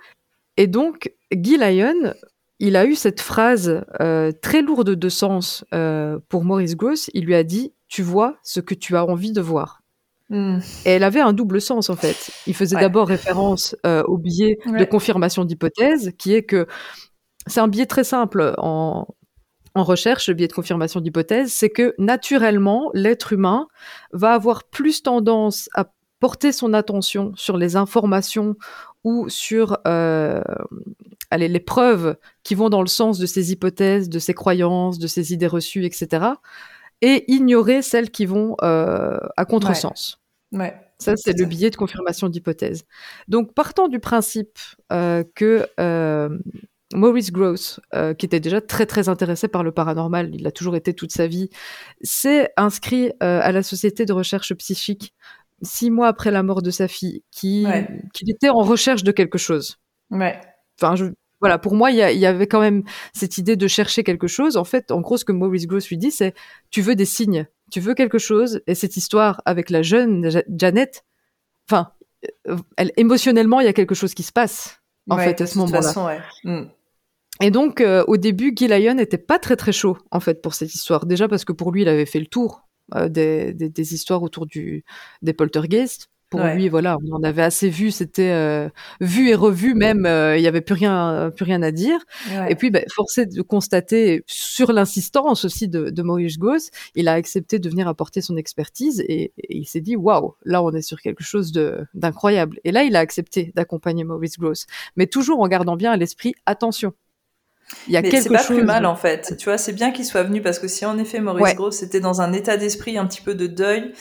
[0.57, 2.15] Et donc, Guy Lyon,
[2.59, 7.11] il a eu cette phrase euh, très lourde de sens euh, pour Maurice Gross.
[7.15, 9.83] Il lui a dit Tu vois ce que tu as envie de voir.
[10.31, 10.59] Hmm.
[10.85, 12.31] Et elle avait un double sens, en fait.
[12.47, 16.67] Il faisait d'abord référence euh, au biais de confirmation d'hypothèse, qui est que
[17.47, 19.07] c'est un biais très simple en,
[19.75, 23.69] en recherche, le biais de confirmation d'hypothèse, c'est que naturellement, l'être humain
[24.13, 25.87] va avoir plus tendance à
[26.21, 28.55] porter son attention sur les informations
[29.03, 30.43] ou sur euh,
[31.31, 35.07] allez, les preuves qui vont dans le sens de ses hypothèses, de ses croyances, de
[35.07, 36.27] ses idées reçues, etc.
[37.01, 40.19] Et ignorer celles qui vont euh, à contresens.
[40.53, 40.75] Ouais.
[40.99, 42.85] Ça, c'est le biais de confirmation d'hypothèse.
[43.27, 44.59] Donc, partant du principe
[44.93, 45.67] euh, que
[46.95, 47.81] Maurice Gross,
[48.19, 51.27] qui était déjà très très intéressé par le paranormal, il a toujours été toute sa
[51.27, 51.51] vie,
[52.03, 55.15] s'est inscrit à la Société de recherche psychique
[55.63, 57.67] six mois après la mort de sa fille, qui
[58.13, 59.79] qu'il était en recherche de quelque chose.
[60.11, 60.41] Ouais.
[60.81, 61.07] Enfin, je,
[61.43, 64.57] voilà, pour moi, il y, avait quand même cette idée de chercher quelque chose.
[64.57, 66.35] En fait, en gros, ce que Maurice Gross lui dit, c'est
[66.71, 68.61] tu veux des signes, tu veux quelque chose.
[68.69, 71.05] Et cette histoire avec la jeune Janet,
[71.69, 71.91] enfin,
[72.49, 74.81] euh, elle, émotionnellement, il y a quelque chose qui se passe.
[75.11, 76.07] En fait, à ce moment-là.
[76.07, 76.21] Ouais.
[76.45, 76.69] Mm.
[77.43, 80.55] Et donc, euh, au début, Guy Lyon n'était pas très très chaud, en fait, pour
[80.55, 81.07] cette histoire.
[81.07, 82.63] Déjà parce que pour lui, il avait fait le tour
[82.95, 84.85] euh, des, histoires autour du,
[85.23, 86.09] des poltergeists.
[86.31, 88.71] Pour lui, voilà, on en avait assez vu, c'était euh,
[89.03, 91.99] vu et revu même, euh, il n'y avait plus rien, plus rien à dire.
[92.49, 97.13] Et puis, bah, forcé de constater, sur l'insistance aussi de, de Maurice Gauss, il a
[97.13, 101.03] accepté de venir apporter son expertise et, il s'est dit, waouh, là, on est sur
[101.03, 101.53] quelque chose
[101.93, 102.61] d'incroyable.
[102.65, 104.67] Et là, il a accepté d'accompagner Maurice Gauss,
[104.97, 106.95] mais toujours en gardant bien à l'esprit, attention,
[107.87, 109.37] il y a Mais quelque pas plus mal en fait.
[109.37, 112.01] Tu vois, c'est bien qu'il soit venu parce que si en effet Maurice Gauss était
[112.01, 113.93] dans un état d'esprit un petit peu de deuil,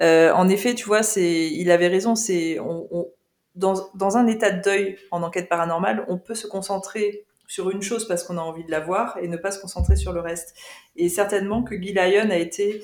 [0.00, 2.14] euh, en effet, tu vois, c'est, il avait raison.
[2.14, 3.08] C'est, on,
[3.54, 7.82] dans, dans, un état de deuil en enquête paranormale, on peut se concentrer sur une
[7.82, 10.20] chose parce qu'on a envie de la voir et ne pas se concentrer sur le
[10.20, 10.54] reste.
[10.96, 12.82] Et certainement que Guy Lyon a été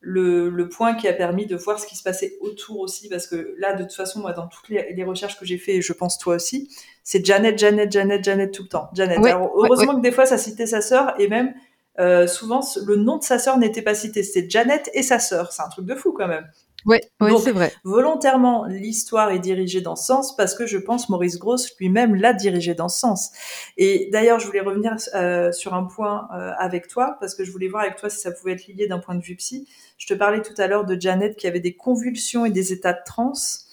[0.00, 3.26] le, le, point qui a permis de voir ce qui se passait autour aussi, parce
[3.26, 5.82] que là, de toute façon, moi, dans toutes les, les recherches que j'ai fait, et
[5.82, 6.70] je pense toi aussi,
[7.04, 8.88] c'est Janet, Janet, Janet, Janet tout le temps.
[8.94, 9.18] Janet.
[9.18, 11.52] Alors, heureusement que des fois, ça citait sa sœur, et même
[11.98, 14.22] euh, souvent, le nom de sa sœur n'était pas cité.
[14.22, 15.52] C'était Janet et sa sœur.
[15.52, 16.48] C'est un truc de fou quand même.
[16.86, 17.72] Oui, ouais, c'est vrai.
[17.84, 22.32] Volontairement, l'histoire est dirigée dans ce sens parce que je pense Maurice Gross lui-même l'a
[22.32, 23.30] dirigée dans ce sens.
[23.76, 27.52] Et d'ailleurs, je voulais revenir euh, sur un point euh, avec toi parce que je
[27.52, 29.68] voulais voir avec toi si ça pouvait être lié d'un point de vue psy.
[29.98, 32.94] Je te parlais tout à l'heure de Janet qui avait des convulsions et des états
[32.94, 33.66] de transe.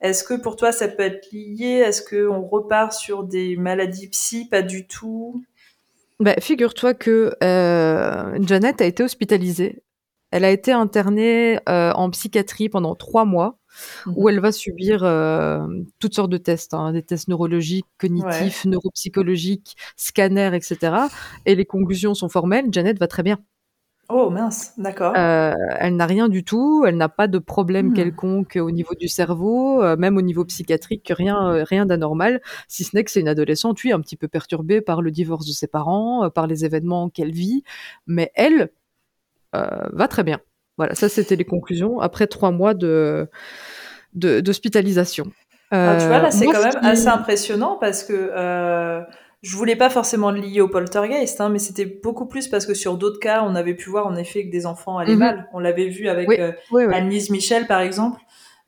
[0.00, 1.82] Est-ce que pour toi ça peut être lié?
[1.86, 4.48] Est-ce qu'on repart sur des maladies psy?
[4.48, 5.42] Pas du tout.
[6.20, 9.82] Bah, figure-toi que euh, Janet a été hospitalisée
[10.32, 13.58] elle a été internée euh, en psychiatrie pendant trois mois,
[14.06, 14.14] mhm.
[14.16, 15.60] où elle va subir euh,
[16.00, 20.94] toutes sortes de tests, hein, des tests neurologiques, cognitifs, neuropsychologiques, scanners, etc.
[21.46, 22.66] Et les conclusions sont formelles.
[22.72, 23.38] Janet va très bien.
[24.08, 25.14] Oh mince, d'accord.
[25.16, 27.94] Euh, elle n'a rien du tout, elle n'a pas de problème hmm.
[27.94, 33.04] quelconque au niveau du cerveau, même au niveau psychiatrique, rien, rien d'anormal, si ce n'est
[33.04, 36.28] que c'est une adolescente, oui, un petit peu perturbée par le divorce de ses parents,
[36.30, 37.62] par les événements qu'elle vit,
[38.06, 38.70] mais elle,
[39.52, 40.40] va très bien.
[40.78, 43.28] Voilà, ça c'était les conclusions après trois mois de
[44.14, 45.26] d'hospitalisation.
[45.72, 49.00] Ah, tu vois, là, c'est euh, quand même assez impressionnant parce que euh,
[49.40, 52.74] je voulais pas forcément le lier au poltergeist, hein, mais c'était beaucoup plus parce que
[52.74, 55.18] sur d'autres cas, on avait pu voir en effet que des enfants allaient mhm.
[55.18, 55.48] mal.
[55.54, 56.28] On l'avait vu avec
[56.92, 58.20] Annelise Michel, par exemple.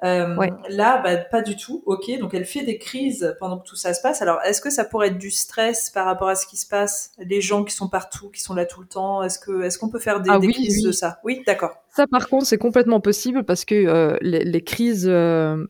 [0.03, 0.37] Euh,
[0.69, 1.83] là, bah, pas du tout.
[1.87, 4.23] Ok, donc elle fait des crises pendant que tout ça se passe.
[4.23, 7.13] Alors, est-ce que ça pourrait être du stress par rapport à ce qui se passe?
[7.19, 9.89] Les gens qui sont partout, qui sont là tout le temps, est-ce que est-ce qu'on
[9.89, 11.21] peut faire des, ah crises de ça?
[11.25, 11.77] Oui, d'accord.
[11.95, 15.65] Ça, par contre, c'est complètement possible parce que euh, les, crises, euh,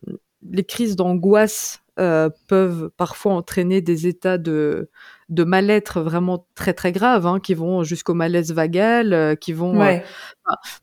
[0.49, 4.89] les crises d'angoisse peuvent parfois entraîner des états de
[5.29, 9.81] de mal-être vraiment très très graves, hein, qui vont jusqu'au malaise vagal, euh, qui vont.
[9.81, 9.97] Euh,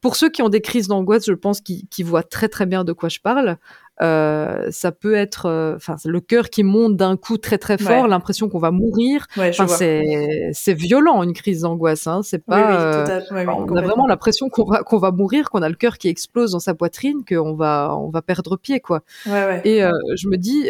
[0.01, 2.93] pour ceux qui ont des crises d'angoisse, je pense qu'ils voient très très bien de
[2.93, 3.59] quoi je parle.
[4.01, 8.09] Euh, ça peut être, euh, enfin, le cœur qui monte d'un coup très très fort,
[8.09, 9.27] l'impression qu'on va mourir.
[9.53, 12.07] c'est violent une crise d'angoisse.
[12.07, 12.23] Hein.
[12.23, 13.03] C'est pas.
[13.03, 16.09] Euh, on a vraiment l'impression qu'on va qu'on va mourir, qu'on a le cœur qui
[16.09, 19.03] explose dans sa poitrine, qu'on va on va perdre pied quoi.
[19.27, 19.83] Et
[20.17, 20.69] je me dis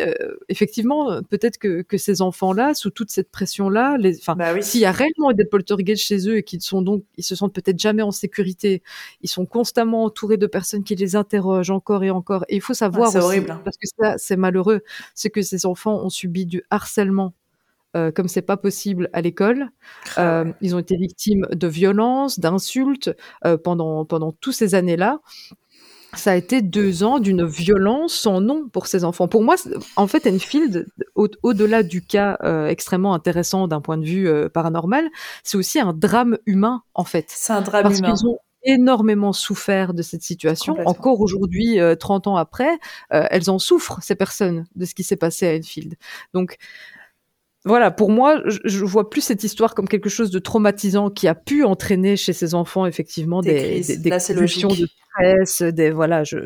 [0.49, 4.61] effectivement peut-être que que ces enfants là, sous toute cette pression là, les, enfin, bah
[4.61, 7.55] s'il y a réellement des poltergeists chez eux et qu'ils sont donc ils se sentent
[7.55, 8.83] peut-être jamais en sécurité,
[9.23, 12.45] ils sont constamment entourés de personnes qui les interrogent encore et encore.
[12.49, 13.51] Et il faut savoir c'est horrible.
[13.51, 13.61] Hein.
[13.65, 14.81] Parce que ça, c'est malheureux.
[15.15, 17.35] C'est que ces enfants ont subi du harcèlement
[17.95, 19.69] euh, comme c'est pas possible à l'école.
[20.17, 25.21] Ah euh, ils ont été victimes de violences, d'insultes euh, pendant pendant toutes ces années-là.
[26.15, 29.29] Ça a été deux ans d'une violence sans nom pour ces enfants.
[29.29, 29.57] Pour moi,
[29.97, 35.09] en fait, Enfield, au-delà du cas euh, extrêmement intéressant d'un point de vue paranormal,
[35.43, 37.25] c'est aussi un drame humain, en fait.
[37.29, 38.15] C'est un drame humain
[38.65, 40.77] énormément souffert de cette situation.
[40.87, 42.79] Encore aujourd'hui, 30 euh, ans après,
[43.13, 45.95] euh, elles en souffrent, ces personnes, de ce qui s'est passé à Enfield.
[46.35, 46.57] Donc,
[47.65, 51.35] voilà, pour moi, je, vois plus cette histoire comme quelque chose de traumatisant qui a
[51.35, 56.39] pu entraîner chez ces enfants effectivement des, des, des, de stress, des voilà, je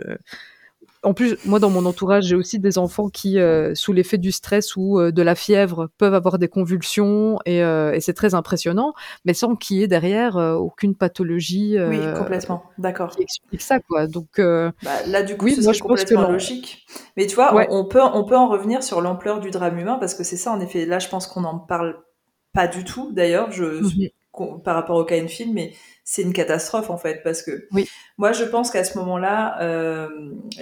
[1.07, 4.32] en plus, moi, dans mon entourage, j'ai aussi des enfants qui, euh, sous l'effet du
[4.32, 8.34] stress ou euh, de la fièvre, peuvent avoir des convulsions et, euh, et c'est très
[8.34, 8.92] impressionnant,
[9.24, 11.76] mais sans qu'il y ait derrière aucune pathologie.
[11.78, 13.11] oui, complètement, d'accord.
[13.11, 14.09] Qui explique ça, quoi.
[14.09, 14.72] Donc bah,
[15.07, 16.84] là, du coup, oui, c'est complètement logique.
[17.16, 20.14] Mais tu vois, on, peut, on peut en revenir sur l'ampleur du drame humain parce
[20.14, 20.86] que c'est ça, en effet.
[20.86, 22.02] Là, je pense qu'on n'en parle
[22.52, 23.12] pas du tout.
[23.12, 24.09] D'ailleurs, je, mhm.
[24.64, 25.72] Par rapport au cas film, mais
[26.05, 27.89] c'est une catastrophe en fait parce que oui.
[28.16, 30.09] moi je pense qu'à ce moment-là euh,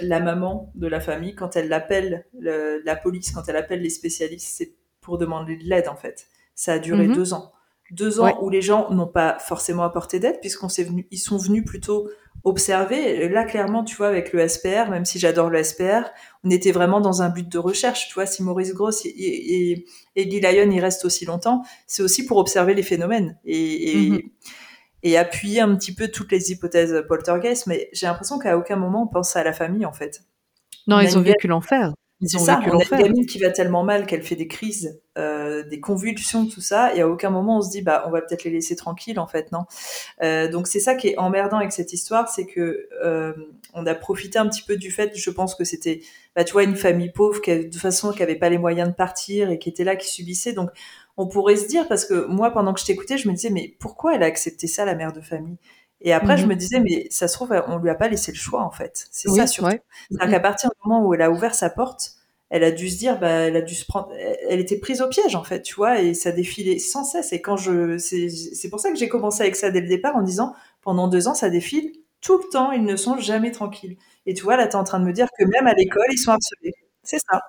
[0.01, 4.47] la maman de la famille quand elle appelle la police quand elle appelle les spécialistes
[4.57, 7.15] c'est pour demander de l'aide en fait ça a duré mhm.
[7.15, 7.51] deux ans
[7.91, 11.37] deux ans où les gens n'ont pas forcément apporté d'aide puisqu'on s'est venu ils sont
[11.37, 12.09] venus plutôt
[12.43, 13.27] observer.
[13.29, 16.09] Là clairement tu vois avec le SPR même si j'adore le SPR
[16.43, 18.07] on était vraiment dans un but de recherche.
[18.07, 19.85] Tu vois si Maurice Gross et,
[20.15, 24.09] et, Guy Lyon y restent aussi longtemps c'est aussi pour observer les phénomènes et, et
[24.09, 24.21] mhm.
[25.03, 29.03] et appuyer un petit peu toutes les hypothèses poltergeist, mais j'ai l'impression qu'à aucun moment
[29.03, 30.21] on pense à la famille en fait.
[30.87, 31.93] Non, ils ont vécu l'enfer.
[32.21, 35.01] Ils ont ça, on a une gamine qui va tellement mal qu'elle fait des crises,
[35.17, 38.21] euh, des convulsions, tout ça, et à aucun moment on se dit bah on va
[38.21, 39.65] peut-être les laisser tranquilles en fait, non.
[40.23, 43.33] Euh, donc c'est ça qui est emmerdant avec cette histoire, c'est que euh,
[43.73, 45.99] on a profité un petit peu du fait, je pense que c'était,
[46.37, 48.87] bah tu vois, une famille pauvre qui de toute façon qui avait pas les moyens
[48.87, 50.53] de partir et qui était là, qui subissait.
[50.53, 50.69] Donc
[51.17, 53.75] on pourrait se dire parce que moi pendant que je t'écoutais, je me disais mais
[53.79, 55.57] pourquoi elle a accepté ça la mère de famille?
[56.05, 56.49] Et après, je mhm.
[56.49, 59.07] me disais, mais ça se trouve, on lui a pas laissé le choix, en fait.
[59.09, 59.75] C'est ça, surtout.
[60.11, 62.11] C'est-à-dire qu'à partir du moment où elle a ouvert sa porte,
[62.51, 64.11] elle a dû se dire, bah, elle a dû se prendre,
[64.47, 67.33] elle était prise au piège, en fait, tu vois, et ça défilait sans cesse.
[67.33, 70.21] Et quand je, c'est pour ça que j'ai commencé avec ça dès le départ en
[70.21, 70.53] disant,
[70.83, 71.91] pendant deux ans, ça défile
[72.21, 73.97] tout le temps, ils ne sont jamais tranquilles.
[74.27, 76.05] Et tu vois, là, tu es en train de me dire que même à l'école,
[76.11, 76.73] ils sont harcelés.
[77.01, 77.41] C'est ça.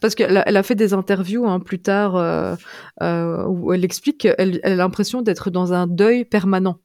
[0.00, 2.54] Parce qu'elle a, elle a fait des interviews hein, plus tard euh,
[3.02, 6.78] euh, où elle explique qu'elle elle a l'impression d'être dans un deuil permanent.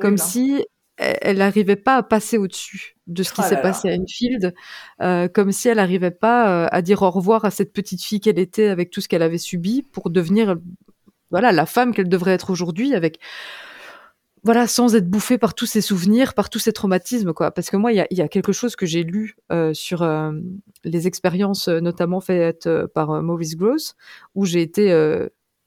[0.00, 0.16] Comme hein.
[0.16, 0.64] si
[0.96, 4.54] elle n'arrivait pas à passer au-dessus de ce qui oh s'est passé à Enfield,
[5.00, 8.20] euh, comme si elle n'arrivait pas euh, à dire au revoir à cette petite fille
[8.20, 10.56] qu'elle était avec tout ce qu'elle avait subi pour devenir
[11.30, 13.18] voilà la femme qu'elle devrait être aujourd'hui avec
[14.44, 17.52] voilà sans être bouffée par tous ses souvenirs, par tous ses traumatismes quoi.
[17.52, 20.06] Parce que moi il y a, y a, quelque chose que j'ai lu euh, sur
[20.84, 23.94] les expériences notamment faites par Maurice Gross
[24.34, 24.92] où j'ai été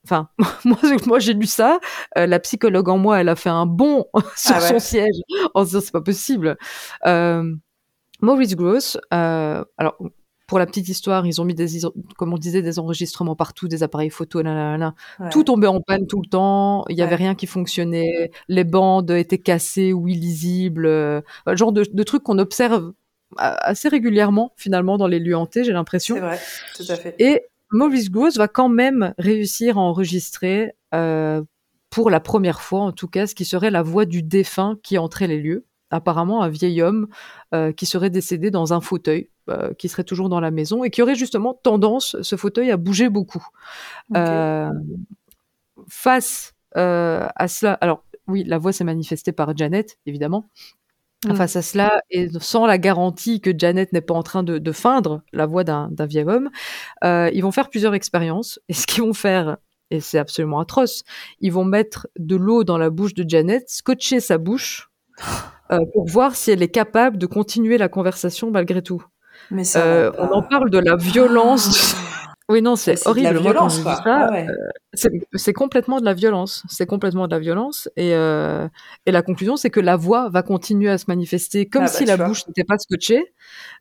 [0.06, 0.28] Enfin,
[0.64, 1.80] moi, moi j'ai lu ça.
[2.16, 4.06] Euh, la psychologue en moi, elle a fait un bond
[4.36, 5.16] sur ah son siège
[5.54, 6.56] en se disant c'est pas possible.
[7.06, 7.54] Euh,
[8.20, 9.98] Maurice Gross, euh, alors
[10.46, 11.80] pour la petite histoire, ils ont mis des,
[12.16, 14.42] comme on disait, des enregistrements partout, des appareils photo,
[15.32, 16.84] tout tombait en panne tout le temps.
[16.88, 18.30] Il y avait rien qui fonctionnait.
[18.46, 20.86] Les bandes étaient cassées ou illisibles.
[20.86, 22.92] Euh, le genre de, de trucs qu'on observe
[23.38, 26.14] assez régulièrement finalement dans les lieux hantés, j'ai l'impression.
[26.14, 26.38] C'est vrai,
[26.76, 27.16] tout à fait.
[27.18, 31.42] Et Maurice Gross va quand même réussir à enregistrer euh,
[31.90, 34.98] pour la première fois, en tout cas, ce qui serait la voix du défunt qui
[34.98, 35.66] entrait les lieux.
[35.90, 37.08] Apparemment, un vieil homme
[37.54, 40.90] euh, qui serait décédé dans un fauteuil, euh, qui serait toujours dans la maison et
[40.90, 43.46] qui aurait justement tendance, ce fauteuil, à bouger beaucoup.
[45.88, 50.48] face à cela, alors oui, la voix s'est manifestée par Janet, évidemment,
[51.24, 51.34] Mmh.
[51.34, 55.22] Face à cela, et sans la garantie que Janet n'est pas en train de, feindre
[55.32, 56.50] la voix d'un vieil homme,
[57.04, 58.60] euh, ils vont faire plusieurs expériences.
[58.68, 59.56] Et ce qu'ils vont faire,
[59.90, 61.04] et c'est absolument atroce,
[61.40, 64.90] ils vont mettre de l'eau dans la bouche de Janet, scotcher sa bouche
[65.72, 69.02] euh, pour voir si elle est capable de continuer la conversation malgré tout.
[69.50, 71.96] Mais ça euh, on en parle de la violence.
[72.48, 73.40] Oui, non, c'est horrible.
[73.40, 76.62] Moi, quand je ça, ah euh, c'est complètement de la violence.
[76.68, 77.88] C'est complètement de la violence.
[77.96, 78.68] Et, euh,
[79.04, 82.04] et la conclusion, c'est que la voix va continuer à se manifester comme ah, si
[82.04, 83.34] bah, la bouche n'était pas scotchée.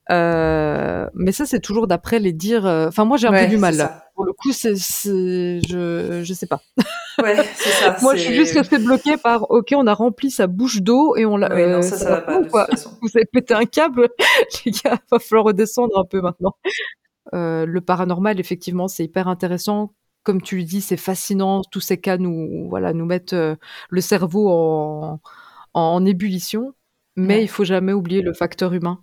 [0.10, 2.66] Euh, mais ça, c'est toujours d'après les dires.
[2.66, 4.04] Euh, enfin, moi, j'ai un peu du mal là.
[4.16, 6.62] Pour le coup, c'est, je, je sais pas.
[7.22, 7.98] Ouais, c'est ça.
[8.02, 9.52] moi, je suis juste restée bloquée par.
[9.52, 11.54] Ok, on a rempli sa bouche d'eau et on l'a.
[11.54, 12.40] Ouais, non, ça, ça, va pas.
[12.40, 12.92] De toute façon.
[13.02, 14.10] Vous avez pété un câble,
[14.66, 14.98] les gars.
[15.12, 16.56] Va falloir redescendre un peu maintenant.
[17.34, 19.94] Euh, le paranormal, effectivement, c'est hyper intéressant.
[20.24, 21.62] Comme tu le dis, c'est fascinant.
[21.72, 23.56] Tous ces cas nous, voilà, nous mettent euh,
[23.90, 25.20] le cerveau en,
[25.74, 26.74] en, ébullition.
[27.16, 29.00] Mais il faut jamais oublier le facteur humain.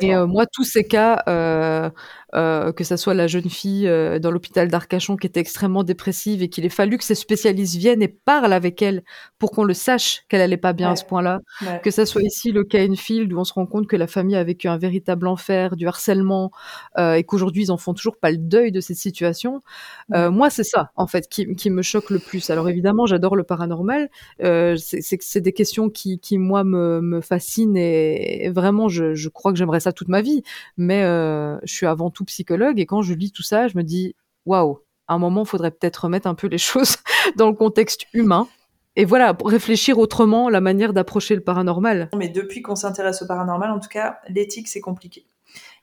[0.00, 1.90] Et euh, moi, tous ces cas, euh,
[2.34, 3.88] euh, que ça soit la jeune fille
[4.20, 8.02] dans l'hôpital d'Arcachon qui était extrêmement dépressive et qu'il ait fallu que ses spécialistes viennent
[8.02, 9.04] et parlent avec elle
[9.40, 11.40] pour qu'on le sache qu'elle allait pas bien à ce point-là,
[11.82, 14.36] que ça soit ici le cas Enfield où on se rend compte que la famille
[14.36, 16.52] a vécu un véritable enfer, du harcèlement
[16.98, 19.62] et qu'aujourd'hui ils en font toujours pas le deuil de cette situation.
[20.10, 22.50] moi, c'est ça en fait qui, qui, me choque le plus.
[22.50, 24.10] Alors évidemment, j'adore le paranormal.
[24.38, 29.58] c'est des questions qui, qui moi me, me fascinent et, vraiment je, je crois que
[29.58, 30.42] j'aimerais ça toute ma vie,
[30.76, 33.82] mais euh, je suis avant tout psychologue et quand je lis tout ça, je me
[33.82, 34.14] dis
[34.44, 36.96] waouh, à un moment, il faudrait peut-être remettre un peu les choses
[37.36, 38.48] dans le contexte humain.
[38.96, 42.10] Et voilà, réfléchir autrement la manière d'approcher le paranormal.
[42.16, 45.26] Mais depuis qu'on s'intéresse au paranormal, en tout cas, l'éthique, c'est compliqué.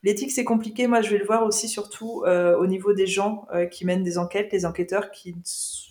[0.04, 0.88] L'éthique, c'est compliqué.
[0.88, 4.04] Moi, je vais le voir aussi surtout euh, au niveau des gens euh, qui mènent
[4.04, 5.36] des enquêtes, les enquêteurs qui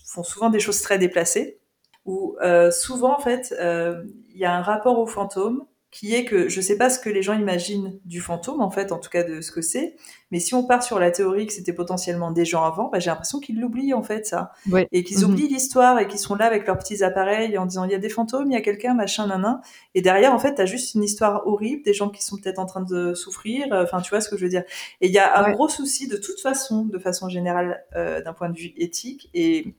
[0.06, 1.58] font souvent des choses très déplacées,
[2.04, 2.36] où
[2.70, 6.76] souvent, en fait, il y a un rapport au fantôme qui est que je sais
[6.76, 9.50] pas ce que les gens imaginent du fantôme, en fait, en tout cas de ce
[9.50, 9.96] que c'est,
[10.32, 13.10] mais si on part sur la théorie que c'était potentiellement des gens avant, bah, j'ai
[13.10, 14.52] l'impression qu'ils l'oublient, en fait, ça.
[14.90, 15.30] Et qu'ils mhm.
[15.30, 17.98] oublient l'histoire et qu'ils sont là avec leurs petits appareils en disant il y a
[17.98, 19.60] des fantômes, il y a quelqu'un, machin, nanan.
[19.94, 22.66] Et derrière, en fait, t'as juste une histoire horrible, des gens qui sont peut-être en
[22.66, 24.64] train de souffrir, euh, enfin, tu vois ce que je veux dire.
[25.00, 28.32] Et il y a un gros souci de toute façon, de façon générale, euh, d'un
[28.32, 29.74] point de vue éthique et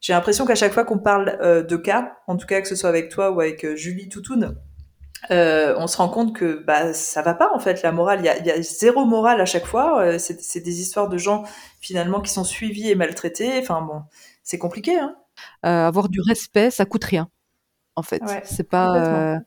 [0.00, 2.74] j'ai l'impression qu'à chaque fois qu'on parle euh, de cas, en tout cas que ce
[2.74, 4.56] soit avec toi ou avec Julie Toutoun,
[5.30, 8.20] euh, on se rend compte que bah ça va pas en fait la morale.
[8.20, 10.02] Il y a, y a, zéro morale à chaque fois.
[10.02, 11.44] Euh, c'est des histoires de gens
[11.80, 13.58] finalement qui sont suivis et maltraités.
[13.58, 14.02] Enfin bon,
[14.42, 14.98] c'est compliqué.
[14.98, 15.14] Hein.
[15.64, 17.28] Euh, avoir du respect, ça coûte rien.
[17.94, 19.38] En fait, c'est pas,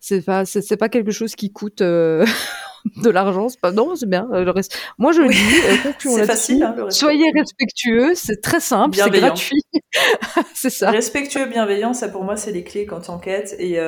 [0.00, 3.48] c'est pas, c'est pas quelque chose qui coûte de l'argent.
[3.48, 4.28] C'est pas non, c'est bien.
[4.30, 4.78] Le reste...
[4.98, 5.34] Moi, je oui.
[5.34, 6.62] dis, c'est facile.
[6.62, 9.62] Hein, soyez respectueux, c'est très simple, c'est gratuit.
[10.54, 10.90] c'est ça.
[10.90, 13.80] Respectueux, bienveillant, ça pour moi, c'est les clés quand tu enquêtes et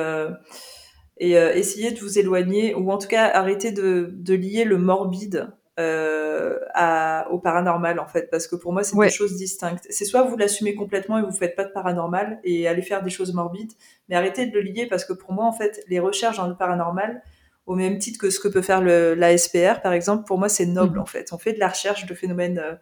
[1.17, 4.77] et euh, essayez de vous éloigner ou en tout cas arrêter de, de lier le
[4.77, 9.85] morbide euh, à, au paranormal en fait parce que pour moi c'est deux choses distinctes
[9.89, 13.09] c'est soit vous l'assumez complètement et vous faites pas de paranormal et allez faire des
[13.09, 13.73] choses morbides
[14.07, 16.55] mais arrêtez de le lier parce que pour moi en fait les recherches dans le
[16.55, 17.21] paranormal
[17.65, 20.49] au même titre que ce que peut faire le, la SPR par exemple pour moi
[20.49, 21.01] c'est noble mmh.
[21.01, 22.75] en fait on fait de la recherche de phénomènes euh,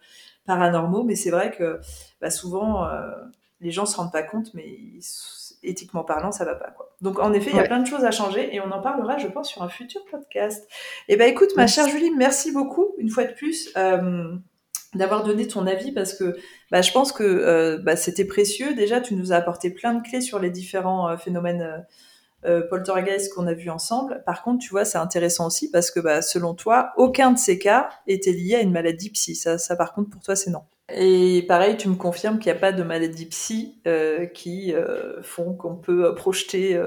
[0.45, 1.79] paranormaux mais c'est vrai que
[2.21, 3.09] bah, souvent euh,
[3.59, 5.01] les gens se rendent pas compte mais ils,
[5.63, 6.71] éthiquement parlant, ça va pas.
[6.71, 6.92] Quoi.
[7.03, 9.17] Donc en effet, il y a plein de choses à changer et on en parlera,
[9.17, 10.67] je pense, sur un futur podcast.
[11.09, 13.71] Eh ben écoute, ma chère Julie, merci beaucoup une fois de plus.
[13.77, 14.33] Euh,
[14.95, 16.37] d'avoir donné ton avis parce que
[16.71, 18.73] bah, je pense que euh, bah, c'était précieux.
[18.73, 21.85] Déjà, tu nous as apporté plein de clés sur les différents euh, phénomènes
[22.45, 24.23] euh, poltergeist qu'on a vus ensemble.
[24.25, 27.57] Par contre, tu vois, c'est intéressant aussi parce que bah, selon toi, aucun de ces
[27.57, 29.35] cas était lié à une maladie psy.
[29.35, 30.63] Ça, ça par contre, pour toi, c'est non.
[30.91, 35.21] Et pareil, tu me confirmes qu'il n'y a pas de maladies psy euh, qui euh,
[35.21, 36.79] font qu'on peut euh, projeter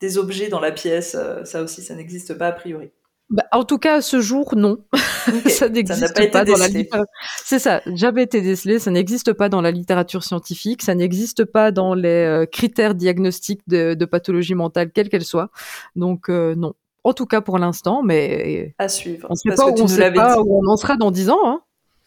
[0.00, 1.16] des objets dans la pièce.
[1.44, 2.90] ça aussi, ça n'existe pas a priori.
[3.30, 4.78] Bah, en tout cas, à ce jour, non.
[5.48, 7.04] ça n'existe pas, dans la littérature.
[7.44, 8.78] C'est ça, jamais été décelé.
[8.78, 10.80] Ça n'existe pas dans la littérature scientifique.
[10.80, 15.50] Ça n'existe pas dans les critères diagnostiques de, de, pathologie mentale, quelle qu'elle soit.
[15.94, 16.72] Donc, non.
[17.04, 19.28] En tout cas, pour l'instant, mais à suivre.
[19.30, 21.38] On ne sait pas, où on, sait pas où on en sera dans dix ans.
[21.44, 21.60] Hein.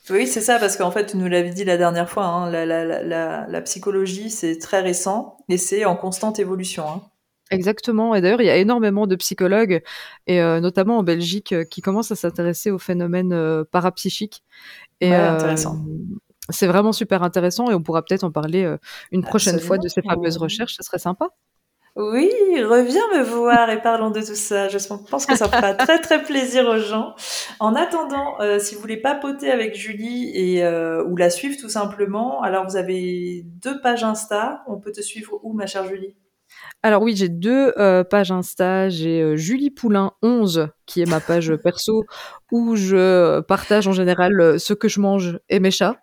[0.09, 2.65] Oui, c'est ça, parce qu'en fait, tu nous l'avais dit la dernière fois, hein, la,
[2.65, 6.89] la, la, la, psychologie, c'est très récent et c'est en constante évolution.
[6.89, 7.01] Hein.
[7.51, 8.15] Exactement.
[8.15, 9.83] Et d'ailleurs, il y a énormément de psychologues,
[10.25, 14.43] et euh, notamment en Belgique, euh, qui commencent à s'intéresser aux phénomènes euh, parapsychiques.
[15.01, 15.77] Et, intéressant.
[16.49, 18.75] C'est vraiment super intéressant et on pourra peut-être en parler
[19.11, 20.75] une prochaine fois de ces fameuses recherches.
[20.75, 21.29] Ce serait sympa.
[21.97, 22.31] Oui,
[22.63, 24.69] reviens me voir et parlons de tout ça.
[24.69, 24.77] Je
[25.09, 27.15] pense que ça fera très très plaisir aux gens.
[27.59, 31.67] En attendant, euh, si vous voulez papoter avec Julie et euh, ou la suivre tout
[31.67, 34.63] simplement, alors vous avez deux pages Insta.
[34.67, 36.15] On peut te suivre où, ma chère Julie?
[36.81, 38.87] Alors oui, j'ai deux euh, pages Insta.
[38.87, 42.05] J'ai Julie Poulain 11, qui est ma page perso,
[42.53, 45.97] où je partage en général ce que je mange et mes chats.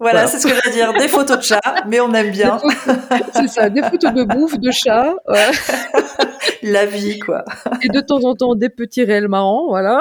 [0.00, 0.92] Voilà, c'est ce que je veux dire.
[0.94, 2.58] Des photos de chats, mais on aime bien.
[3.34, 5.14] C'est ça, des photos de bouffe, de chats.
[6.62, 7.44] La vie, quoi.
[7.82, 10.00] Et de temps en temps, des petits réels marrants, voilà.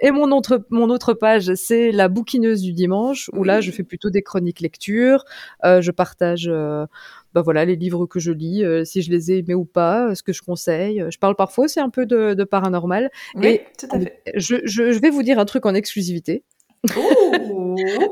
[0.00, 3.82] Et mon autre, mon autre page, c'est la bouquineuse du dimanche, où là, je fais
[3.82, 5.24] plutôt des chroniques lecture.
[5.64, 6.86] Euh, je partage, euh,
[7.34, 10.14] bah voilà, les livres que je lis, euh, si je les ai aimés ou pas,
[10.14, 11.04] ce que je conseille.
[11.10, 13.10] Je parle parfois aussi un peu de, de paranormal.
[13.34, 14.22] Oui, et tout à fait.
[14.34, 16.44] Je, je, je vais vous dire un truc en exclusivité.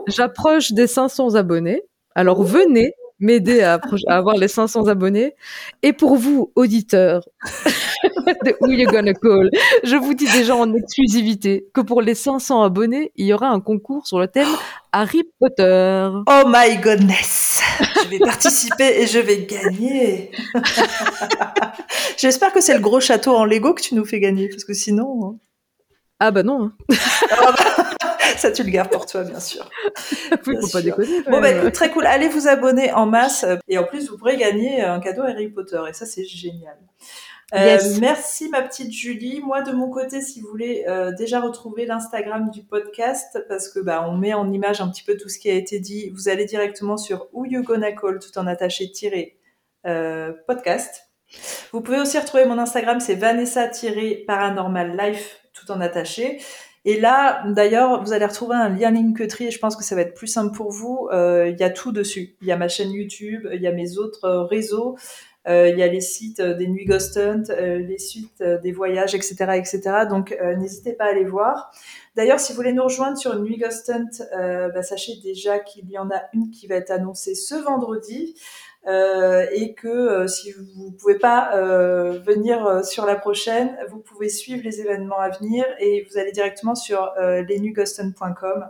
[0.07, 1.83] J'approche des 500 abonnés.
[2.15, 5.35] Alors venez m'aider à, avoir les 500 abonnés.
[5.83, 7.29] Et pour vous, auditeurs
[8.45, 9.51] de Who You Gonna Call,
[9.83, 13.61] je vous dis déjà en exclusivité que pour les 500 abonnés, il y aura un
[13.61, 14.49] concours sur le thème
[14.93, 16.09] Harry Potter.
[16.27, 17.61] Oh my goodness
[18.05, 20.31] Je vais participer et je vais gagner
[22.17, 24.75] J'espère que c'est le gros château en Lego que tu nous fais gagner, parce que
[24.75, 25.39] sinon...
[26.21, 26.65] Ah bah non.
[26.65, 26.97] Hein.
[27.31, 29.69] Ah bah, ça, tu le gardes pour toi, bien sûr.
[30.47, 31.23] oui, faut pas déconner.
[31.23, 32.07] Bon, bah écoute, très cool.
[32.07, 33.45] Allez vous abonner en masse.
[33.69, 35.81] Et en plus, vous pourrez gagner un cadeau Harry Potter.
[35.89, 36.77] Et ça, c'est génial.
[37.55, 39.41] Euh, merci ma petite Julie.
[39.41, 43.81] Moi de mon côté, si vous voulez euh, déjà retrouver l'Instagram du podcast, parce que
[43.81, 46.29] bah on met en image un petit peu tout ce qui a été dit, vous
[46.29, 49.39] allez directement sur Who You Gonna Call tout en attaché tiré
[49.87, 51.09] euh, podcast.
[51.73, 55.41] Vous pouvez aussi retrouver mon Instagram, c'est Vanessa-Paranormal Life
[55.71, 56.41] en attaché.
[56.85, 60.03] Et là, d'ailleurs, vous allez retrouver un lien Linktree et je pense que ça va
[60.03, 61.09] être plus simple pour vous.
[61.13, 62.37] Euh, il y a tout dessus.
[62.41, 64.97] Il y a ma chaîne YouTube, il y a mes autres euh, réseaux,
[65.49, 69.37] euh, il y a les sites des Nuits Ghost Hunt, les sites des voyages, etc.,
[69.57, 69.81] etc.
[70.09, 71.71] Donc, n'hésitez pas à aller voir.
[72.17, 74.25] D'ailleurs, si vous voulez nous rejoindre sur une Nuit Ghost Hunt,
[74.75, 78.35] bah, sachez déjà qu'il y en a une qui va être annoncée ce vendredi.
[78.89, 84.31] Euh, et que euh, si vous pouvez pas euh, venir sur la prochaine, vous pouvez
[84.31, 88.65] suivre les événements à venir et vous allez directement sur lesnuguston.com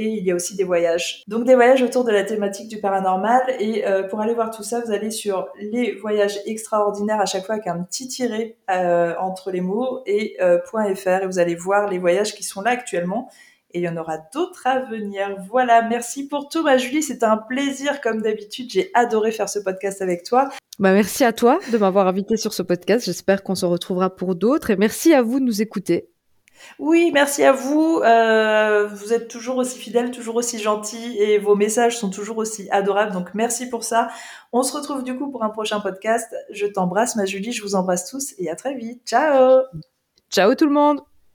[0.00, 1.24] et il y a aussi des voyages.
[1.26, 3.42] Donc des voyages autour de la thématique du paranormal.
[3.58, 7.56] Et pour aller voir tout ça, vous allez sur les voyages extraordinaires à chaque fois
[7.56, 10.78] avec un petit tiret entre les mots et .fr
[11.22, 13.28] et vous allez voir les voyages qui sont là actuellement
[13.72, 15.36] et il y en aura d'autres à venir.
[15.48, 19.58] Voilà, merci pour tout, ma Julie, c'était un plaisir comme d'habitude, j'ai adoré faire ce
[19.58, 20.48] podcast avec toi.
[20.78, 24.34] Bah merci à toi de m'avoir invité sur ce podcast, j'espère qu'on se retrouvera pour
[24.34, 26.08] d'autres et merci à vous de nous écouter.
[26.78, 28.00] Oui, merci à vous.
[28.04, 32.68] Euh, vous êtes toujours aussi fidèles, toujours aussi gentils et vos messages sont toujours aussi
[32.70, 33.12] adorables.
[33.12, 34.08] Donc merci pour ça.
[34.52, 36.34] On se retrouve du coup pour un prochain podcast.
[36.50, 37.52] Je t'embrasse, ma Julie.
[37.52, 39.02] Je vous embrasse tous et à très vite.
[39.06, 39.62] Ciao.
[40.30, 41.07] Ciao tout le monde.